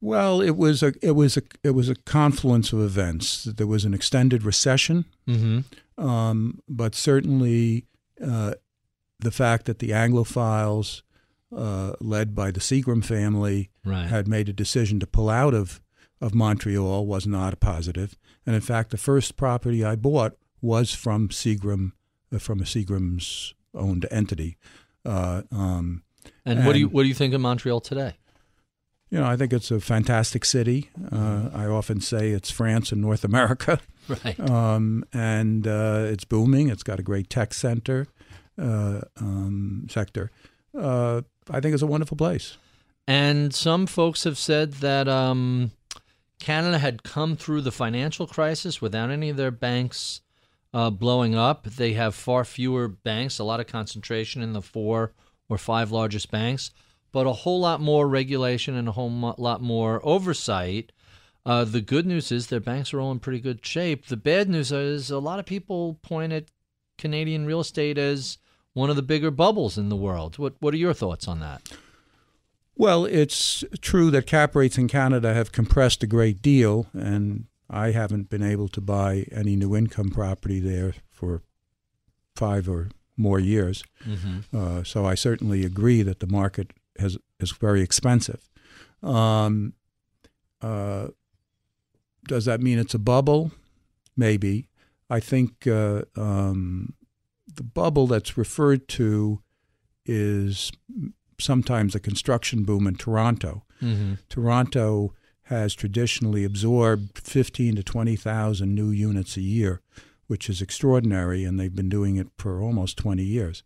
Well, 0.00 0.40
it 0.40 0.56
was 0.56 0.82
a 0.84 0.92
it 1.02 1.12
was 1.16 1.36
a 1.36 1.42
it 1.64 1.70
was 1.70 1.88
a 1.88 1.96
confluence 1.96 2.72
of 2.72 2.78
events. 2.80 3.42
There 3.44 3.66
was 3.66 3.84
an 3.84 3.94
extended 3.94 4.44
recession, 4.44 5.06
Mm-hmm. 5.26 6.00
um, 6.04 6.60
but 6.68 6.94
certainly 6.94 7.84
uh, 8.24 8.54
the 9.18 9.32
fact 9.32 9.66
that 9.66 9.80
the 9.80 9.88
Anglophiles, 9.90 11.02
uh, 11.56 11.94
led 12.00 12.36
by 12.36 12.52
the 12.52 12.60
Seagram 12.60 13.04
family, 13.04 13.70
Right. 13.84 14.06
had 14.06 14.28
made 14.28 14.48
a 14.48 14.52
decision 14.52 15.00
to 15.00 15.06
pull 15.08 15.28
out 15.28 15.52
of 15.54 15.80
of 16.20 16.34
Montreal 16.34 17.06
was 17.06 17.26
not 17.26 17.54
a 17.54 17.56
positive. 17.56 18.16
And 18.46 18.54
in 18.54 18.60
fact, 18.60 18.90
the 18.90 18.96
first 18.96 19.36
property 19.36 19.84
I 19.84 19.96
bought 19.96 20.36
was 20.60 20.94
from 20.94 21.28
Seagram, 21.28 21.92
uh, 22.34 22.38
from 22.38 22.60
a 22.60 22.64
Seagram's 22.64 23.54
owned 23.74 24.06
entity. 24.10 24.56
Uh, 25.04 25.42
um, 25.52 26.02
and 26.44 26.66
what 26.66 26.72
do 26.72 26.80
you 26.80 26.88
what 26.88 27.02
do 27.02 27.08
you 27.08 27.14
think 27.14 27.34
of 27.34 27.40
Montreal 27.40 27.80
today? 27.80 28.16
you 29.10 29.18
know, 29.18 29.26
I 29.26 29.36
think 29.36 29.52
it's 29.52 29.70
a 29.70 29.80
fantastic 29.80 30.44
city. 30.44 30.90
Uh, 31.10 31.48
I 31.54 31.66
often 31.66 32.00
say 32.00 32.30
it's 32.30 32.50
France 32.50 32.92
in 32.92 33.00
North 33.00 33.24
America. 33.24 33.80
Right. 34.24 34.40
um, 34.40 35.04
and 35.12 35.68
uh, 35.68 36.06
it's 36.06 36.24
booming. 36.24 36.70
It's 36.70 36.82
got 36.82 36.98
a 36.98 37.02
great 37.02 37.28
tech 37.28 37.52
center 37.52 38.06
uh, 38.58 39.02
um, 39.20 39.86
sector. 39.90 40.30
Uh, 40.74 41.20
I 41.50 41.60
think 41.60 41.74
it's 41.74 41.82
a 41.82 41.86
wonderful 41.86 42.16
place. 42.16 42.56
And 43.06 43.54
some 43.54 43.86
folks 43.86 44.24
have 44.24 44.38
said 44.38 44.72
that 44.80 45.08
um, 45.08 45.72
Canada 46.38 46.78
had 46.78 47.02
come 47.02 47.36
through 47.36 47.62
the 47.62 47.72
financial 47.72 48.26
crisis 48.26 48.80
without 48.80 49.10
any 49.10 49.28
of 49.30 49.36
their 49.36 49.50
banks 49.50 50.20
uh, 50.72 50.90
blowing 50.90 51.34
up. 51.34 51.64
They 51.64 51.94
have 51.94 52.14
far 52.14 52.44
fewer 52.44 52.88
banks, 52.88 53.38
a 53.38 53.44
lot 53.44 53.60
of 53.60 53.66
concentration 53.66 54.42
in 54.42 54.52
the 54.52 54.62
four 54.62 55.12
or 55.48 55.58
five 55.58 55.90
largest 55.90 56.30
banks, 56.30 56.70
but 57.12 57.26
a 57.26 57.32
whole 57.32 57.60
lot 57.60 57.80
more 57.80 58.06
regulation 58.06 58.76
and 58.76 58.88
a 58.88 58.92
whole 58.92 59.10
lot 59.38 59.60
more 59.62 60.00
oversight. 60.04 60.92
Uh, 61.44 61.64
the 61.64 61.80
good 61.80 62.06
news 62.06 62.30
is 62.30 62.46
their 62.46 62.60
banks 62.60 62.92
are 62.92 63.00
all 63.00 63.12
in 63.12 63.18
pretty 63.18 63.40
good 63.40 63.64
shape. 63.64 64.06
The 64.06 64.16
bad 64.16 64.48
news 64.48 64.70
is 64.70 65.10
a 65.10 65.18
lot 65.18 65.38
of 65.38 65.46
people 65.46 65.98
point 66.02 66.32
at 66.32 66.50
Canadian 66.98 67.46
real 67.46 67.60
estate 67.60 67.96
as 67.96 68.38
one 68.74 68.90
of 68.90 68.96
the 68.96 69.02
bigger 69.02 69.30
bubbles 69.30 69.78
in 69.78 69.88
the 69.88 69.96
world. 69.96 70.38
What 70.38 70.54
What 70.60 70.74
are 70.74 70.78
your 70.78 70.92
thoughts 70.92 71.26
on 71.26 71.40
that? 71.40 71.62
Well, 72.78 73.06
it's 73.06 73.64
true 73.80 74.12
that 74.12 74.28
cap 74.28 74.54
rates 74.54 74.78
in 74.78 74.86
Canada 74.86 75.34
have 75.34 75.50
compressed 75.50 76.04
a 76.04 76.06
great 76.06 76.40
deal, 76.40 76.86
and 76.92 77.46
I 77.68 77.90
haven't 77.90 78.30
been 78.30 78.42
able 78.42 78.68
to 78.68 78.80
buy 78.80 79.26
any 79.32 79.56
new 79.56 79.74
income 79.74 80.10
property 80.10 80.60
there 80.60 80.94
for 81.10 81.42
five 82.36 82.68
or 82.68 82.90
more 83.16 83.40
years. 83.40 83.82
Mm-hmm. 84.06 84.56
Uh, 84.56 84.84
so 84.84 85.04
I 85.04 85.16
certainly 85.16 85.64
agree 85.64 86.02
that 86.02 86.20
the 86.20 86.28
market 86.28 86.70
has 87.00 87.18
is 87.40 87.50
very 87.50 87.82
expensive. 87.82 88.48
Um, 89.02 89.72
uh, 90.62 91.08
does 92.28 92.44
that 92.44 92.60
mean 92.60 92.78
it's 92.78 92.94
a 92.94 93.00
bubble? 93.00 93.50
Maybe. 94.16 94.68
I 95.10 95.18
think 95.18 95.66
uh, 95.66 96.02
um, 96.16 96.94
the 97.52 97.64
bubble 97.64 98.06
that's 98.06 98.38
referred 98.38 98.86
to 98.88 99.42
is 100.06 100.70
sometimes 101.40 101.94
a 101.94 102.00
construction 102.00 102.64
boom 102.64 102.86
in 102.86 102.96
Toronto. 102.96 103.64
Mm-hmm. 103.82 104.14
Toronto 104.28 105.14
has 105.44 105.74
traditionally 105.74 106.44
absorbed 106.44 107.18
15 107.18 107.76
to 107.76 107.82
20,000 107.82 108.74
new 108.74 108.90
units 108.90 109.36
a 109.36 109.40
year, 109.40 109.80
which 110.26 110.50
is 110.50 110.60
extraordinary, 110.60 111.44
and 111.44 111.58
they've 111.58 111.74
been 111.74 111.88
doing 111.88 112.16
it 112.16 112.28
for 112.36 112.60
almost 112.60 112.98
20 112.98 113.22
years. 113.22 113.62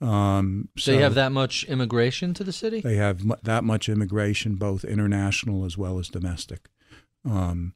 Um, 0.00 0.68
so 0.78 0.92
they 0.92 0.98
have 0.98 1.14
that 1.14 1.32
much 1.32 1.64
immigration 1.64 2.32
to 2.34 2.44
the 2.44 2.52
city? 2.52 2.80
They 2.80 2.96
have 2.96 3.24
mu- 3.24 3.34
that 3.42 3.64
much 3.64 3.88
immigration, 3.88 4.54
both 4.54 4.84
international 4.84 5.64
as 5.64 5.76
well 5.76 5.98
as 5.98 6.08
domestic. 6.08 6.68
Um, 7.28 7.74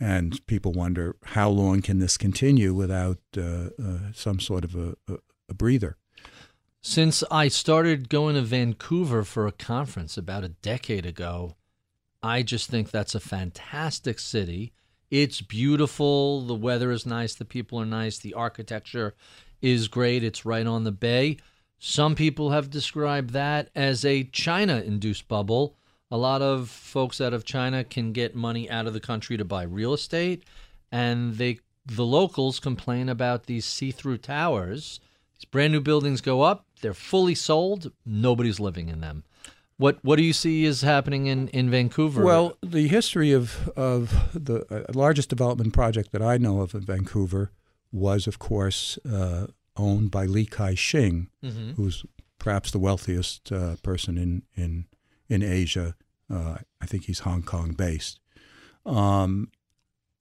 and 0.00 0.44
people 0.46 0.72
wonder 0.72 1.16
how 1.22 1.48
long 1.48 1.80
can 1.80 2.00
this 2.00 2.18
continue 2.18 2.74
without 2.74 3.18
uh, 3.36 3.70
uh, 3.82 3.98
some 4.12 4.40
sort 4.40 4.64
of 4.64 4.74
a, 4.74 4.96
a, 5.08 5.18
a 5.48 5.54
breather. 5.54 5.96
Since 6.86 7.24
I 7.30 7.48
started 7.48 8.10
going 8.10 8.34
to 8.34 8.42
Vancouver 8.42 9.24
for 9.24 9.46
a 9.46 9.52
conference 9.52 10.18
about 10.18 10.44
a 10.44 10.50
decade 10.50 11.06
ago, 11.06 11.56
I 12.22 12.42
just 12.42 12.68
think 12.68 12.90
that's 12.90 13.14
a 13.14 13.20
fantastic 13.20 14.18
city. 14.18 14.74
It's 15.10 15.40
beautiful. 15.40 16.42
The 16.42 16.54
weather 16.54 16.90
is 16.92 17.06
nice. 17.06 17.34
The 17.34 17.46
people 17.46 17.80
are 17.80 17.86
nice. 17.86 18.18
The 18.18 18.34
architecture 18.34 19.14
is 19.62 19.88
great. 19.88 20.22
It's 20.22 20.44
right 20.44 20.66
on 20.66 20.84
the 20.84 20.92
bay. 20.92 21.38
Some 21.78 22.14
people 22.14 22.50
have 22.50 22.68
described 22.68 23.30
that 23.30 23.70
as 23.74 24.04
a 24.04 24.24
China 24.24 24.82
induced 24.82 25.26
bubble. 25.26 25.78
A 26.10 26.18
lot 26.18 26.42
of 26.42 26.68
folks 26.68 27.18
out 27.18 27.32
of 27.32 27.46
China 27.46 27.82
can 27.82 28.12
get 28.12 28.36
money 28.36 28.68
out 28.68 28.86
of 28.86 28.92
the 28.92 29.00
country 29.00 29.38
to 29.38 29.44
buy 29.44 29.62
real 29.62 29.94
estate, 29.94 30.44
and 30.92 31.36
they 31.38 31.60
the 31.86 32.04
locals 32.04 32.60
complain 32.60 33.08
about 33.08 33.46
these 33.46 33.64
see-through 33.64 34.18
towers. 34.18 35.00
These 35.34 35.46
brand 35.46 35.72
new 35.72 35.80
buildings 35.80 36.20
go 36.20 36.42
up, 36.42 36.66
they're 36.84 36.94
fully 36.94 37.34
sold, 37.34 37.90
nobody's 38.04 38.60
living 38.60 38.88
in 38.90 39.00
them. 39.00 39.24
What 39.78 39.98
what 40.02 40.16
do 40.16 40.22
you 40.22 40.32
see 40.34 40.64
is 40.64 40.82
happening 40.82 41.26
in, 41.26 41.48
in 41.48 41.70
Vancouver? 41.70 42.22
Well, 42.22 42.56
the 42.62 42.86
history 42.86 43.32
of, 43.32 43.68
of 43.76 44.12
the 44.34 44.64
uh, 44.70 44.92
largest 44.92 45.30
development 45.30 45.72
project 45.72 46.12
that 46.12 46.22
I 46.22 46.36
know 46.36 46.60
of 46.60 46.74
in 46.74 46.82
Vancouver 46.82 47.50
was, 47.90 48.26
of 48.28 48.38
course, 48.38 48.98
uh, 49.10 49.46
owned 49.76 50.10
by 50.10 50.26
Li 50.26 50.46
Ka-shing, 50.46 51.28
Mm-hmm. 51.42 51.70
who's 51.72 52.04
perhaps 52.38 52.70
the 52.70 52.78
wealthiest 52.78 53.50
uh, 53.50 53.76
person 53.82 54.16
in 54.18 54.42
in 54.54 54.84
in 55.28 55.42
Asia. 55.42 55.96
Uh, 56.30 56.58
I 56.82 56.86
think 56.86 57.04
he's 57.06 57.20
Hong 57.20 57.42
Kong 57.42 57.72
based. 57.72 58.20
Um, 58.86 59.48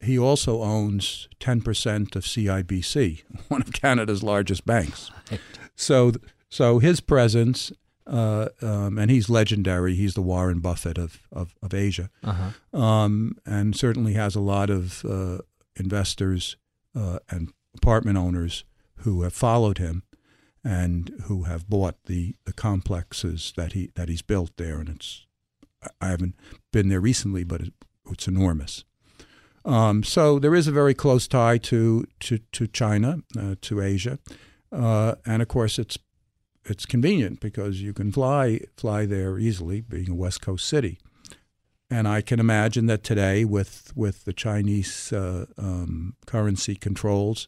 he 0.02 0.18
also 0.20 0.62
owns 0.62 1.30
10% 1.40 2.16
of 2.16 2.24
CIBC, 2.26 3.24
one 3.50 3.62
of 3.62 3.72
Canada's 3.72 4.24
largest 4.24 4.66
banks. 4.66 5.12
So, 5.76 6.12
so 6.54 6.80
his 6.80 7.00
presence, 7.02 7.72
uh, 8.08 8.48
um, 8.62 8.98
and 9.00 9.10
he's 9.12 9.30
legendary. 9.30 9.96
He's 9.96 10.14
the 10.14 10.22
Warren 10.22 10.60
Buffett 10.60 10.98
of, 10.98 11.12
of, 11.32 11.56
of 11.62 11.74
Asia, 11.74 12.10
Uh-huh. 12.24 12.80
um, 12.80 13.36
and 13.46 13.76
certainly 13.76 14.14
has 14.14 14.36
a 14.36 14.40
lot 14.42 14.70
of 14.70 15.04
uh, 15.06 15.38
investors 15.76 16.58
uh, 16.96 17.20
and 17.30 17.52
apartment 17.76 18.18
owners 18.18 18.66
who 19.04 19.24
have 19.24 19.34
followed 19.34 19.78
him 19.78 20.04
and 20.64 21.12
who 21.28 21.44
have 21.44 21.68
bought 21.68 21.96
the, 22.06 22.36
the 22.46 22.54
complexes 22.54 23.54
that 23.56 23.74
he 23.74 23.90
that 23.96 24.08
he's 24.10 24.22
built 24.22 24.52
there. 24.58 24.80
And 24.80 24.90
it's 24.90 25.26
I 26.02 26.08
haven't 26.08 26.36
been 26.72 26.90
there 26.90 27.02
recently, 27.02 27.44
but 27.44 27.62
it, 27.62 27.74
it's 28.12 28.28
enormous. 28.28 28.86
Um, 29.66 30.04
so 30.04 30.40
there 30.40 30.56
is 30.56 30.68
a 30.68 30.72
very 30.72 30.94
close 30.94 31.28
tie 31.28 31.58
to 31.70 32.06
to, 32.20 32.38
to 32.52 32.68
China, 32.68 33.20
uh, 33.38 33.56
to 33.62 33.82
Asia, 33.82 34.20
uh, 34.72 35.16
and 35.26 35.42
of 35.42 35.48
course 35.48 35.80
it's 35.82 35.98
it's 36.66 36.86
convenient 36.86 37.40
because 37.40 37.82
you 37.82 37.94
can 37.94 38.12
fly 38.12 38.62
fly 38.78 39.06
there 39.06 39.38
easily, 39.38 39.82
being 39.82 40.10
a 40.10 40.16
West 40.16 40.42
Coast 40.42 40.68
city. 40.68 41.00
And 41.90 42.08
I 42.08 42.22
can 42.22 42.40
imagine 42.40 42.88
that 42.88 43.04
today, 43.04 43.46
with 43.46 43.92
with 43.96 44.26
the 44.26 44.34
Chinese 44.34 45.14
uh, 45.14 45.46
um, 45.58 46.16
currency 46.26 46.76
controls, 46.76 47.48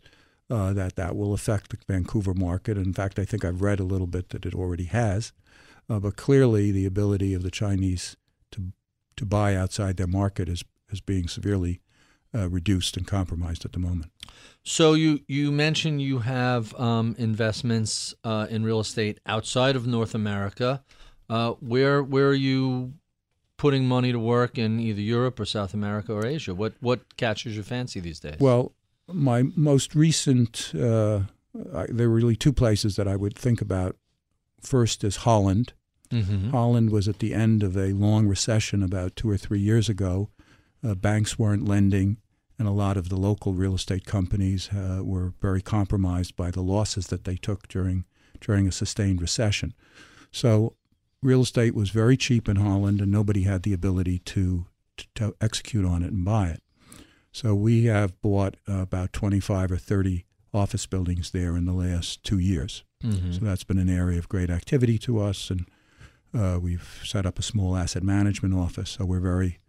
uh, 0.49 0.74
that 0.74 0.95
that 0.95 1.16
will 1.16 1.34
affect 1.34 1.72
the 1.72 1.78
Vancouver 1.88 2.34
market. 2.34 2.78
In 2.78 2.93
fact, 2.93 3.18
I 3.18 3.26
think 3.26 3.43
I've 3.43 3.61
read 3.61 3.80
a 3.80 3.84
little 3.86 4.07
bit 4.07 4.30
that 4.30 4.45
it 4.45 4.53
already 4.53 4.86
has. 4.86 5.34
Uh, 5.89 5.99
but 5.99 6.16
clearly, 6.16 6.72
the 6.72 6.86
ability 6.86 7.34
of 7.34 7.43
the 7.43 7.51
Chinese 7.51 8.18
to 8.51 8.72
to 9.16 9.26
buy 9.26 9.55
outside 9.55 9.97
their 9.97 10.07
market 10.07 10.49
is 10.49 10.63
is 10.91 11.01
being 11.01 11.28
severely 11.28 11.80
uh, 12.36 12.49
reduced 12.49 12.97
and 12.97 13.07
compromised 13.07 13.65
at 13.65 13.73
the 13.73 13.79
moment. 13.79 14.11
So 14.63 14.93
you 14.93 15.19
you 15.27 15.51
mentioned 15.51 16.01
you 16.01 16.19
have 16.19 16.73
um, 16.79 17.15
investments 17.17 18.15
uh, 18.23 18.47
in 18.49 18.63
real 18.63 18.79
estate 18.79 19.19
outside 19.25 19.75
of 19.75 19.86
North 19.86 20.15
America. 20.15 20.83
Uh, 21.29 21.51
where 21.51 22.03
where 22.03 22.29
are 22.29 22.33
you 22.33 22.93
putting 23.57 23.88
money 23.88 24.11
to 24.11 24.19
work 24.19 24.57
in 24.57 24.79
either 24.79 25.01
Europe 25.01 25.39
or 25.39 25.45
South 25.45 25.73
America 25.73 26.13
or 26.13 26.25
Asia? 26.25 26.53
What 26.53 26.73
what 26.79 27.15
catches 27.17 27.55
your 27.55 27.63
fancy 27.63 27.99
these 27.99 28.19
days? 28.19 28.38
Well, 28.39 28.73
my 29.07 29.43
most 29.55 29.95
recent, 29.95 30.71
uh, 30.75 31.21
I, 31.73 31.86
there 31.89 32.09
were 32.09 32.15
really 32.15 32.36
two 32.36 32.53
places 32.53 32.95
that 32.95 33.07
I 33.07 33.15
would 33.15 33.36
think 33.38 33.61
about. 33.61 33.95
First 34.61 35.03
is 35.03 35.17
Holland. 35.17 35.73
mm-hmm. 36.11 36.49
Holland 36.49 36.89
was 36.89 37.07
at 37.07 37.19
the 37.19 37.33
end 37.33 37.61
of 37.63 37.77
a 37.77 37.93
long 37.93 38.27
recession 38.27 38.81
about 38.81 39.15
two 39.15 39.29
or 39.29 39.38
three 39.38 39.59
years 39.59 39.89
ago. 39.89 40.29
Uh, 40.83 40.95
banks 40.95 41.38
weren't 41.39 41.67
lending, 41.67 42.17
and 42.57 42.67
a 42.67 42.71
lot 42.71 42.97
of 42.97 43.09
the 43.09 43.17
local 43.17 43.53
real 43.53 43.75
estate 43.75 44.05
companies 44.05 44.69
uh, 44.69 45.01
were 45.03 45.33
very 45.41 45.61
compromised 45.61 46.35
by 46.35 46.51
the 46.51 46.61
losses 46.61 47.07
that 47.07 47.23
they 47.25 47.35
took 47.35 47.67
during 47.67 48.05
during 48.39 48.67
a 48.67 48.71
sustained 48.71 49.21
recession. 49.21 49.73
So, 50.31 50.75
real 51.21 51.41
estate 51.41 51.73
was 51.73 51.89
very 51.89 52.17
cheap 52.17 52.47
in 52.47 52.57
Holland, 52.57 53.01
and 53.01 53.11
nobody 53.11 53.43
had 53.43 53.63
the 53.63 53.73
ability 53.73 54.19
to 54.19 54.65
to, 54.97 55.05
to 55.15 55.35
execute 55.41 55.85
on 55.85 56.03
it 56.03 56.11
and 56.11 56.23
buy 56.23 56.47
it. 56.49 56.61
So 57.35 57.53
we 57.53 57.83
have 57.85 58.19
bought 58.21 58.55
uh, 58.65 58.79
about 58.79 59.11
25 59.11 59.73
or 59.73 59.77
30 59.77 60.23
office 60.53 60.85
buildings 60.85 61.31
there 61.31 61.57
in 61.57 61.65
the 61.65 61.73
last 61.73 62.23
two 62.23 62.39
years. 62.39 62.85
Mm-hmm. 63.03 63.33
So 63.33 63.39
that's 63.41 63.65
been 63.65 63.77
an 63.77 63.89
area 63.89 64.17
of 64.17 64.29
great 64.29 64.49
activity 64.49 64.97
to 64.99 65.19
us, 65.19 65.49
and 65.49 65.65
uh, 66.33 66.59
we've 66.61 67.01
set 67.03 67.25
up 67.25 67.37
a 67.37 67.43
small 67.43 67.75
asset 67.75 68.03
management 68.03 68.53
office. 68.53 68.91
So 68.91 69.03
we're 69.05 69.19
very, 69.19 69.59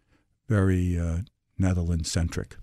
very 0.48 0.96
uh, 0.96 1.18
Netherlands 1.58 2.10
centric. 2.10 2.56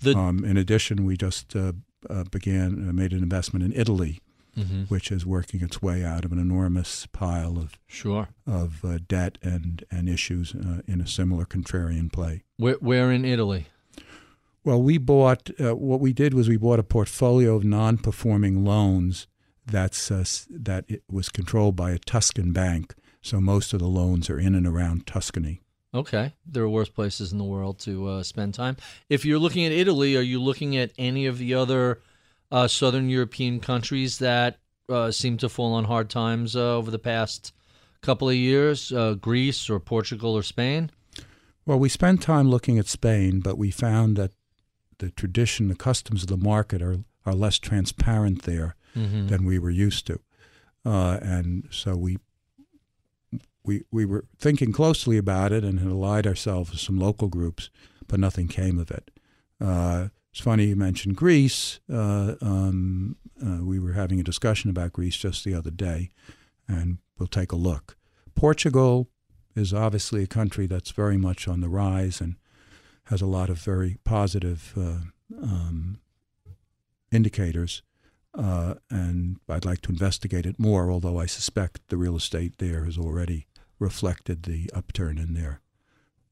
The- 0.00 0.16
Um, 0.16 0.44
in 0.44 0.56
addition, 0.56 1.04
we 1.04 1.16
just 1.16 1.54
uh, 1.56 1.72
uh, 2.08 2.24
began 2.30 2.88
uh, 2.88 2.92
made 2.92 3.12
an 3.12 3.22
investment 3.22 3.64
in 3.64 3.72
Italy, 3.72 4.20
Mm-hmm. 4.56 4.82
which 4.88 5.12
is 5.12 5.24
working 5.24 5.62
its 5.62 5.80
way 5.80 6.04
out 6.04 6.24
of 6.24 6.32
an 6.32 6.38
enormous 6.38 7.06
pile 7.12 7.56
of 7.56 7.78
Sure. 7.86 8.28
of 8.46 8.84
uh, 8.84 8.98
debt 9.06 9.38
and 9.42 9.84
and 9.90 10.08
issues 10.08 10.54
uh, 10.54 10.80
in 10.88 11.00
a 11.00 11.06
similar 11.06 11.44
contrarian 11.46 12.10
play. 12.12 12.42
Where 12.56 12.76
where 12.80 13.12
in 13.12 13.24
Italy? 13.24 13.66
Well, 14.64 14.82
we 14.82 14.98
bought 14.98 15.50
uh, 15.60 15.76
what 15.76 16.00
we 16.00 16.12
did 16.12 16.34
was 16.34 16.48
we 16.48 16.56
bought 16.58 16.80
a 16.80 16.82
portfolio 16.82 17.54
of 17.54 17.64
non-performing 17.64 18.64
loans 18.64 19.26
that's 19.64 20.10
uh, 20.10 20.24
that 20.64 20.84
it 20.88 21.02
was 21.08 21.28
controlled 21.28 21.76
by 21.76 21.92
a 21.92 21.98
Tuscan 21.98 22.52
bank. 22.52 22.94
So 23.22 23.40
most 23.40 23.72
of 23.72 23.78
the 23.78 23.86
loans 23.88 24.28
are 24.30 24.40
in 24.40 24.54
and 24.54 24.66
around 24.66 25.06
Tuscany. 25.06 25.60
Okay, 25.92 26.34
there 26.46 26.62
are 26.62 26.68
worse 26.68 26.88
places 26.88 27.32
in 27.32 27.38
the 27.38 27.44
world 27.44 27.80
to 27.80 28.06
uh, 28.08 28.22
spend 28.22 28.54
time. 28.54 28.76
If 29.08 29.24
you're 29.24 29.40
looking 29.40 29.66
at 29.66 29.72
Italy, 29.72 30.16
are 30.16 30.22
you 30.22 30.40
looking 30.40 30.76
at 30.76 30.92
any 30.96 31.26
of 31.26 31.38
the 31.38 31.54
other 31.54 32.00
uh, 32.52 32.68
southern 32.68 33.08
European 33.08 33.58
countries 33.58 34.18
that 34.18 34.58
uh, 34.88 35.10
seem 35.10 35.36
to 35.38 35.48
fall 35.48 35.72
on 35.74 35.84
hard 35.84 36.08
times 36.08 36.54
uh, 36.54 36.76
over 36.76 36.90
the 36.92 36.98
past 36.98 37.52
couple 38.02 38.28
of 38.28 38.36
years? 38.36 38.92
Uh, 38.92 39.14
Greece 39.14 39.68
or 39.68 39.80
Portugal 39.80 40.34
or 40.36 40.44
Spain? 40.44 40.90
Well, 41.66 41.78
we 41.78 41.88
spent 41.88 42.22
time 42.22 42.48
looking 42.48 42.78
at 42.78 42.86
Spain, 42.86 43.40
but 43.40 43.58
we 43.58 43.70
found 43.72 44.16
that 44.16 44.30
the 44.98 45.10
tradition, 45.10 45.68
the 45.68 45.74
customs 45.74 46.22
of 46.22 46.28
the 46.28 46.36
market 46.36 46.82
are 46.82 46.98
are 47.26 47.34
less 47.34 47.58
transparent 47.58 48.42
there 48.42 48.76
Mm-hmm. 48.96 49.28
than 49.28 49.44
we 49.44 49.56
were 49.56 49.70
used 49.70 50.04
to, 50.08 50.18
uh, 50.84 51.18
and 51.22 51.68
so 51.70 51.94
we. 51.96 52.18
We, 53.64 53.84
we 53.90 54.04
were 54.04 54.24
thinking 54.38 54.72
closely 54.72 55.18
about 55.18 55.52
it 55.52 55.64
and 55.64 55.78
had 55.80 55.88
allied 55.88 56.26
ourselves 56.26 56.70
with 56.70 56.80
some 56.80 56.98
local 56.98 57.28
groups, 57.28 57.70
but 58.06 58.18
nothing 58.18 58.48
came 58.48 58.78
of 58.78 58.90
it. 58.90 59.10
Uh, 59.60 60.08
it's 60.32 60.40
funny 60.40 60.66
you 60.66 60.76
mentioned 60.76 61.16
Greece. 61.16 61.80
Uh, 61.92 62.36
um, 62.40 63.16
uh, 63.44 63.64
we 63.64 63.78
were 63.78 63.92
having 63.92 64.20
a 64.20 64.24
discussion 64.24 64.70
about 64.70 64.92
Greece 64.92 65.16
just 65.16 65.44
the 65.44 65.54
other 65.54 65.70
day, 65.70 66.10
and 66.68 66.98
we'll 67.18 67.26
take 67.26 67.52
a 67.52 67.56
look. 67.56 67.96
Portugal 68.34 69.08
is 69.56 69.74
obviously 69.74 70.22
a 70.22 70.28
country 70.28 70.66
that's 70.66 70.92
very 70.92 71.16
much 71.16 71.48
on 71.48 71.60
the 71.60 71.68
rise 71.68 72.20
and 72.20 72.36
has 73.04 73.20
a 73.20 73.26
lot 73.26 73.50
of 73.50 73.58
very 73.58 73.98
positive 74.04 74.72
uh, 74.76 75.00
um, 75.42 76.00
indicators. 77.10 77.82
Uh, 78.32 78.74
and 78.88 79.38
I'd 79.48 79.64
like 79.64 79.80
to 79.82 79.90
investigate 79.90 80.46
it 80.46 80.58
more, 80.58 80.90
although 80.90 81.18
I 81.18 81.26
suspect 81.26 81.88
the 81.88 81.96
real 81.96 82.16
estate 82.16 82.58
there 82.58 82.84
has 82.84 82.96
already 82.96 83.48
reflected 83.80 84.44
the 84.44 84.70
upturn 84.72 85.18
in 85.18 85.34
their 85.34 85.60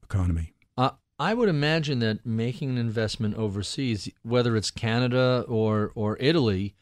economy. 0.02 0.52
Uh, 0.76 0.90
I 1.18 1.34
would 1.34 1.48
imagine 1.48 1.98
that 1.98 2.24
making 2.24 2.70
an 2.70 2.78
investment 2.78 3.34
overseas, 3.34 4.08
whether 4.22 4.56
it's 4.56 4.70
Canada 4.70 5.44
or 5.48 5.90
or 5.96 6.16
Italy, 6.20 6.76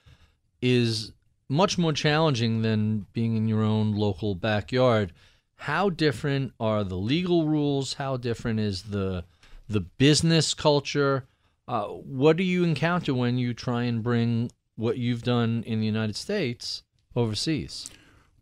is 0.60 1.12
much 1.48 1.78
more 1.78 1.92
challenging 1.92 2.60
than 2.60 3.06
being 3.12 3.36
in 3.36 3.48
your 3.48 3.62
own 3.62 3.94
local 3.94 4.34
backyard. 4.34 5.12
How 5.60 5.88
different 5.88 6.52
are 6.60 6.84
the 6.84 6.96
legal 6.96 7.46
rules? 7.46 7.94
How 7.94 8.18
different 8.18 8.60
is 8.60 8.82
the 8.82 9.24
the 9.68 9.80
business 9.80 10.52
culture? 10.52 11.26
Uh, 11.66 11.86
what 11.86 12.36
do 12.36 12.44
you 12.44 12.62
encounter 12.62 13.14
when 13.14 13.38
you 13.38 13.54
try 13.54 13.84
and 13.84 14.02
bring 14.02 14.50
what 14.76 14.98
you've 14.98 15.22
done 15.22 15.64
in 15.66 15.80
the 15.80 15.86
United 15.86 16.14
States 16.14 16.82
overseas? 17.16 17.90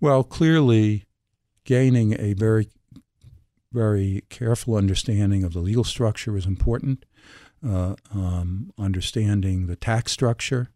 Well, 0.01 0.25
clearly, 0.25 1.07
gaining 1.65 2.19
a 2.19 2.35
very, 2.35 2.69
very 3.73 4.25
careful 4.29 4.77
understanding 4.77 5.45
of 5.45 5.53
the 5.53 5.61
legal 5.61 5.85
structure 5.85 6.37
is 6.37 6.47
important. 6.47 7.05
Uh, 7.67 7.95
um, 8.15 8.71
understanding 8.79 9.69
the 9.69 9.77
tax 9.77 10.12
structure, 10.12 10.69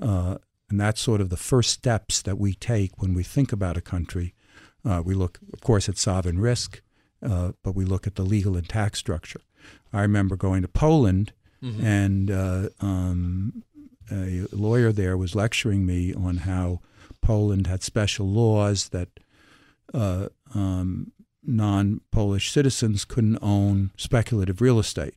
uh, 0.00 0.38
and 0.70 0.80
that's 0.80 0.98
sort 0.98 1.20
of 1.20 1.28
the 1.28 1.36
first 1.36 1.68
steps 1.68 2.22
that 2.22 2.38
we 2.38 2.54
take 2.54 2.92
when 2.96 3.12
we 3.12 3.22
think 3.22 3.52
about 3.52 3.76
a 3.76 3.82
country. 3.82 4.32
Uh, 4.82 5.02
we 5.04 5.12
look, 5.12 5.38
of 5.52 5.60
course, 5.60 5.86
at 5.86 5.98
sovereign 5.98 6.38
risk, 6.38 6.80
uh, 7.22 7.52
but 7.62 7.74
we 7.74 7.84
look 7.84 8.06
at 8.06 8.14
the 8.14 8.22
legal 8.22 8.56
and 8.56 8.66
tax 8.70 8.98
structure. 8.98 9.42
I 9.92 10.00
remember 10.00 10.34
going 10.34 10.62
to 10.62 10.68
Poland, 10.68 11.34
and 11.84 12.30
uh, 12.30 12.68
um, 12.80 13.62
a 14.10 14.46
lawyer 14.50 14.92
there 14.92 15.18
was 15.18 15.34
lecturing 15.34 15.84
me 15.84 16.14
on 16.14 16.38
how 16.38 16.80
Poland 17.20 17.66
had 17.66 17.82
special 17.82 18.26
laws 18.26 18.88
that 18.88 19.08
uh, 19.92 20.28
um, 20.54 21.12
non-Polish 21.42 22.50
citizens 22.50 23.04
couldn't 23.04 23.38
own 23.40 23.90
speculative 23.96 24.60
real 24.60 24.78
estate. 24.78 25.14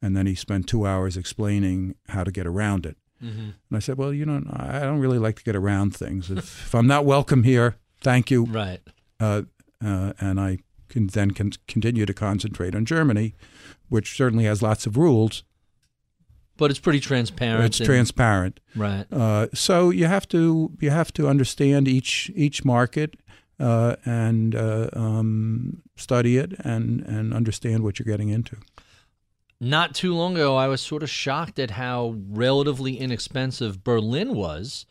And 0.00 0.16
then 0.16 0.26
he 0.26 0.34
spent 0.34 0.68
two 0.68 0.86
hours 0.86 1.16
explaining 1.16 1.96
how 2.08 2.22
to 2.24 2.30
get 2.30 2.46
around 2.46 2.86
it. 2.86 2.96
Mm-hmm. 3.22 3.40
And 3.40 3.72
I 3.72 3.80
said, 3.80 3.98
"Well, 3.98 4.12
you 4.12 4.24
know, 4.24 4.42
I 4.48 4.78
don't 4.80 5.00
really 5.00 5.18
like 5.18 5.36
to 5.36 5.42
get 5.42 5.56
around 5.56 5.96
things. 5.96 6.30
If, 6.30 6.38
if 6.66 6.74
I'm 6.74 6.86
not 6.86 7.04
welcome 7.04 7.42
here, 7.42 7.76
thank 8.00 8.30
you." 8.30 8.44
Right. 8.44 8.80
Uh, 9.18 9.42
uh, 9.84 10.12
and 10.20 10.40
I 10.40 10.58
can 10.88 11.08
then 11.08 11.32
can 11.32 11.50
continue 11.66 12.06
to 12.06 12.14
concentrate 12.14 12.76
on 12.76 12.84
Germany, 12.84 13.34
which 13.88 14.16
certainly 14.16 14.44
has 14.44 14.62
lots 14.62 14.86
of 14.86 14.96
rules, 14.96 15.42
but 16.56 16.70
it's 16.70 16.80
pretty 16.80 17.00
transparent. 17.00 17.64
It's 17.64 17.80
and- 17.80 17.86
transparent. 17.86 18.60
right. 18.76 19.06
Uh, 19.10 19.46
so 19.54 19.90
you 19.90 20.06
have 20.06 20.28
to 20.28 20.72
you 20.80 20.90
have 20.90 21.12
to 21.14 21.28
understand 21.28 21.88
each 21.88 22.30
each 22.34 22.64
market 22.64 23.16
uh, 23.60 23.96
and 24.04 24.54
uh, 24.54 24.88
um, 24.92 25.82
study 25.96 26.36
it 26.36 26.52
and 26.60 27.00
and 27.02 27.34
understand 27.34 27.82
what 27.82 27.98
you're 27.98 28.06
getting 28.06 28.28
into. 28.28 28.56
Not 29.60 29.94
too 29.94 30.14
long 30.14 30.34
ago, 30.34 30.56
I 30.56 30.68
was 30.68 30.80
sort 30.80 31.02
of 31.02 31.10
shocked 31.10 31.58
at 31.58 31.72
how 31.72 32.14
relatively 32.28 32.96
inexpensive 32.96 33.82
Berlin 33.82 34.34
was 34.34 34.86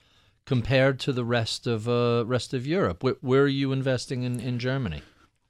compared 0.45 0.99
to 1.01 1.13
the 1.13 1.23
rest 1.23 1.67
of 1.67 1.87
uh, 1.87 2.25
rest 2.25 2.53
of 2.53 2.67
Europe. 2.67 3.03
Where, 3.03 3.15
where 3.21 3.43
are 3.43 3.47
you 3.47 3.71
investing 3.71 4.23
in, 4.23 4.39
in 4.39 4.59
Germany? 4.59 5.01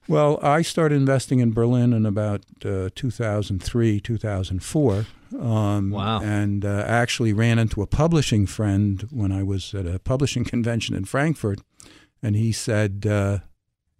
Well, 0.07 0.39
I 0.41 0.61
started 0.61 0.95
investing 0.95 1.39
in 1.39 1.51
Berlin 1.51 1.91
in 1.91 2.05
about 2.05 2.45
uh, 2.63 2.89
2003, 2.95 3.99
2004. 3.99 5.05
Um, 5.37 5.91
Wow. 5.91 6.21
And 6.21 6.63
uh, 6.63 6.85
actually 6.87 7.33
ran 7.33 7.59
into 7.59 7.81
a 7.81 7.87
publishing 7.87 8.45
friend 8.45 9.05
when 9.11 9.33
I 9.33 9.43
was 9.43 9.73
at 9.75 9.85
a 9.85 9.99
publishing 9.99 10.45
convention 10.53 10.95
in 10.95 11.03
Frankfurt. 11.03 11.59
And 12.21 12.35
he 12.35 12.51
said, 12.51 13.05
uh, 13.05 13.39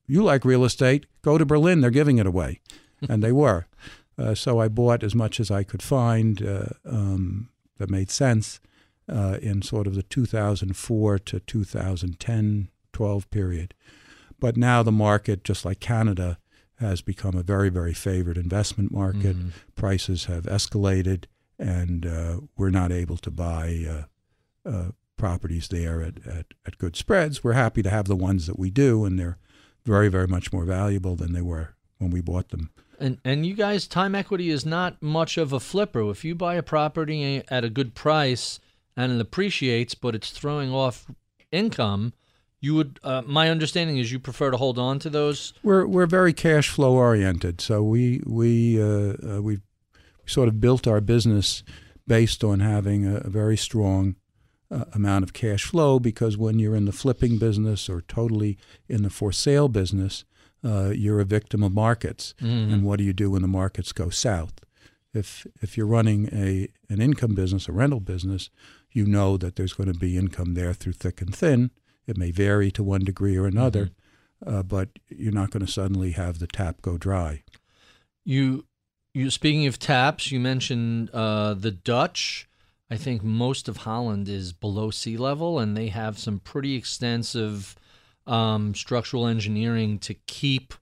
You 0.08 0.24
like 0.24 0.46
real 0.46 0.66
estate? 0.66 1.06
Go 1.22 1.38
to 1.38 1.46
Berlin. 1.46 1.82
They're 1.82 1.92
giving 1.92 2.18
it 2.18 2.26
away. 2.28 2.62
and 3.10 3.24
they 3.24 3.32
were. 3.32 3.68
Uh, 4.18 4.34
so 4.34 4.60
I 4.60 4.68
bought 4.68 5.04
as 5.04 5.14
much 5.14 5.40
as 5.40 5.52
I 5.52 5.64
could 5.64 5.84
find 5.84 6.42
uh, 6.42 6.66
um, 6.86 7.50
that 7.78 7.90
made 7.90 8.10
sense 8.10 8.60
uh, 9.08 9.38
in 9.42 9.62
sort 9.62 9.86
of 9.88 9.94
the 9.96 10.04
2004 10.04 11.20
to 11.20 11.40
2010 11.40 12.70
12 12.94 13.30
period. 13.30 13.74
But 14.40 14.58
now 14.58 14.82
the 14.82 14.92
market, 14.92 15.44
just 15.44 15.66
like 15.66 15.80
Canada, 15.80 16.40
has 16.80 17.02
become 17.02 17.36
a 17.36 17.44
very, 17.44 17.70
very 17.70 17.94
favored 17.94 18.38
investment 18.38 18.92
market. 18.92 19.36
Mhm. 19.38 19.52
Prices 19.76 20.26
have 20.26 20.44
escalated, 20.46 21.26
and 21.60 22.06
uh, 22.06 22.40
we're 22.56 22.72
not 22.72 22.92
able 22.92 23.18
to 23.18 23.32
buy 23.32 23.86
uh, 24.66 24.70
uh, 24.70 24.92
properties 25.18 25.68
there 25.68 26.02
at, 26.02 26.26
at, 26.26 26.46
at 26.66 26.78
good 26.78 26.96
spreads. 26.96 27.44
We're 27.44 27.54
happy 27.54 27.82
to 27.84 27.90
have 27.90 28.08
the 28.08 28.16
ones 28.16 28.48
that 28.48 28.58
we 28.58 28.70
do, 28.70 29.04
and 29.06 29.20
they're 29.20 29.38
very, 29.86 30.10
very 30.10 30.28
much 30.28 30.54
more 30.54 30.66
valuable 30.66 31.16
than 31.16 31.34
they 31.34 31.42
were 31.42 31.76
when 31.98 32.12
we 32.12 32.22
bought 32.22 32.50
them. 32.50 32.70
And 33.00 33.20
and 33.24 33.46
you 33.46 33.54
guys, 33.54 33.88
time 33.88 34.16
equity 34.16 34.50
is 34.50 34.66
not 34.66 35.02
much 35.02 35.38
of 35.38 35.54
a 35.54 35.60
flipper. 35.60 36.10
If 36.10 36.26
you 36.26 36.34
buy 36.34 36.56
a 36.56 36.64
property 36.64 37.44
at 37.48 37.64
a 37.64 37.70
good 37.70 37.94
price 37.94 38.60
and 38.96 39.12
it 39.12 39.22
appreciates, 39.22 39.94
but 39.94 40.16
it's 40.16 40.32
throwing 40.32 40.72
off 40.72 41.06
income, 41.52 42.14
you 42.60 42.74
would. 42.74 43.00
Uh, 43.04 43.22
my 43.26 43.50
understanding 43.50 43.98
is 43.98 44.12
you 44.12 44.20
prefer 44.20 44.50
to 44.50 44.58
hold 44.58 44.80
on 44.80 44.98
to 45.00 45.10
those. 45.10 45.54
We're 45.62 45.86
we're 45.86 46.08
very 46.08 46.34
cash 46.34 46.70
flow 46.70 46.96
oriented, 46.96 47.62
so 47.62 47.84
we 47.84 48.22
we 48.26 48.82
uh, 48.82 49.14
uh, 49.38 49.42
we 49.44 49.60
sort 50.26 50.48
of 50.48 50.60
built 50.60 50.88
our 50.88 51.00
business 51.00 51.64
based 52.08 52.44
on 52.44 52.62
having 52.62 53.06
a, 53.06 53.18
a 53.18 53.30
very 53.30 53.58
strong 53.58 54.16
uh, 54.72 54.86
amount 54.94 55.24
of 55.24 55.34
cash 55.34 55.64
flow. 55.66 56.00
Because 56.00 56.38
when 56.38 56.60
you're 56.60 56.76
in 56.76 56.86
the 56.86 56.92
flipping 56.92 57.38
business 57.38 57.90
or 57.90 58.02
totally 58.02 58.58
in 58.88 59.04
the 59.04 59.10
for 59.10 59.32
sale 59.32 59.68
business, 59.68 60.26
uh, 60.64 60.90
you're 60.90 61.20
a 61.20 61.26
victim 61.26 61.64
of 61.64 61.74
markets. 61.74 62.34
And 62.72 62.84
what 62.84 62.98
do 62.98 63.04
you 63.04 63.14
do 63.14 63.32
when 63.32 63.42
the 63.42 63.48
markets 63.48 63.92
go 63.92 64.10
south? 64.10 64.54
If 65.14 65.48
if 65.62 65.78
you're 65.78 65.88
running 65.88 66.30
a 66.32 66.68
an 66.90 67.02
income 67.02 67.34
business, 67.36 67.68
a 67.68 67.72
rental 67.72 68.00
business, 68.00 68.50
you 68.92 69.06
know 69.06 69.38
that 69.38 69.56
there's 69.56 69.74
going 69.74 69.92
to 69.92 69.98
be 69.98 70.18
income 70.18 70.54
there 70.54 70.74
through 70.74 70.94
thick 70.94 71.22
and 71.22 71.34
thin. 71.36 71.72
It 72.06 72.18
may 72.18 72.32
vary 72.32 72.72
to 72.72 72.84
one 72.84 73.04
degree 73.04 73.38
or 73.38 73.46
another, 73.46 73.92
uh, 74.46 74.64
but 74.64 74.90
you're 75.10 75.34
not 75.34 75.52
going 75.52 75.66
to 75.66 75.72
suddenly 75.72 76.12
have 76.12 76.40
the 76.40 76.48
tap 76.48 76.82
go 76.82 76.98
dry. 76.98 77.44
You, 78.24 78.66
you. 79.14 79.30
Speaking 79.30 79.68
of 79.68 79.80
taps, 79.80 80.32
you 80.32 80.40
mentioned 80.40 81.10
uh, 81.12 81.54
the 81.54 81.72
Dutch. 81.72 82.48
I 82.90 82.98
think 82.98 83.22
most 83.22 83.68
of 83.68 83.78
Holland 83.78 84.30
is 84.30 84.54
below 84.54 84.92
sea 84.92 85.18
level, 85.18 85.60
and 85.60 85.76
they 85.76 85.88
have 85.88 86.18
some 86.18 86.40
pretty 86.40 86.76
extensive 86.76 87.76
um, 88.26 88.74
structural 88.76 89.28
engineering 89.28 90.00
to 90.00 90.14
keep 90.14 90.74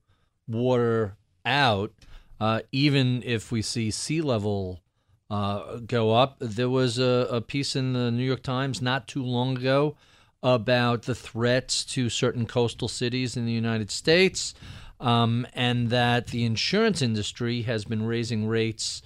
water 0.47 1.17
out. 1.45 1.93
Uh, 2.39 2.61
even 2.71 3.23
if 3.23 3.51
we 3.51 3.61
see 3.61 3.89
sea 3.89 4.21
level 4.21 4.81
uh, 5.29 5.77
go 5.77 6.13
up, 6.13 6.37
there 6.39 6.69
was 6.69 6.99
a, 6.99 7.27
a 7.31 7.41
piece 7.41 7.75
in 7.75 7.93
the 7.93 8.11
New 8.11 8.23
York 8.23 8.43
Times 8.43 8.81
not 8.81 9.07
too 9.07 9.23
long 9.23 9.57
ago 9.57 9.95
about 10.43 11.03
the 11.03 11.15
threats 11.15 11.83
to 11.83 12.09
certain 12.09 12.45
coastal 12.45 12.87
cities 12.87 13.35
in 13.35 13.47
the 13.47 13.51
United 13.51 13.89
States, 13.89 14.53
um, 14.99 15.47
and 15.53 15.89
that 15.89 16.27
the 16.27 16.45
insurance 16.45 17.01
industry 17.01 17.63
has 17.63 17.85
been 17.85 18.05
raising 18.05 18.47
rates 18.47 19.01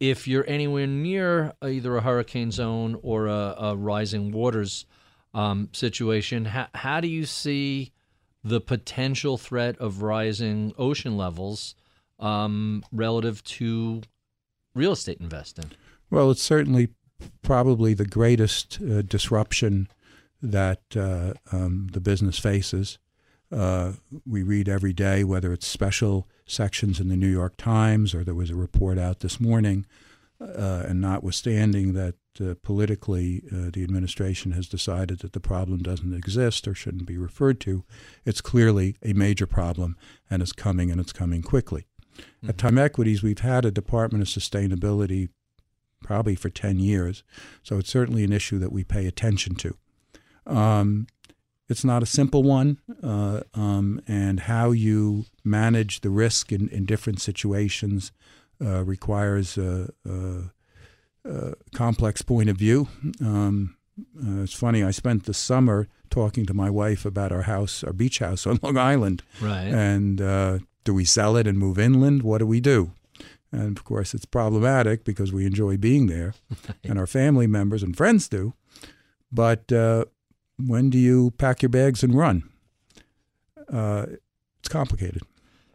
if 0.00 0.28
you're 0.28 0.48
anywhere 0.48 0.86
near 0.86 1.52
either 1.62 1.96
a 1.96 2.00
hurricane 2.00 2.50
zone 2.50 2.98
or 3.02 3.26
a, 3.26 3.54
a 3.58 3.76
rising 3.76 4.32
waters 4.32 4.86
um, 5.36 5.68
situation. 5.72 6.46
How, 6.46 6.68
how 6.74 7.00
do 7.00 7.08
you 7.08 7.26
see 7.26 7.92
the 8.42 8.60
potential 8.60 9.36
threat 9.36 9.76
of 9.78 10.02
rising 10.02 10.72
ocean 10.78 11.16
levels 11.16 11.74
um, 12.18 12.82
relative 12.90 13.44
to 13.44 14.02
real 14.74 14.92
estate 14.92 15.18
investing? 15.20 15.72
Well, 16.10 16.30
it's 16.30 16.42
certainly 16.42 16.88
probably 17.42 17.92
the 17.92 18.06
greatest 18.06 18.80
uh, 18.80 19.02
disruption 19.02 19.88
that 20.40 20.80
uh, 20.96 21.34
um, 21.52 21.88
the 21.92 22.00
business 22.00 22.38
faces. 22.38 22.98
Uh, 23.52 23.92
we 24.26 24.42
read 24.42 24.68
every 24.68 24.92
day, 24.92 25.24
whether 25.24 25.52
it's 25.52 25.66
special 25.66 26.28
sections 26.46 27.00
in 27.00 27.08
the 27.08 27.16
New 27.16 27.30
York 27.30 27.56
Times 27.56 28.14
or 28.14 28.24
there 28.24 28.34
was 28.34 28.50
a 28.50 28.56
report 28.56 28.98
out 28.98 29.20
this 29.20 29.40
morning, 29.40 29.86
uh, 30.40 30.84
and 30.86 31.00
notwithstanding 31.00 31.92
that 31.94 32.14
uh, 32.40 32.54
politically 32.62 33.42
uh, 33.50 33.70
the 33.72 33.82
administration 33.82 34.52
has 34.52 34.68
decided 34.68 35.20
that 35.20 35.32
the 35.32 35.40
problem 35.40 35.78
doesn't 35.82 36.14
exist 36.14 36.68
or 36.68 36.74
shouldn't 36.74 37.06
be 37.06 37.16
referred 37.16 37.60
to, 37.60 37.84
it's 38.24 38.40
clearly 38.40 38.96
a 39.02 39.12
major 39.12 39.46
problem 39.46 39.96
and 40.30 40.42
it's 40.42 40.52
coming 40.52 40.90
and 40.90 41.00
it's 41.00 41.12
coming 41.12 41.42
quickly. 41.42 41.86
At 42.46 42.58
Time 42.58 42.78
Equities, 42.78 43.22
we've 43.22 43.40
had 43.40 43.64
a 43.64 43.70
Department 43.70 44.22
of 44.22 44.28
Sustainability 44.28 45.28
probably 46.02 46.34
for 46.34 46.48
10 46.48 46.78
years, 46.78 47.22
so 47.62 47.78
it's 47.78 47.90
certainly 47.90 48.24
an 48.24 48.32
issue 48.32 48.58
that 48.58 48.72
we 48.72 48.84
pay 48.84 49.06
attention 49.06 49.54
to. 49.56 49.76
Um, 50.46 51.08
it's 51.68 51.84
not 51.84 52.02
a 52.02 52.06
simple 52.06 52.42
one, 52.42 52.78
uh, 53.02 53.40
um, 53.54 54.00
and 54.06 54.40
how 54.40 54.70
you 54.70 55.24
manage 55.44 56.00
the 56.00 56.10
risk 56.10 56.52
in, 56.52 56.68
in 56.68 56.84
different 56.84 57.20
situations 57.20 58.12
uh, 58.64 58.84
requires 58.84 59.58
a, 59.58 59.90
a, 60.08 60.50
a 61.28 61.54
complex 61.74 62.22
point 62.22 62.48
of 62.48 62.56
view. 62.56 62.88
Um, 63.20 63.76
uh, 64.18 64.42
it's 64.42 64.52
funny, 64.54 64.82
I 64.84 64.90
spent 64.92 65.24
the 65.24 65.34
summer 65.34 65.88
talking 66.10 66.46
to 66.46 66.54
my 66.54 66.70
wife 66.70 67.04
about 67.04 67.32
our 67.32 67.42
house, 67.42 67.82
our 67.82 67.92
beach 67.92 68.18
house 68.20 68.46
on 68.46 68.58
Long 68.62 68.76
Island, 68.78 69.22
Right. 69.40 69.66
and 69.72 70.20
uh, 70.20 70.58
do 70.84 70.94
we 70.94 71.04
sell 71.04 71.36
it 71.36 71.46
and 71.46 71.58
move 71.58 71.78
inland? 71.78 72.22
What 72.22 72.38
do 72.38 72.46
we 72.46 72.60
do? 72.60 72.92
And 73.52 73.76
of 73.78 73.84
course, 73.84 74.12
it's 74.14 74.24
problematic 74.26 75.04
because 75.04 75.32
we 75.32 75.46
enjoy 75.46 75.76
being 75.78 76.06
there, 76.06 76.34
and 76.84 76.98
our 76.98 77.06
family 77.06 77.46
members 77.46 77.82
and 77.82 77.96
friends 77.96 78.28
do. 78.28 78.52
But 79.32 79.72
uh, 79.72 80.04
when 80.58 80.90
do 80.90 80.98
you 80.98 81.32
pack 81.32 81.62
your 81.62 81.68
bags 81.68 82.02
and 82.02 82.14
run? 82.14 82.48
Uh, 83.72 84.06
it's 84.58 84.68
complicated. 84.68 85.22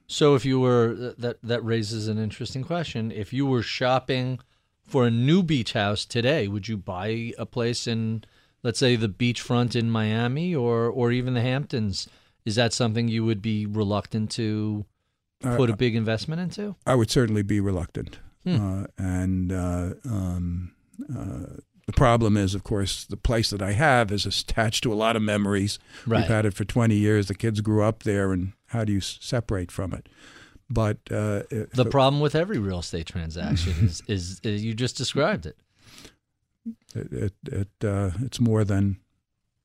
So 0.08 0.36
if 0.36 0.44
you 0.44 0.60
were 0.60 1.14
that 1.18 1.38
that 1.42 1.64
raises 1.64 2.08
an 2.08 2.18
interesting 2.18 2.64
question. 2.64 3.12
If 3.12 3.32
you 3.32 3.46
were 3.46 3.64
shopping 3.64 4.40
for 4.84 5.06
a 5.06 5.12
new 5.12 5.42
beach 5.42 5.74
house 5.74 6.04
today, 6.06 6.48
would 6.48 6.68
you 6.68 6.76
buy 6.76 7.34
a 7.38 7.46
place 7.46 7.88
in 7.88 8.26
let's 8.64 8.80
say 8.80 8.96
the 8.96 9.08
beachfront 9.08 9.76
in 9.76 9.90
Miami 9.90 10.54
or 10.54 10.88
or 10.88 11.12
even 11.12 11.34
the 11.34 11.42
Hamptons? 11.42 12.10
Is 12.44 12.56
that 12.56 12.74
something 12.74 13.08
you 13.08 13.24
would 13.24 13.42
be 13.42 13.66
reluctant 13.66 14.32
to 14.32 14.86
put 15.42 15.70
a 15.70 15.76
big 15.76 15.96
investment 15.96 16.42
into? 16.42 16.76
I 16.86 16.96
would 16.96 17.10
certainly 17.10 17.44
be 17.44 17.60
reluctant. 17.60 18.20
Hmm. 18.44 18.56
Uh, 18.56 18.86
and 18.98 19.52
uh, 19.54 19.94
um, 20.06 20.72
uh, 21.16 21.62
the 21.92 21.98
problem 21.98 22.38
is, 22.38 22.56
of 22.56 22.64
course, 22.64 23.04
the 23.06 23.18
place 23.18 23.50
that 23.50 23.62
I 23.62 23.74
have 23.74 24.12
is 24.12 24.26
attached 24.26 24.84
to 24.84 24.94
a 24.94 24.96
lot 24.96 25.16
of 25.16 25.22
memories. 25.22 25.80
Right. 26.08 26.20
We've 26.22 26.28
had 26.30 26.46
it 26.46 26.54
for 26.54 26.64
20 26.66 26.96
years. 26.96 27.28
The 27.28 27.36
kids 27.36 27.62
grew 27.62 27.84
up 27.84 28.04
there, 28.04 28.32
and 28.32 28.54
how 28.68 28.84
do 28.86 28.94
you 28.94 29.02
separate 29.02 29.72
from 29.72 29.94
it? 29.94 30.08
But 30.70 30.98
uh, 31.12 31.44
The 31.50 31.68
it- 31.86 31.92
problem 31.92 32.22
with 32.22 32.34
every 32.36 32.58
real 32.60 32.80
estate 32.80 33.06
transaction 33.08 33.74
is, 33.86 34.02
is 34.08 34.40
is 34.44 34.64
you 34.64 34.74
just 34.74 34.96
described 34.98 35.46
it. 35.46 35.58
it, 36.96 37.12
it, 37.14 37.34
it 37.52 37.86
uh, 37.88 38.12
it's 38.24 38.40
more 38.40 38.64
than 38.64 38.98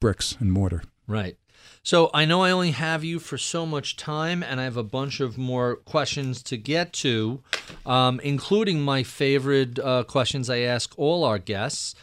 bricks 0.00 0.36
and 0.40 0.52
mortar. 0.52 0.82
Right. 1.06 1.36
So 1.82 2.10
I 2.12 2.24
know 2.24 2.42
I 2.42 2.50
only 2.50 2.72
have 2.72 3.04
you 3.04 3.18
for 3.20 3.38
so 3.38 3.64
much 3.64 3.96
time, 3.96 4.42
and 4.42 4.60
I 4.60 4.64
have 4.64 4.76
a 4.76 4.82
bunch 4.82 5.20
of 5.20 5.38
more 5.38 5.76
questions 5.76 6.42
to 6.44 6.56
get 6.56 6.92
to, 6.94 7.42
um, 7.84 8.18
including 8.20 8.82
my 8.82 9.02
favorite 9.04 9.78
uh, 9.78 10.02
questions 10.04 10.50
I 10.50 10.58
ask 10.60 10.92
all 10.98 11.22
our 11.24 11.38
guests. 11.38 11.94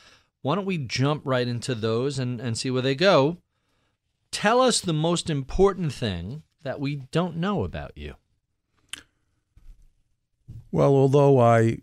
Why 0.44 0.54
don't 0.56 0.66
we 0.66 0.78
jump 0.78 1.24
right 1.26 1.48
into 1.48 1.74
those 1.74 2.20
and, 2.20 2.40
and 2.40 2.56
see 2.58 2.70
where 2.70 2.82
they 2.84 2.94
go? 2.96 3.38
Tell 4.32 4.62
us 4.62 4.80
the 4.82 4.94
most 4.94 5.30
important 5.30 5.92
thing 5.94 6.44
that 6.62 6.80
we 6.80 6.98
don't 7.12 7.38
know 7.38 7.64
about 7.64 7.92
you. 7.98 8.14
Well, 10.72 10.94
although 10.96 11.40
I 11.40 11.78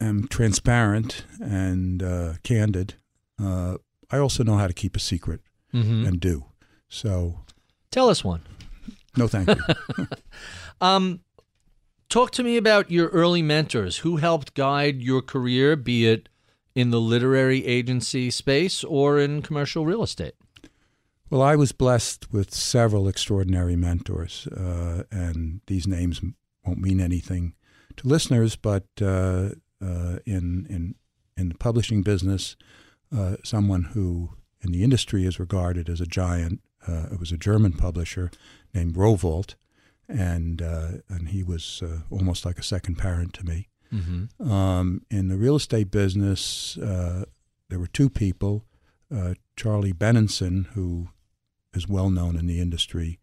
am 0.00 0.28
transparent 0.28 1.24
and 1.40 2.02
uh, 2.02 2.34
candid, 2.42 2.94
uh, 3.42 3.78
I 4.10 4.18
also 4.18 4.42
know 4.44 4.56
how 4.56 4.66
to 4.66 4.74
keep 4.74 4.96
a 4.96 5.00
secret 5.00 5.40
Mm-hmm. 5.74 6.06
and 6.06 6.18
do. 6.18 6.46
So, 6.88 7.40
Tell 7.90 8.08
us 8.08 8.24
one. 8.24 8.40
no, 9.18 9.28
thank 9.28 9.48
you. 9.50 9.56
Um, 10.80 11.20
talk 12.08 12.30
to 12.30 12.42
me 12.42 12.56
about 12.56 12.90
your 12.90 13.08
early 13.08 13.42
mentors. 13.42 13.98
Who 13.98 14.16
helped 14.16 14.54
guide 14.54 15.02
your 15.02 15.20
career, 15.20 15.76
be 15.76 16.06
it 16.06 16.28
in 16.74 16.90
the 16.90 17.00
literary 17.00 17.66
agency 17.66 18.30
space 18.30 18.84
or 18.84 19.18
in 19.18 19.42
commercial 19.42 19.84
real 19.84 20.02
estate? 20.02 20.34
well, 21.30 21.42
I 21.42 21.56
was 21.56 21.72
blessed 21.72 22.32
with 22.32 22.54
several 22.54 23.06
extraordinary 23.06 23.76
mentors, 23.76 24.46
uh, 24.46 25.04
and 25.10 25.60
these 25.66 25.86
names 25.86 26.22
won't 26.64 26.80
mean 26.80 27.00
anything 27.00 27.54
to 27.96 28.08
listeners, 28.08 28.56
but 28.56 28.86
uh, 29.00 29.50
uh, 29.82 30.18
in 30.24 30.66
in 30.70 30.94
in 31.36 31.50
the 31.50 31.54
publishing 31.58 32.02
business, 32.02 32.56
uh, 33.14 33.36
someone 33.44 33.84
who 33.84 34.30
in 34.62 34.72
the 34.72 34.82
industry 34.82 35.26
is 35.26 35.38
regarded 35.38 35.88
as 35.88 36.00
a 36.00 36.06
giant. 36.06 36.60
Uh, 36.86 37.08
it 37.12 37.20
was 37.20 37.32
a 37.32 37.36
German 37.36 37.72
publisher 37.72 38.30
named 38.72 38.96
Rowohlt, 38.96 39.56
and 40.08 40.62
uh, 40.62 40.88
and 41.10 41.28
he 41.28 41.42
was 41.42 41.82
almost 42.10 42.46
like 42.46 42.58
a 42.58 42.62
second 42.62 42.96
parent 42.96 43.34
to 43.34 43.44
me. 43.44 43.68
Mm-hmm. 43.92 44.50
Um, 44.50 45.02
in 45.10 45.28
the 45.28 45.36
real 45.36 45.56
estate 45.56 45.90
business, 45.90 46.76
uh, 46.78 47.24
there 47.68 47.78
were 47.78 47.86
two 47.86 48.10
people 48.10 48.64
uh, 49.14 49.34
Charlie 49.56 49.92
Benenson, 49.92 50.66
who 50.68 51.08
is 51.74 51.88
well 51.88 52.10
known 52.10 52.36
in 52.36 52.46
the 52.46 52.60
industry 52.60 53.18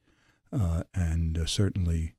uh, 0.51 0.84
and 0.93 1.38
uh, 1.38 1.45
certainly 1.45 2.16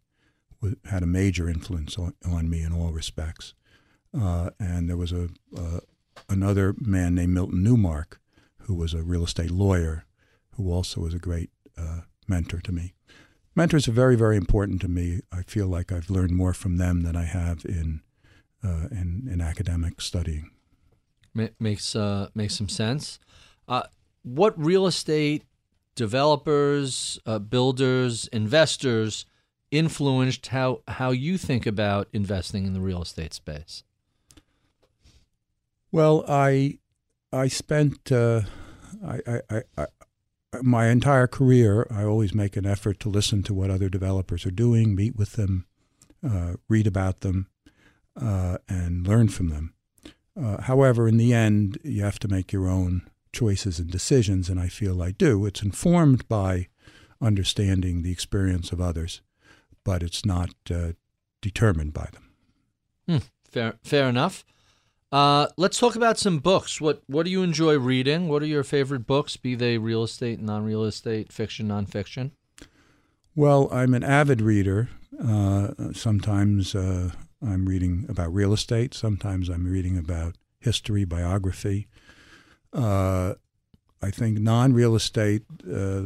w- 0.60 0.76
had 0.84 1.02
a 1.02 1.06
major 1.06 1.48
influence 1.48 1.98
on, 1.98 2.14
on 2.24 2.48
me 2.48 2.62
in 2.62 2.72
all 2.72 2.92
respects. 2.92 3.54
Uh, 4.18 4.50
and 4.58 4.88
there 4.88 4.96
was 4.96 5.12
a 5.12 5.28
uh, 5.56 5.80
another 6.28 6.74
man 6.80 7.14
named 7.14 7.34
Milton 7.34 7.62
Newmark, 7.62 8.20
who 8.60 8.74
was 8.74 8.94
a 8.94 9.02
real 9.02 9.24
estate 9.24 9.50
lawyer, 9.50 10.04
who 10.52 10.72
also 10.72 11.00
was 11.00 11.14
a 11.14 11.18
great 11.18 11.50
mentor 12.26 12.60
to 12.60 12.72
me. 12.72 12.94
Mentors 13.54 13.86
are 13.86 13.92
very, 13.92 14.16
very 14.16 14.36
important 14.36 14.80
to 14.80 14.88
me. 14.88 15.20
I 15.30 15.42
feel 15.42 15.68
like 15.68 15.92
I've 15.92 16.10
learned 16.10 16.32
more 16.32 16.52
from 16.52 16.76
them 16.76 17.02
than 17.02 17.14
I 17.14 17.24
have 17.24 17.64
in 17.64 18.00
uh, 18.66 18.88
in, 18.90 19.28
in 19.30 19.40
academic 19.40 20.00
studying. 20.00 20.50
Ma- 21.34 21.48
makes 21.60 21.94
uh, 21.94 22.28
makes 22.34 22.54
some 22.54 22.68
sense. 22.68 23.18
Uh, 23.68 23.82
what 24.22 24.58
real 24.58 24.86
estate 24.86 25.44
developers, 25.94 27.18
uh, 27.26 27.38
builders, 27.38 28.28
investors 28.28 29.26
influenced 29.70 30.48
how 30.48 30.80
how 30.88 31.10
you 31.10 31.38
think 31.38 31.66
about 31.66 32.08
investing 32.12 32.66
in 32.66 32.72
the 32.72 32.80
real 32.80 33.02
estate 33.02 33.34
space? 33.34 33.84
Well, 35.92 36.24
I 36.28 36.78
I 37.32 37.48
spent 37.48 38.10
uh, 38.10 38.42
I, 39.04 39.20
I, 39.26 39.40
I, 39.50 39.62
I 39.78 39.86
my 40.62 40.88
entire 40.88 41.26
career. 41.26 41.86
I 41.90 42.04
always 42.04 42.34
make 42.34 42.56
an 42.56 42.66
effort 42.66 42.98
to 43.00 43.08
listen 43.08 43.42
to 43.44 43.54
what 43.54 43.70
other 43.70 43.88
developers 43.88 44.46
are 44.46 44.50
doing, 44.50 44.94
meet 44.94 45.16
with 45.16 45.32
them, 45.32 45.66
uh, 46.26 46.54
read 46.68 46.86
about 46.86 47.20
them, 47.20 47.48
uh, 48.20 48.58
and 48.68 49.06
learn 49.06 49.28
from 49.28 49.48
them. 49.48 49.74
Uh, 50.40 50.62
however, 50.62 51.08
in 51.08 51.16
the 51.16 51.32
end, 51.32 51.78
you 51.82 52.02
have 52.02 52.18
to 52.20 52.28
make 52.28 52.52
your 52.52 52.68
own 52.68 53.02
choices 53.32 53.78
and 53.78 53.90
decisions, 53.90 54.48
and 54.48 54.60
I 54.60 54.68
feel 54.68 55.02
I 55.02 55.10
do. 55.10 55.46
It's 55.46 55.62
informed 55.62 56.28
by 56.28 56.68
understanding 57.20 58.02
the 58.02 58.12
experience 58.12 58.72
of 58.72 58.80
others, 58.80 59.22
but 59.84 60.02
it's 60.02 60.24
not 60.24 60.50
uh, 60.70 60.92
determined 61.40 61.92
by 61.92 62.08
them. 62.12 62.30
Hmm, 63.08 63.26
fair 63.50 63.74
fair 63.82 64.08
enough. 64.08 64.44
Uh, 65.12 65.46
let's 65.56 65.78
talk 65.78 65.96
about 65.96 66.18
some 66.18 66.38
books. 66.38 66.80
What 66.80 67.02
what 67.06 67.24
do 67.24 67.30
you 67.30 67.42
enjoy 67.42 67.78
reading? 67.78 68.28
What 68.28 68.42
are 68.42 68.46
your 68.46 68.64
favorite 68.64 69.06
books? 69.06 69.36
Be 69.36 69.54
they 69.54 69.78
real 69.78 70.02
estate, 70.02 70.40
non 70.40 70.64
real 70.64 70.84
estate, 70.84 71.32
fiction, 71.32 71.68
nonfiction. 71.68 72.32
Well, 73.34 73.68
I'm 73.70 73.94
an 73.94 74.02
avid 74.02 74.40
reader. 74.40 74.88
Uh, 75.22 75.68
sometimes 75.92 76.74
uh, 76.74 77.10
I'm 77.44 77.66
reading 77.66 78.06
about 78.08 78.32
real 78.32 78.52
estate. 78.52 78.94
Sometimes 78.94 79.48
I'm 79.48 79.64
reading 79.64 79.98
about 79.98 80.36
history, 80.60 81.04
biography. 81.04 81.86
Uh, 82.72 83.34
I 84.02 84.10
think 84.10 84.38
non-real 84.38 84.94
estate. 84.94 85.42
Uh, 85.70 86.04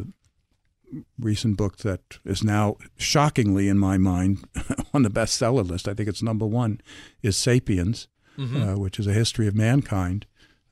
recent 1.18 1.56
book 1.56 1.78
that 1.78 2.18
is 2.24 2.42
now 2.42 2.76
shockingly 2.96 3.68
in 3.68 3.78
my 3.78 3.96
mind 3.98 4.44
on 4.94 5.02
the 5.02 5.10
bestseller 5.10 5.64
list. 5.64 5.86
I 5.86 5.94
think 5.94 6.08
it's 6.08 6.22
number 6.22 6.46
one. 6.46 6.80
Is 7.22 7.36
*Sapiens*, 7.36 8.08
uh, 8.38 8.74
which 8.78 8.98
is 8.98 9.06
a 9.06 9.12
history 9.12 9.46
of 9.46 9.54
mankind. 9.54 10.26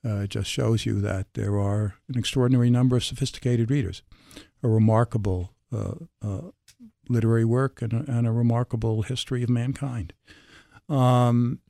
Uh, 0.04 0.20
it 0.22 0.30
just 0.30 0.50
shows 0.50 0.86
you 0.86 1.00
that 1.00 1.26
there 1.34 1.58
are 1.58 1.96
an 2.08 2.18
extraordinary 2.18 2.70
number 2.70 2.96
of 2.96 3.04
sophisticated 3.04 3.70
readers, 3.70 4.02
a 4.62 4.68
remarkable 4.68 5.52
uh, 5.72 5.94
uh, 6.22 6.50
literary 7.08 7.44
work, 7.44 7.82
and 7.82 7.92
a, 7.92 8.04
and 8.10 8.26
a 8.26 8.32
remarkable 8.32 9.02
history 9.02 9.42
of 9.42 9.48
mankind. 9.48 10.12
Um, 10.88 11.60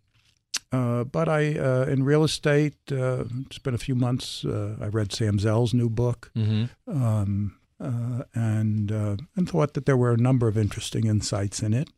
uh, 0.73 1.05
but 1.05 1.29
I, 1.29 1.59
uh, 1.59 1.87
in 1.89 2.05
real 2.05 2.25
estate, 2.25 2.77
uh, 2.93 3.25
it's 3.47 3.59
been 3.59 3.75
a 3.75 3.79
few 3.79 3.95
months. 3.95 4.45
Uh, 4.45 4.77
I 4.81 4.87
read 4.87 5.13
Sam 5.13 5.39
Zell's 5.39 5.73
new 5.75 5.89
book, 5.89 6.31
Mm-hmm. 6.37 6.91
um, 7.05 7.57
uh, 7.81 8.25
and 8.35 8.91
uh, 8.93 9.17
and 9.37 9.49
thought 9.49 9.75
that 9.75 9.87
there 9.87 9.97
were 9.97 10.13
a 10.13 10.17
number 10.17 10.49
of 10.49 10.59
interesting 10.59 11.07
insights 11.07 11.63
in 11.63 11.73
it. 11.73 11.89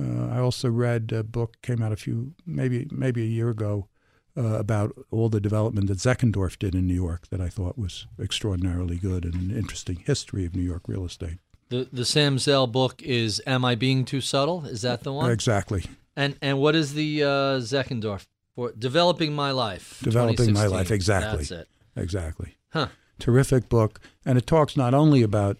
Uh, 0.00 0.28
I 0.28 0.38
also 0.38 0.70
read 0.70 1.12
a 1.12 1.22
book 1.22 1.56
came 1.62 1.82
out 1.82 1.92
a 1.92 1.96
few 1.96 2.32
maybe 2.46 2.86
maybe 2.90 3.22
a 3.22 3.26
year 3.26 3.50
ago 3.50 3.88
uh, 4.36 4.54
about 4.58 4.92
all 5.10 5.28
the 5.28 5.40
development 5.40 5.88
that 5.88 5.98
Zeckendorf 5.98 6.58
did 6.58 6.74
in 6.74 6.86
New 6.86 6.94
York 6.94 7.26
that 7.30 7.40
I 7.40 7.48
thought 7.48 7.76
was 7.76 8.06
extraordinarily 8.18 8.96
good 8.96 9.24
and 9.24 9.34
an 9.34 9.50
interesting 9.56 9.96
history 10.06 10.46
of 10.46 10.54
New 10.54 10.62
York 10.62 10.82
real 10.86 11.04
estate. 11.04 11.38
The 11.68 11.88
the 11.92 12.04
Sam 12.04 12.38
Zell 12.38 12.66
book 12.68 13.02
is 13.02 13.42
"Am 13.46 13.64
I 13.64 13.74
Being 13.74 14.04
Too 14.06 14.20
Subtle?" 14.22 14.64
Is 14.64 14.80
that 14.82 15.02
the 15.02 15.12
one? 15.12 15.30
Exactly, 15.30 15.84
And 16.16 16.36
and 16.42 16.58
what 16.58 16.74
is 16.74 16.94
the 16.94 17.22
uh, 17.22 17.26
Zeckendorf 17.60 18.26
for? 18.54 18.72
Developing 18.72 19.34
My 19.34 19.52
Life. 19.52 20.00
Developing 20.02 20.52
My 20.52 20.66
Life, 20.66 20.90
exactly. 20.90 21.38
That's 21.44 21.50
it. 21.50 21.68
exactly. 21.96 22.56
Huh. 22.70 22.88
Terrific 23.18 23.68
book, 23.68 24.00
and 24.24 24.38
it 24.38 24.46
talks 24.46 24.76
not 24.76 24.94
only 24.94 25.22
about 25.22 25.58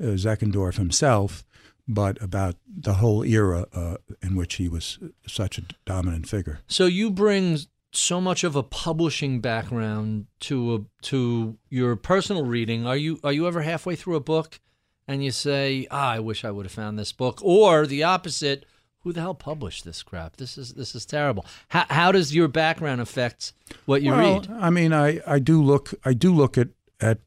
uh, 0.00 0.04
Zeckendorf 0.16 0.76
himself, 0.76 1.44
but 1.86 2.20
about 2.22 2.56
the 2.66 2.94
whole 2.94 3.24
era 3.24 3.66
uh, 3.72 3.96
in 4.22 4.36
which 4.36 4.56
he 4.56 4.68
was 4.68 4.98
such 5.26 5.58
a 5.58 5.62
dominant 5.86 6.28
figure. 6.28 6.60
So 6.68 6.84
you 6.86 7.10
bring 7.10 7.58
so 7.92 8.20
much 8.20 8.44
of 8.44 8.54
a 8.54 8.62
publishing 8.62 9.40
background 9.40 10.26
to 10.40 10.74
a, 10.74 11.02
to 11.06 11.56
your 11.70 11.96
personal 11.96 12.44
reading. 12.44 12.86
Are 12.86 12.96
you 12.96 13.18
are 13.24 13.32
you 13.32 13.46
ever 13.46 13.62
halfway 13.62 13.96
through 13.96 14.16
a 14.16 14.20
book 14.20 14.60
and 15.06 15.24
you 15.24 15.30
say, 15.30 15.86
ah, 15.90 16.12
"I 16.12 16.20
wish 16.20 16.44
I 16.44 16.50
would 16.50 16.66
have 16.66 16.72
found 16.72 16.98
this 16.98 17.12
book," 17.12 17.40
or 17.42 17.86
the 17.86 18.02
opposite? 18.02 18.66
Who 19.02 19.12
the 19.12 19.20
hell 19.20 19.34
published 19.34 19.84
this 19.84 20.02
crap? 20.02 20.36
This 20.36 20.58
is 20.58 20.74
this 20.74 20.94
is 20.94 21.06
terrible. 21.06 21.46
How, 21.68 21.86
how 21.88 22.12
does 22.12 22.34
your 22.34 22.48
background 22.48 23.00
affect 23.00 23.52
what 23.86 24.02
you 24.02 24.10
well, 24.10 24.40
read? 24.40 24.50
I 24.50 24.70
mean, 24.70 24.92
I, 24.92 25.20
I 25.26 25.38
do 25.38 25.62
look 25.62 25.94
I 26.04 26.14
do 26.14 26.34
look 26.34 26.58
at 26.58 26.68
at 27.00 27.18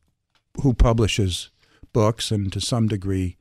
who 0.62 0.74
publishes 0.74 1.50
books, 1.94 2.32
and 2.32 2.52
to 2.54 2.62
some 2.62 2.88
degree, 2.88 3.38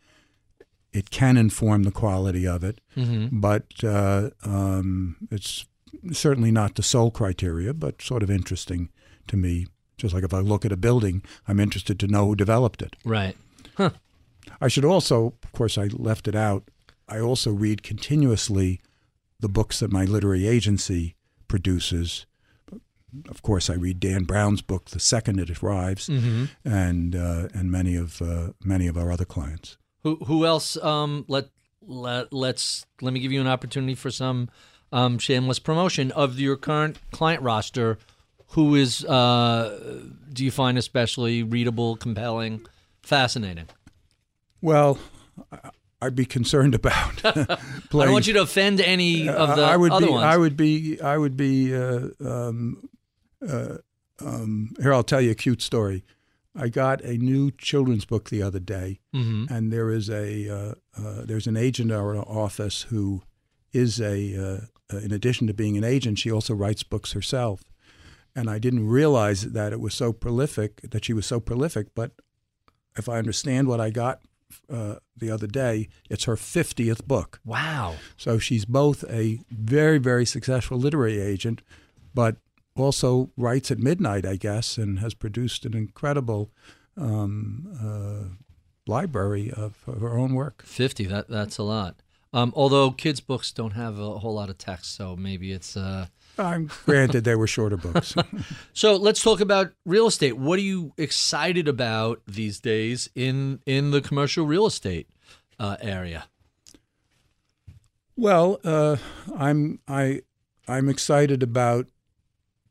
it 0.93 1.11
can 1.11 1.37
inform 1.37 1.83
the 1.83 1.91
quality 1.91 2.47
of 2.47 2.63
it. 2.65 2.81
Mm-hmm. 2.97 3.41
But 3.41 3.83
uh, 3.83 4.31
um, 4.45 5.17
it's 5.31 5.67
certainly 6.13 6.51
not 6.51 6.77
the 6.77 6.83
sole 6.83 7.11
criteria, 7.11 7.75
but 7.75 8.01
sort 8.01 8.23
of 8.23 8.31
interesting 8.31 8.91
to 9.27 9.37
me. 9.37 9.67
Just 9.97 10.15
like 10.15 10.25
if 10.25 10.33
I 10.33 10.39
look 10.39 10.65
at 10.65 10.73
a 10.73 10.77
building, 10.77 11.23
I'm 11.47 11.61
interested 11.61 12.01
to 12.01 12.07
know 12.07 12.27
who 12.27 12.37
developed 12.37 12.81
it. 12.81 12.97
Right. 13.05 13.37
Huh. 13.77 13.91
I 14.61 14.69
should 14.69 14.85
also, 14.85 15.35
of 15.43 15.53
course, 15.53 15.77
I 15.77 15.87
left 15.87 16.27
it 16.27 16.35
out. 16.35 16.65
I 17.11 17.21
also 17.21 17.51
read 17.51 17.83
continuously 17.83 18.81
the 19.41 19.49
books 19.49 19.81
that 19.81 19.91
my 19.93 20.05
literary 20.05 20.47
agency 20.47 21.17
produces. 21.49 22.27
Of 23.29 23.43
course, 23.43 23.69
I 23.69 23.75
read 23.75 23.99
Dan 23.99 24.25
Brown's 24.25 24.63
book 24.63 24.91
the 24.91 25.01
second 25.01 25.41
it 25.41 25.63
arrives, 25.63 26.09
Mm-hmm. 26.09 26.45
and 26.65 27.17
uh, 27.17 27.49
and 27.53 27.71
many 27.71 27.97
of 27.97 28.23
uh, 28.23 28.53
many 28.63 28.87
of 28.87 28.97
our 28.97 29.11
other 29.11 29.25
clients. 29.25 29.77
Who 30.05 30.17
who 30.27 30.47
else? 30.47 30.77
Um, 30.77 31.25
let 31.27 31.49
let 31.83 32.33
let's 32.33 32.87
let 33.01 33.13
me 33.13 33.19
give 33.21 33.33
you 33.33 33.41
an 33.41 33.49
opportunity 33.49 33.97
for 33.97 34.11
some 34.11 34.49
um, 34.93 35.19
shameless 35.19 35.59
promotion 35.59 36.13
of 36.13 36.39
your 36.39 36.57
current 36.57 36.99
client 37.11 37.43
roster. 37.43 37.99
Who 38.55 38.77
is 38.77 39.05
uh, 39.05 40.03
do 40.33 40.45
you 40.45 40.51
find 40.53 40.79
especially 40.79 41.43
readable, 41.43 41.97
compelling, 41.97 42.65
fascinating? 43.03 43.67
Well, 44.61 44.99
I- 45.51 45.71
I'd 46.03 46.15
be 46.17 46.25
concerned 46.25 46.75
about 46.75 47.25
I 47.25 47.57
don't 47.91 48.13
want 48.13 48.27
you 48.27 48.35
to 48.35 48.43
offend 48.43 48.81
any 48.81 49.29
of 49.29 49.57
the 49.57 49.63
I 49.63 49.77
would 49.77 49.93
other 49.93 50.07
be. 50.07 50.13
ones. 50.13 50.25
I 50.25 50.37
would 50.37 50.57
be. 50.57 51.01
I 51.01 51.19
would 51.19 51.37
be. 51.37 51.75
Uh, 51.75 52.09
um, 52.25 52.89
uh, 53.47 53.77
um, 54.25 54.75
here, 54.81 54.93
I'll 54.93 55.03
tell 55.03 55.21
you 55.21 55.31
a 55.31 55.35
cute 55.35 55.63
story. 55.63 56.05
I 56.57 56.69
got 56.69 57.01
a 57.03 57.17
new 57.17 57.51
children's 57.53 58.05
book 58.05 58.29
the 58.29 58.43
other 58.43 58.59
day, 58.59 59.01
Mhm. 59.15 59.51
and 59.51 59.73
there 59.73 59.91
is 59.91 60.11
a 60.11 60.49
uh, 60.49 60.75
uh, 61.01 61.25
there's 61.25 61.47
an 61.47 61.57
agent 61.57 61.91
in 61.91 61.97
our 61.97 62.17
office 62.17 62.83
who 62.83 63.23
is 63.73 64.01
a 64.01 64.37
uh, 64.37 64.61
uh, 64.93 64.99
in 64.99 65.13
addition 65.13 65.47
to 65.47 65.55
being 65.55 65.77
an 65.77 65.85
agent, 65.85 66.19
she 66.19 66.31
also 66.31 66.55
writes 66.55 66.83
books 66.83 67.13
herself. 67.13 67.63
And 68.35 68.49
I 68.49 68.59
didn't 68.59 68.87
realize 68.89 69.43
that 69.53 69.73
it 69.73 69.81
was 69.81 69.93
so 69.95 70.13
prolific, 70.13 70.81
that 70.83 71.05
she 71.05 71.13
was 71.13 71.27
so 71.27 71.41
prolific. 71.41 71.89
But 71.95 72.13
if 72.97 73.09
I 73.09 73.19
understand 73.19 73.67
what 73.69 73.81
I 73.81 73.91
got 73.91 74.21
uh, 74.73 74.97
the 75.17 75.31
other 75.31 75.47
day, 75.47 75.89
it's 76.09 76.25
her 76.25 76.37
50th 76.37 77.05
book. 77.07 77.41
Wow. 77.45 77.97
So 78.17 78.39
she's 78.39 78.65
both 78.65 79.05
a 79.11 79.41
very, 79.51 79.99
very 79.99 80.25
successful 80.25 80.79
literary 80.79 81.21
agent, 81.21 81.63
but 82.15 82.37
also 82.77 83.31
writes 83.37 83.71
at 83.71 83.79
midnight, 83.79 84.27
I 84.27 84.37
guess, 84.37 84.79
and 84.79 85.01
has 85.01 85.15
produced 85.15 85.65
an 85.65 85.75
incredible 85.75 86.51
um, 86.97 87.69
uh, 87.81 88.91
library 88.91 89.51
of, 89.51 89.79
of, 89.87 90.01
her 90.01 90.19
own 90.19 90.35
work. 90.35 90.63
50, 90.65 91.07
that, 91.07 91.29
that's 91.29 91.59
a 91.59 91.63
lot. 91.63 91.97
Um, 92.33 92.53
although 92.55 92.91
kids' 92.91 93.21
books 93.21 93.53
don't 93.53 93.73
have 93.73 93.99
a 93.99 94.19
whole 94.19 94.35
lot 94.35 94.51
of 94.51 94.59
text, 94.59 94.95
so 94.95 95.17
maybe 95.17 95.53
it's. 95.53 95.77
Uh... 95.77 96.07
I'm 96.41 96.71
granted 96.87 97.25
they 97.25 97.37
were 97.37 97.47
shorter 97.47 97.77
books. 97.77 98.15
so 98.73 98.97
let's 98.97 99.23
talk 99.23 99.41
about 99.41 99.73
real 99.85 100.07
estate. 100.07 100.37
What 100.37 100.59
are 100.59 100.63
you 100.63 100.93
excited 100.97 101.69
about 101.69 102.23
these 102.27 102.61
days 102.61 103.11
in 103.15 103.61
in 103.67 103.91
the 103.91 104.01
commercial 104.01 104.47
real 104.47 104.67
estate 104.67 105.09
uh, 105.59 105.77
area? 105.81 106.27
Well, 108.17 108.59
uh, 108.65 108.97
I'm 109.37 109.81
I 109.87 110.23
I'm 110.67 110.89
excited 110.89 111.43
about 111.43 111.87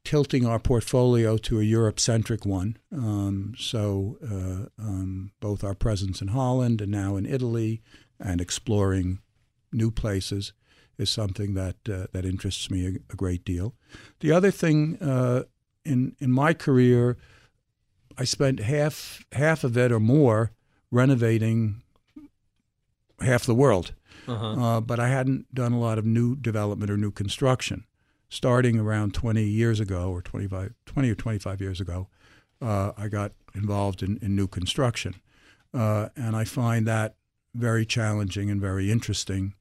tilting 0.04 0.46
our 0.46 0.60
portfolio 0.60 1.38
to 1.38 1.60
a 1.60 1.64
Europe 1.64 2.00
centric 2.00 2.46
one. 2.46 2.78
Um, 2.92 3.54
so, 3.58 4.18
uh, 4.24 4.82
um, 4.82 5.32
both 5.40 5.64
our 5.64 5.76
presence 5.76 6.22
in 6.22 6.30
Holland 6.30 6.82
and 6.82 6.92
now 6.92 7.16
in 7.16 7.26
Italy 7.26 7.82
and 8.20 8.42
exploring 8.42 9.20
new 9.72 9.92
places 9.92 10.54
is 11.00 11.10
something 11.10 11.54
that, 11.56 11.78
uh, 11.92 12.08
that 12.12 12.26
interests 12.26 12.70
me 12.70 12.86
a, 12.86 12.90
a, 13.12 13.16
great 13.16 13.44
deal. 13.46 13.74
The 14.20 14.32
other 14.32 14.52
thing 14.52 14.98
uh, 15.02 15.44
in, 15.84 16.16
in 16.20 16.32
my 16.32 16.54
career, 16.54 17.18
I 18.18 18.26
spent 18.26 18.60
half, 18.60 19.24
half 19.32 19.64
of 19.64 19.78
it 19.78 19.92
or 19.92 20.00
more 20.00 20.52
renovating 20.92 21.82
half 23.22 23.46
the 23.46 23.56
world. 23.56 23.94
Uh-huh. 24.28 24.48
Uh, 24.62 24.82
but 24.82 25.00
I 25.00 25.08
hadn't 25.08 25.54
done 25.56 25.74
a 25.74 25.80
lot 25.80 25.98
of 25.98 26.06
new 26.06 26.36
development 26.36 26.92
or 26.92 26.98
new 26.98 27.12
construction 27.12 27.86
starting 28.30 28.80
around 28.80 29.14
20 29.14 29.44
years 29.44 29.80
ago 29.80 30.12
or 30.12 30.22
25, 30.22 30.74
20 30.86 31.10
or 31.10 31.16
25 31.16 31.62
years 31.62 31.82
ago, 31.82 32.08
uh, 32.62 32.92
I 32.98 33.08
got 33.08 33.34
involved 33.56 34.04
in, 34.04 34.18
in 34.22 34.36
new 34.36 34.48
construction. 34.48 35.16
Uh, 35.74 36.10
and 36.16 36.36
I 36.36 36.44
find 36.44 36.88
that 36.88 37.16
very 37.56 37.86
challenging 37.86 38.50
and 38.50 38.62
very 38.62 38.92
interesting. 38.92 39.56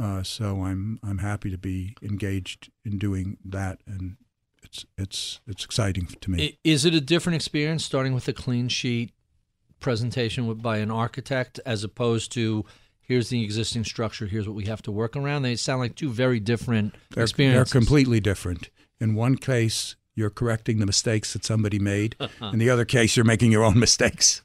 Uh, 0.00 0.22
so 0.22 0.62
I'm 0.62 0.98
I'm 1.02 1.18
happy 1.18 1.50
to 1.50 1.58
be 1.58 1.94
engaged 2.02 2.70
in 2.84 2.98
doing 2.98 3.36
that, 3.44 3.80
and 3.86 4.16
it's 4.62 4.86
it's 4.96 5.40
it's 5.46 5.64
exciting 5.64 6.06
to 6.06 6.30
me. 6.30 6.58
Is 6.64 6.84
it 6.84 6.94
a 6.94 7.00
different 7.00 7.36
experience 7.36 7.84
starting 7.84 8.14
with 8.14 8.26
a 8.26 8.32
clean 8.32 8.68
sheet 8.68 9.12
presentation 9.78 10.52
by 10.54 10.78
an 10.78 10.90
architect 10.90 11.60
as 11.66 11.84
opposed 11.84 12.32
to 12.32 12.64
here's 13.00 13.28
the 13.28 13.42
existing 13.42 13.82
structure, 13.84 14.26
here's 14.26 14.46
what 14.46 14.54
we 14.54 14.66
have 14.66 14.80
to 14.82 14.92
work 14.92 15.16
around. 15.16 15.42
They 15.42 15.56
sound 15.56 15.80
like 15.80 15.96
two 15.96 16.10
very 16.10 16.38
different 16.38 16.94
they're, 17.10 17.24
experiences. 17.24 17.72
They're 17.72 17.80
completely 17.80 18.20
different. 18.20 18.70
In 19.00 19.14
one 19.14 19.36
case, 19.36 19.96
you're 20.14 20.30
correcting 20.30 20.78
the 20.78 20.86
mistakes 20.86 21.32
that 21.32 21.44
somebody 21.44 21.78
made. 21.78 22.14
In 22.40 22.58
the 22.58 22.70
other 22.70 22.84
case, 22.84 23.16
you're 23.16 23.24
making 23.24 23.50
your 23.50 23.64
own 23.64 23.78
mistakes. 23.78 24.42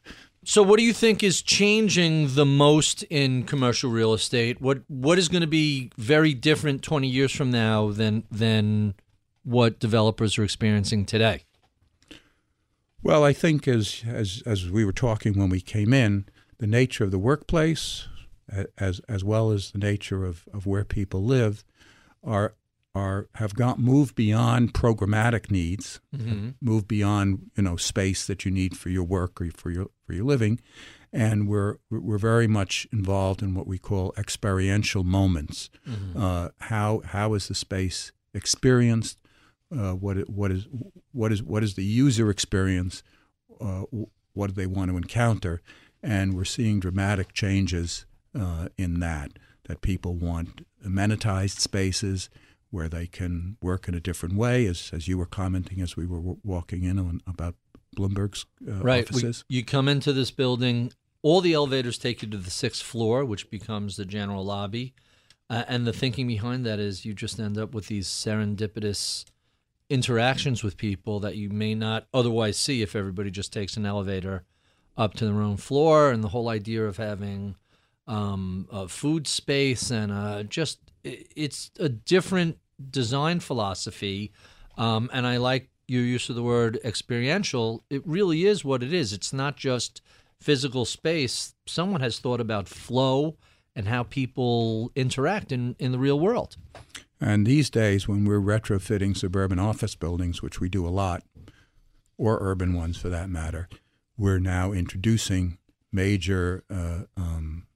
So, 0.48 0.62
what 0.62 0.78
do 0.78 0.86
you 0.86 0.94
think 0.94 1.24
is 1.24 1.42
changing 1.42 2.36
the 2.36 2.46
most 2.46 3.02
in 3.04 3.44
commercial 3.44 3.90
real 3.90 4.14
estate? 4.14 4.62
What 4.62 4.82
What 4.88 5.18
is 5.18 5.28
going 5.28 5.42
to 5.42 5.48
be 5.48 5.92
very 5.98 6.36
different 6.36 6.84
20 6.84 7.08
years 7.08 7.32
from 7.32 7.50
now 7.50 7.92
than 7.92 8.24
than 8.30 8.94
what 9.44 9.80
developers 9.80 10.38
are 10.38 10.44
experiencing 10.44 11.06
today? 11.06 11.46
Well, 13.02 13.24
I 13.24 13.34
think 13.34 13.68
as 13.68 14.04
as 14.08 14.44
as 14.46 14.70
we 14.70 14.86
were 14.86 14.94
talking 14.94 15.38
when 15.38 15.50
we 15.50 15.62
came 15.62 15.94
in, 15.94 16.26
the 16.60 16.68
nature 16.68 17.04
of 17.04 17.10
the 17.10 17.20
workplace, 17.20 18.08
as 18.78 19.00
as 19.10 19.24
well 19.24 19.50
as 19.50 19.72
the 19.72 19.80
nature 19.80 20.26
of, 20.26 20.48
of 20.54 20.68
where 20.68 20.86
people 20.86 21.24
live, 21.24 21.64
are 22.24 22.54
are 22.96 23.28
have 23.36 23.54
got 23.54 23.78
moved 23.78 24.16
beyond 24.16 24.74
programmatic 24.74 25.52
needs, 25.52 26.00
mm-hmm. 26.16 26.52
moved 26.62 26.88
beyond 26.88 27.52
you 27.56 27.64
know 27.64 27.76
space 27.76 28.26
that 28.26 28.46
you 28.46 28.52
need 28.52 28.78
for 28.78 28.90
your 28.90 29.04
work 29.04 29.42
or 29.42 29.52
for 29.52 29.70
your 29.70 29.88
for 30.06 30.14
your 30.14 30.26
living, 30.26 30.62
and 31.12 31.48
we're 31.48 31.76
we're 31.92 32.18
very 32.18 32.48
much 32.48 32.88
involved 32.94 33.44
in 33.44 33.54
what 33.54 33.68
we 33.68 33.78
call 33.78 34.14
experiential 34.18 35.04
moments. 35.04 35.70
Mm-hmm. 35.88 36.22
Uh, 36.22 36.50
how 36.62 37.02
how 37.06 37.34
is 37.34 37.50
the 37.50 37.56
space 37.56 38.14
experienced? 38.34 39.20
Uh, 39.76 39.92
what 39.92 40.30
what 40.30 40.52
is 40.52 40.68
what 41.12 41.32
is 41.32 41.44
what 41.44 41.64
is 41.64 41.76
the 41.76 41.84
user 41.84 42.30
experience? 42.30 43.04
Uh, 43.60 43.84
what 44.34 44.48
do 44.48 44.54
they 44.54 44.68
want 44.68 44.90
to 44.90 44.98
encounter? 44.98 45.62
And 46.02 46.34
we're 46.34 46.46
seeing 46.46 46.80
dramatic 46.80 47.34
changes 47.34 48.06
uh, 48.34 48.70
in 48.78 49.00
that 49.02 49.32
that 49.68 49.82
people 49.82 50.14
want 50.14 50.66
amenitized 50.86 51.60
spaces 51.60 52.30
where 52.72 52.90
they 52.90 53.08
can 53.08 53.58
work 53.62 53.88
in 53.88 53.96
a 53.96 54.00
different 54.00 54.36
way, 54.36 54.66
as 54.66 54.92
as 54.94 55.08
you 55.08 55.18
were 55.18 55.26
commenting 55.26 55.82
as 55.82 55.96
we 55.96 56.06
were 56.06 56.18
w- 56.18 56.40
walking 56.44 56.84
in 56.84 57.00
on, 57.00 57.22
about 57.28 57.56
Bloomberg's 57.96 58.46
uh, 58.68 58.74
right. 58.74 59.10
offices. 59.10 59.46
We, 59.50 59.58
you 59.58 59.66
come 59.66 59.88
into 59.88 60.14
this 60.14 60.32
building, 60.32 60.92
all 61.22 61.42
the 61.42 61.54
elevators 61.54 61.98
take 61.98 62.22
you 62.22 62.30
to 62.30 62.38
the 62.38 62.52
sixth 62.52 62.84
floor, 62.84 63.26
which 63.26 63.50
becomes 63.50 63.96
the 63.96 64.06
general 64.06 64.46
lobby. 64.46 64.94
Uh, 65.50 65.64
and 65.68 65.86
the 65.86 65.94
thinking 65.94 66.28
behind 66.28 66.66
that 66.66 66.80
is 66.80 67.06
you 67.06 67.14
just 67.14 67.40
end 67.40 67.58
up 67.58 67.74
with 67.74 67.88
these 67.88 68.08
serendipitous 68.08 69.26
interactions 69.90 70.64
with 70.64 70.78
people 70.78 71.20
that 71.20 71.36
you 71.36 71.50
may 71.50 71.76
not 71.76 72.08
otherwise 72.14 72.58
see 72.58 72.82
if 72.82 72.96
everybody 72.96 73.30
just 73.30 73.54
takes 73.54 73.78
an 73.78 73.86
elevator 73.86 74.44
up 74.98 75.14
to 75.14 75.26
their 75.26 75.42
own 75.42 75.58
floor. 75.58 76.12
And 76.12 76.24
the 76.24 76.30
whole 76.30 76.50
idea 76.50 76.86
of 76.86 76.98
having 76.98 77.56
um, 78.08 78.68
a 78.72 78.88
food 78.88 79.28
space 79.28 79.92
and 79.92 80.12
uh, 80.12 80.44
just 80.44 80.80
it's 81.06 81.72
a 81.80 81.90
different 81.90 82.58
design 82.90 83.40
philosophy. 83.40 84.32
Um, 84.78 85.10
and 85.14 85.26
I 85.26 85.38
like 85.38 85.70
your 85.88 86.04
use 86.04 86.30
of 86.30 86.36
the 86.36 86.44
word 86.44 86.80
experiential. 86.84 87.84
It 87.90 88.02
really 88.06 88.46
is 88.46 88.66
what 88.66 88.84
it 88.84 88.92
is. 88.92 89.14
It's 89.14 89.32
not 89.32 89.56
just 89.56 90.02
physical 90.40 90.86
space. 90.86 91.54
Someone 91.66 92.02
has 92.02 92.20
thought 92.20 92.42
about 92.42 92.68
flow 92.68 93.38
and 93.76 93.88
how 93.88 94.04
people 94.04 94.92
interact 94.96 95.52
in, 95.52 95.76
in 95.80 95.92
the 95.92 96.00
real 96.00 96.20
world. 96.20 96.58
And 97.22 97.46
these 97.46 97.70
days, 97.70 98.08
when 98.08 98.26
we're 98.26 98.40
retrofitting 98.40 99.16
suburban 99.16 99.60
office 99.60 99.96
buildings, 99.96 100.42
which 100.42 100.60
we 100.60 100.70
do 100.70 100.86
a 100.88 100.90
lot, 100.90 101.24
or 102.18 102.38
urban 102.42 102.74
ones 102.74 102.98
for 102.98 103.10
that 103.10 103.30
matter, 103.30 103.68
we're 104.18 104.40
now 104.40 104.72
introducing 104.72 105.58
major 105.92 106.64
uh, 106.70 107.04
um, 107.18 107.68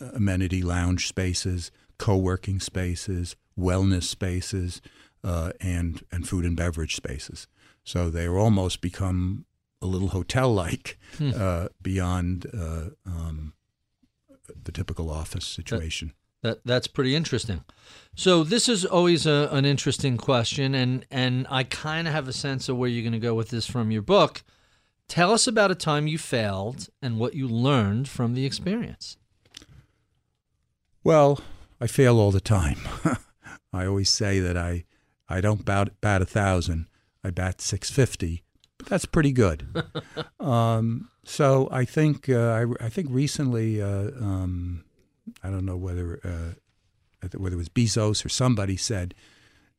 amenity 0.00 0.62
lounge 0.62 1.06
spaces, 1.08 1.70
co-working 1.98 2.60
spaces, 2.60 3.36
wellness 3.58 4.04
spaces, 4.04 4.80
uh, 5.22 5.52
and 5.60 6.04
and 6.12 6.28
food 6.28 6.44
and 6.44 6.56
beverage 6.56 6.96
spaces. 6.96 7.46
So 7.82 8.10
they 8.10 8.28
almost 8.28 8.80
become 8.80 9.44
a 9.82 9.86
little 9.86 10.08
hotel-like 10.08 10.98
hmm. 11.18 11.32
uh, 11.36 11.68
beyond 11.82 12.46
uh, 12.54 12.90
um, 13.06 13.52
the 14.64 14.72
typical 14.72 15.10
office 15.10 15.46
situation. 15.46 16.14
That, 16.42 16.48
that, 16.48 16.66
that's 16.66 16.86
pretty 16.86 17.14
interesting. 17.14 17.64
So 18.14 18.44
this 18.44 18.68
is 18.68 18.84
always 18.84 19.26
a, 19.26 19.48
an 19.52 19.64
interesting 19.64 20.16
question, 20.16 20.74
and 20.74 21.06
and 21.10 21.46
I 21.50 21.64
kind 21.64 22.06
of 22.08 22.14
have 22.14 22.28
a 22.28 22.32
sense 22.32 22.68
of 22.68 22.76
where 22.76 22.88
you're 22.88 23.02
going 23.02 23.12
to 23.12 23.18
go 23.18 23.34
with 23.34 23.50
this 23.50 23.66
from 23.66 23.90
your 23.90 24.02
book. 24.02 24.42
Tell 25.06 25.32
us 25.32 25.46
about 25.46 25.70
a 25.70 25.74
time 25.74 26.06
you 26.06 26.16
failed 26.16 26.88
and 27.02 27.18
what 27.18 27.34
you 27.34 27.46
learned 27.46 28.08
from 28.08 28.34
the 28.34 28.46
experience. 28.46 29.18
Well, 31.02 31.40
I 31.80 31.86
fail 31.86 32.18
all 32.18 32.30
the 32.30 32.40
time. 32.40 32.78
I 33.72 33.86
always 33.86 34.10
say 34.10 34.40
that 34.40 34.56
I, 34.56 34.84
I 35.28 35.40
don't 35.40 35.64
bat, 35.64 36.00
bat 36.00 36.22
a 36.22 36.26
thousand, 36.26 36.86
I 37.22 37.30
bat 37.30 37.60
650, 37.60 38.44
but 38.78 38.86
that's 38.86 39.06
pretty 39.06 39.32
good. 39.32 39.66
um, 40.40 41.08
so 41.24 41.68
I 41.70 41.84
think 41.84 42.28
uh, 42.28 42.66
I, 42.80 42.84
I, 42.84 42.88
think 42.88 43.08
recently, 43.10 43.80
uh, 43.82 44.10
um, 44.20 44.84
I 45.42 45.50
don't 45.50 45.64
know 45.64 45.76
whether 45.76 46.20
uh, 46.24 47.28
whether 47.36 47.54
it 47.54 47.58
was 47.58 47.68
Bezos 47.70 48.24
or 48.24 48.28
somebody 48.28 48.76
said, 48.76 49.14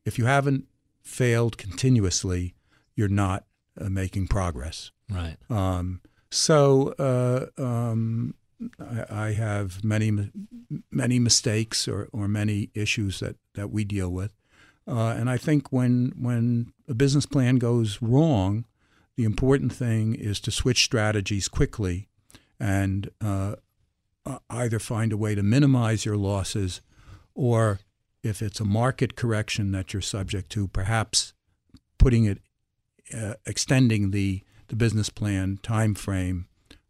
if 0.04 0.18
you 0.18 0.26
haven't 0.26 0.66
failed 1.04 1.58
continuously, 1.58 2.56
you're 2.96 3.08
not 3.08 3.46
uh, 3.80 3.90
making 3.90 4.28
progress. 4.28 4.92
Right. 5.10 5.38
Um, 5.50 6.02
so 6.32 6.96
uh, 7.00 7.62
um, 7.62 8.34
I, 8.80 9.32
have 9.32 9.84
many 9.84 10.32
many 10.92 11.20
mistakes 11.20 11.88
or, 11.88 12.08
or 12.14 12.28
many 12.28 12.70
issues 12.74 13.20
that, 13.20 13.36
that 13.56 13.70
we 13.70 13.84
deal 13.84 14.10
with. 14.10 14.34
Uh, 14.88 15.16
and 15.18 15.30
I 15.30 15.38
think 15.38 15.72
when 15.72 16.14
when 16.18 16.72
a 16.88 16.94
business 16.94 17.26
plan 17.26 17.58
goes 17.58 18.02
wrong, 18.02 18.66
the 19.18 19.24
important 19.24 19.74
thing 19.74 20.16
is 20.16 20.40
to 20.42 20.52
switch 20.52 20.84
strategies 20.84 21.48
quickly 21.48 22.08
and 22.60 23.10
uh 23.24 23.56
either 24.50 24.80
find 24.80 25.14
a 25.14 25.18
way 25.18 25.36
to 25.36 25.44
minimize 25.44 26.06
your 26.06 26.18
losses 26.18 26.82
or 27.36 27.80
if 28.24 28.42
it's 28.42 28.60
a 28.60 28.66
market 28.66 29.16
correction 29.16 29.72
that 29.72 29.94
you're 29.94 30.02
subject 30.02 30.50
to, 30.52 30.68
perhaps 30.68 31.34
putting 32.00 32.26
it, 32.26 32.40
uh, 33.14 33.36
extending 33.46 34.12
the, 34.12 34.42
the 34.68 34.76
business 34.76 35.10
plan 35.10 35.60
time 35.62 35.94
frame 35.94 36.48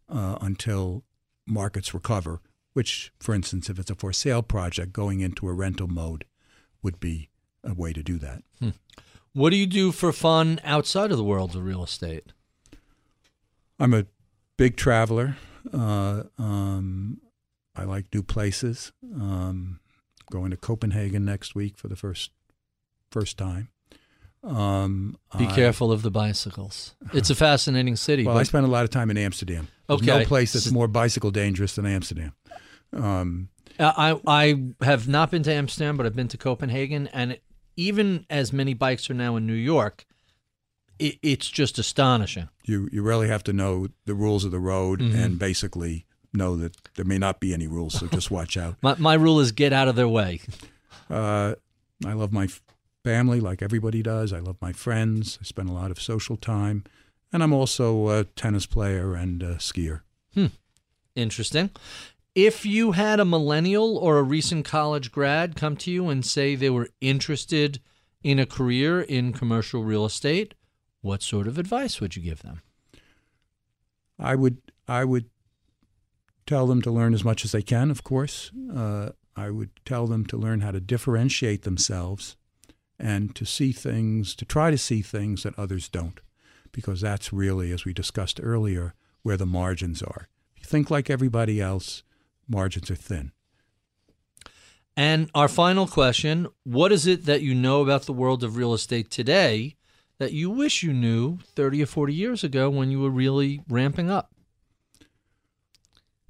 uh, 0.08 0.38
until 0.40 1.04
markets 1.46 1.94
recover, 1.94 2.40
which, 2.72 3.12
for 3.18 3.34
instance, 3.34 3.70
if 3.70 3.78
it's 3.78 3.90
a 3.90 3.94
for 3.94 4.12
sale 4.12 4.42
project, 4.42 4.92
going 4.92 5.20
into 5.20 5.48
a 5.48 5.52
rental 5.52 5.88
mode 5.88 6.24
would 6.82 7.00
be 7.00 7.30
a 7.64 7.74
way 7.74 7.92
to 7.92 8.02
do 8.02 8.18
that. 8.18 8.42
Hmm. 8.60 8.70
What 9.32 9.50
do 9.50 9.56
you 9.56 9.66
do 9.66 9.92
for 9.92 10.12
fun 10.12 10.60
outside 10.64 11.10
of 11.10 11.18
the 11.18 11.24
world 11.24 11.54
of 11.54 11.64
real 11.64 11.84
estate? 11.84 12.32
I'm 13.78 13.92
a 13.92 14.06
big 14.56 14.76
traveler. 14.76 15.36
Uh, 15.72 16.24
um, 16.38 17.20
I 17.74 17.84
like 17.84 18.06
new 18.14 18.22
places. 18.22 18.92
Um, 19.14 19.80
going 20.30 20.50
to 20.50 20.56
Copenhagen 20.56 21.24
next 21.24 21.54
week 21.54 21.76
for 21.76 21.88
the 21.88 21.96
first 21.96 22.30
first 23.10 23.36
time. 23.38 23.68
Um, 24.46 25.16
Be 25.36 25.46
I, 25.46 25.52
careful 25.54 25.90
of 25.90 26.02
the 26.02 26.10
bicycles. 26.10 26.94
It's 27.12 27.30
a 27.30 27.34
fascinating 27.34 27.96
city. 27.96 28.24
Well, 28.24 28.38
I 28.38 28.44
spent 28.44 28.64
a 28.64 28.68
lot 28.70 28.84
of 28.84 28.90
time 28.90 29.10
in 29.10 29.18
Amsterdam. 29.18 29.68
There's 29.88 30.00
Okay. 30.02 30.18
no 30.20 30.24
place 30.24 30.52
that's 30.52 30.70
more 30.70 30.86
bicycle 30.88 31.30
dangerous 31.30 31.74
than 31.74 31.84
Amsterdam. 31.86 32.32
Um, 32.92 33.48
I 33.78 34.18
I 34.26 34.62
have 34.82 35.08
not 35.08 35.30
been 35.30 35.42
to 35.42 35.52
Amsterdam, 35.52 35.96
but 35.96 36.06
I've 36.06 36.16
been 36.16 36.28
to 36.28 36.38
Copenhagen, 36.38 37.08
and 37.12 37.38
even 37.76 38.24
as 38.30 38.52
many 38.52 38.72
bikes 38.74 39.10
are 39.10 39.14
now 39.14 39.36
in 39.36 39.46
New 39.46 39.52
York, 39.54 40.06
it, 40.98 41.18
it's 41.22 41.48
just 41.50 41.78
astonishing. 41.78 42.48
you 42.64 42.88
you 42.92 43.02
really 43.02 43.28
have 43.28 43.42
to 43.44 43.52
know 43.52 43.88
the 44.06 44.14
rules 44.14 44.44
of 44.44 44.50
the 44.50 44.60
road 44.60 45.00
Mm-hmm. 45.00 45.18
and 45.18 45.38
basically 45.38 46.06
know 46.32 46.56
that 46.56 46.76
there 46.94 47.04
may 47.04 47.18
not 47.18 47.38
be 47.40 47.52
any 47.52 47.66
rules, 47.66 47.94
so 47.98 48.06
just 48.06 48.30
watch 48.38 48.56
out. 48.56 48.76
My 48.80 48.94
my 48.98 49.14
rule 49.14 49.40
is 49.40 49.52
get 49.52 49.72
out 49.72 49.88
of 49.88 49.96
their 49.96 50.08
way. 50.08 50.40
Uh, 51.10 51.54
I 52.04 52.12
love 52.14 52.32
my 52.32 52.48
family 53.06 53.38
like 53.38 53.62
everybody 53.62 54.02
does. 54.02 54.32
I 54.32 54.40
love 54.40 54.56
my 54.60 54.72
friends. 54.72 55.38
I 55.40 55.44
spend 55.44 55.68
a 55.68 55.72
lot 55.72 55.92
of 55.92 56.00
social 56.00 56.36
time, 56.36 56.82
and 57.32 57.40
I'm 57.40 57.52
also 57.52 58.08
a 58.08 58.24
tennis 58.24 58.66
player 58.66 59.14
and 59.14 59.44
a 59.44 59.54
skier. 59.56 60.00
Interesting. 61.14 61.70
If 62.34 62.66
you 62.66 62.92
had 62.92 63.20
a 63.20 63.24
millennial 63.24 63.96
or 63.96 64.18
a 64.18 64.24
recent 64.24 64.64
college 64.64 65.12
grad 65.12 65.54
come 65.54 65.76
to 65.76 65.90
you 65.90 66.08
and 66.08 66.26
say 66.26 66.56
they 66.56 66.68
were 66.68 66.88
interested 67.00 67.80
in 68.24 68.40
a 68.40 68.44
career 68.44 69.00
in 69.00 69.32
commercial 69.32 69.84
real 69.84 70.04
estate, 70.04 70.54
what 71.00 71.22
sort 71.22 71.46
of 71.46 71.58
advice 71.58 72.00
would 72.00 72.16
you 72.16 72.22
give 72.22 72.42
them? 72.42 72.60
I 74.18 74.34
would 74.34 74.60
I 74.88 75.04
would 75.04 75.30
tell 76.44 76.66
them 76.66 76.82
to 76.82 76.90
learn 76.90 77.14
as 77.14 77.24
much 77.24 77.44
as 77.44 77.52
they 77.52 77.62
can. 77.62 77.92
Of 77.92 78.02
course, 78.02 78.50
uh, 78.74 79.10
I 79.36 79.50
would 79.50 79.70
tell 79.84 80.08
them 80.08 80.26
to 80.26 80.36
learn 80.36 80.60
how 80.60 80.72
to 80.72 80.80
differentiate 80.80 81.62
themselves 81.62 82.36
and 82.98 83.34
to 83.34 83.44
see 83.44 83.72
things, 83.72 84.34
to 84.36 84.44
try 84.44 84.70
to 84.70 84.78
see 84.78 85.02
things 85.02 85.42
that 85.42 85.58
others 85.58 85.88
don't, 85.88 86.20
because 86.72 87.00
that's 87.00 87.32
really, 87.32 87.72
as 87.72 87.84
we 87.84 87.92
discussed 87.92 88.40
earlier, 88.42 88.94
where 89.22 89.36
the 89.36 89.46
margins 89.46 90.02
are. 90.02 90.28
If 90.56 90.62
you 90.62 90.66
think 90.66 90.90
like 90.90 91.10
everybody 91.10 91.60
else, 91.60 92.02
margins 92.48 92.90
are 92.90 92.96
thin. 92.96 93.32
And 94.96 95.30
our 95.34 95.48
final 95.48 95.86
question 95.86 96.48
What 96.64 96.90
is 96.90 97.06
it 97.06 97.26
that 97.26 97.42
you 97.42 97.54
know 97.54 97.82
about 97.82 98.02
the 98.02 98.12
world 98.12 98.42
of 98.42 98.56
real 98.56 98.72
estate 98.72 99.10
today 99.10 99.76
that 100.18 100.32
you 100.32 100.48
wish 100.48 100.82
you 100.82 100.92
knew 100.92 101.38
30 101.54 101.82
or 101.82 101.86
40 101.86 102.14
years 102.14 102.42
ago 102.42 102.70
when 102.70 102.90
you 102.90 103.00
were 103.00 103.10
really 103.10 103.62
ramping 103.68 104.10
up? 104.10 104.32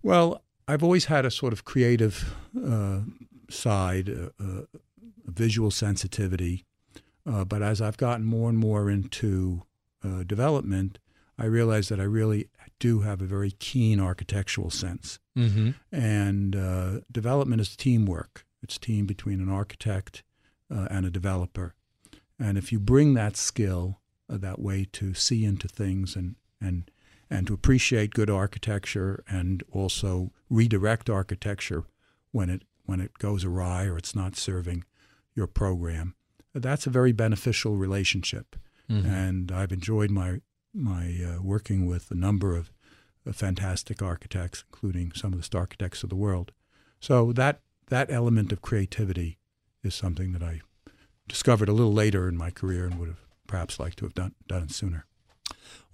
Well, 0.02 0.42
I've 0.66 0.82
always 0.82 1.04
had 1.04 1.24
a 1.24 1.30
sort 1.30 1.52
of 1.52 1.64
creative 1.64 2.34
uh, 2.60 3.00
side, 3.48 4.08
uh, 4.08 4.42
uh, 4.42 4.62
visual 5.26 5.70
sensitivity. 5.70 6.64
Uh, 7.26 7.44
but 7.44 7.62
as 7.62 7.80
I've 7.80 7.96
gotten 7.96 8.24
more 8.24 8.48
and 8.48 8.58
more 8.58 8.88
into 8.88 9.62
uh, 10.04 10.22
development, 10.22 10.98
I 11.38 11.44
realize 11.46 11.88
that 11.88 12.00
I 12.00 12.04
really 12.04 12.48
do 12.78 13.00
have 13.00 13.20
a 13.20 13.26
very 13.26 13.50
keen 13.52 14.00
architectural 14.00 14.70
sense. 14.70 15.18
Mm-hmm. 15.36 15.70
And 15.92 16.56
uh, 16.56 17.00
development 17.10 17.60
is 17.60 17.76
teamwork. 17.76 18.46
It's 18.62 18.78
team 18.78 19.06
between 19.06 19.40
an 19.40 19.50
architect 19.50 20.22
uh, 20.74 20.88
and 20.90 21.04
a 21.04 21.10
developer. 21.10 21.74
And 22.38 22.58
if 22.58 22.72
you 22.72 22.78
bring 22.78 23.14
that 23.14 23.36
skill, 23.36 24.00
uh, 24.30 24.38
that 24.38 24.58
way 24.58 24.86
to 24.92 25.14
see 25.14 25.44
into 25.44 25.68
things 25.68 26.16
and, 26.16 26.36
and, 26.60 26.90
and 27.30 27.46
to 27.46 27.54
appreciate 27.54 28.14
good 28.14 28.30
architecture 28.30 29.22
and 29.28 29.62
also 29.70 30.32
redirect 30.50 31.08
architecture 31.08 31.84
when 32.32 32.50
it, 32.50 32.62
when 32.84 33.00
it 33.00 33.18
goes 33.18 33.44
awry 33.44 33.84
or 33.84 33.96
it's 33.96 34.14
not 34.14 34.36
serving 34.36 34.84
your 35.36 35.46
program, 35.46 36.16
that's 36.52 36.86
a 36.86 36.90
very 36.90 37.12
beneficial 37.12 37.76
relationship. 37.76 38.56
And 38.88 39.50
I've 39.50 39.72
enjoyed 39.72 40.10
my, 40.10 40.40
my 40.72 41.14
uh, 41.20 41.42
working 41.42 41.86
with 41.86 42.10
a 42.10 42.14
number 42.14 42.56
of 42.56 42.70
uh, 43.26 43.32
fantastic 43.32 44.00
architects, 44.00 44.64
including 44.70 45.12
some 45.12 45.32
of 45.32 45.38
the 45.38 45.44
star 45.44 45.62
architects 45.62 46.02
of 46.04 46.08
the 46.08 46.16
world. 46.16 46.52
So 47.00 47.32
that 47.32 47.60
that 47.88 48.10
element 48.10 48.52
of 48.52 48.62
creativity 48.62 49.38
is 49.82 49.94
something 49.94 50.32
that 50.32 50.42
I 50.42 50.60
discovered 51.28 51.68
a 51.68 51.72
little 51.72 51.92
later 51.92 52.28
in 52.28 52.36
my 52.36 52.50
career 52.50 52.86
and 52.86 52.98
would 52.98 53.08
have 53.08 53.24
perhaps 53.46 53.80
liked 53.80 53.98
to 53.98 54.04
have 54.04 54.14
done 54.14 54.34
done 54.46 54.62
it 54.62 54.70
sooner. 54.70 55.06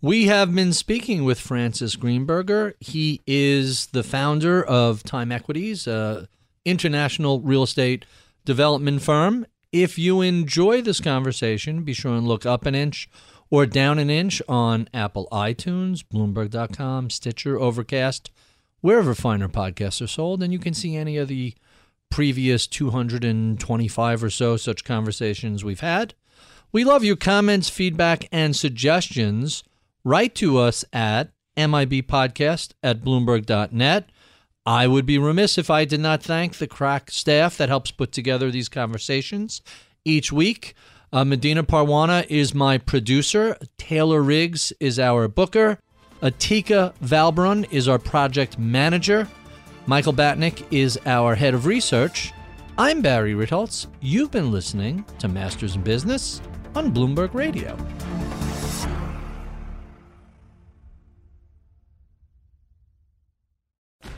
We 0.02 0.26
have 0.26 0.54
been 0.54 0.72
speaking 0.72 1.24
with 1.24 1.40
Francis 1.40 1.96
Greenburger. 1.96 2.74
He 2.80 3.20
is 3.26 3.86
the 3.86 4.02
founder 4.02 4.62
of 4.62 5.02
Time 5.02 5.32
Equities, 5.32 5.86
a 5.86 6.28
international 6.64 7.40
real 7.40 7.62
estate 7.62 8.04
development 8.44 9.02
firm. 9.02 9.46
If 9.72 9.98
you 9.98 10.20
enjoy 10.20 10.82
this 10.82 11.00
conversation, 11.00 11.82
be 11.82 11.92
sure 11.92 12.14
and 12.14 12.26
look 12.26 12.44
up 12.44 12.66
an 12.66 12.74
inch 12.74 13.08
or 13.50 13.66
down 13.66 13.98
an 13.98 14.10
inch 14.10 14.40
on 14.48 14.88
Apple 14.94 15.28
iTunes, 15.30 16.02
Bloomberg.com, 16.02 17.10
Stitcher, 17.10 17.58
Overcast, 17.58 18.30
wherever 18.80 19.14
finer 19.14 19.48
podcasts 19.48 20.02
are 20.02 20.06
sold. 20.06 20.42
And 20.42 20.52
you 20.52 20.58
can 20.58 20.74
see 20.74 20.96
any 20.96 21.16
of 21.16 21.28
the 21.28 21.54
previous 22.10 22.66
225 22.66 24.24
or 24.24 24.30
so 24.30 24.56
such 24.56 24.84
conversations 24.84 25.64
we've 25.64 25.80
had. 25.80 26.14
We 26.72 26.84
love 26.84 27.04
your 27.04 27.16
comments, 27.16 27.68
feedback, 27.68 28.28
and 28.32 28.56
suggestions. 28.56 29.64
Write 30.04 30.34
to 30.36 30.58
us 30.58 30.84
at 30.92 31.30
MIBpodcast 31.56 32.72
at 32.82 33.02
Bloomberg.net. 33.02 34.10
I 34.64 34.86
would 34.86 35.06
be 35.06 35.18
remiss 35.18 35.58
if 35.58 35.70
I 35.70 35.84
did 35.84 36.00
not 36.00 36.22
thank 36.22 36.56
the 36.56 36.68
crack 36.68 37.10
staff 37.10 37.56
that 37.56 37.68
helps 37.68 37.90
put 37.90 38.12
together 38.12 38.50
these 38.50 38.68
conversations 38.68 39.60
each 40.04 40.30
week. 40.32 40.74
Uh, 41.12 41.24
Medina 41.24 41.64
Parwana 41.64 42.24
is 42.28 42.54
my 42.54 42.78
producer. 42.78 43.56
Taylor 43.76 44.22
Riggs 44.22 44.72
is 44.78 44.98
our 44.98 45.26
booker. 45.26 45.78
Atika 46.22 46.94
Valbrun 47.04 47.66
is 47.72 47.88
our 47.88 47.98
project 47.98 48.56
manager. 48.58 49.28
Michael 49.86 50.12
Batnick 50.12 50.64
is 50.70 50.98
our 51.06 51.34
head 51.34 51.54
of 51.54 51.66
research. 51.66 52.32
I'm 52.78 53.02
Barry 53.02 53.34
Ritholtz. 53.34 53.88
You've 54.00 54.30
been 54.30 54.52
listening 54.52 55.04
to 55.18 55.26
Masters 55.26 55.74
in 55.74 55.82
Business 55.82 56.40
on 56.76 56.94
Bloomberg 56.94 57.34
Radio. 57.34 57.76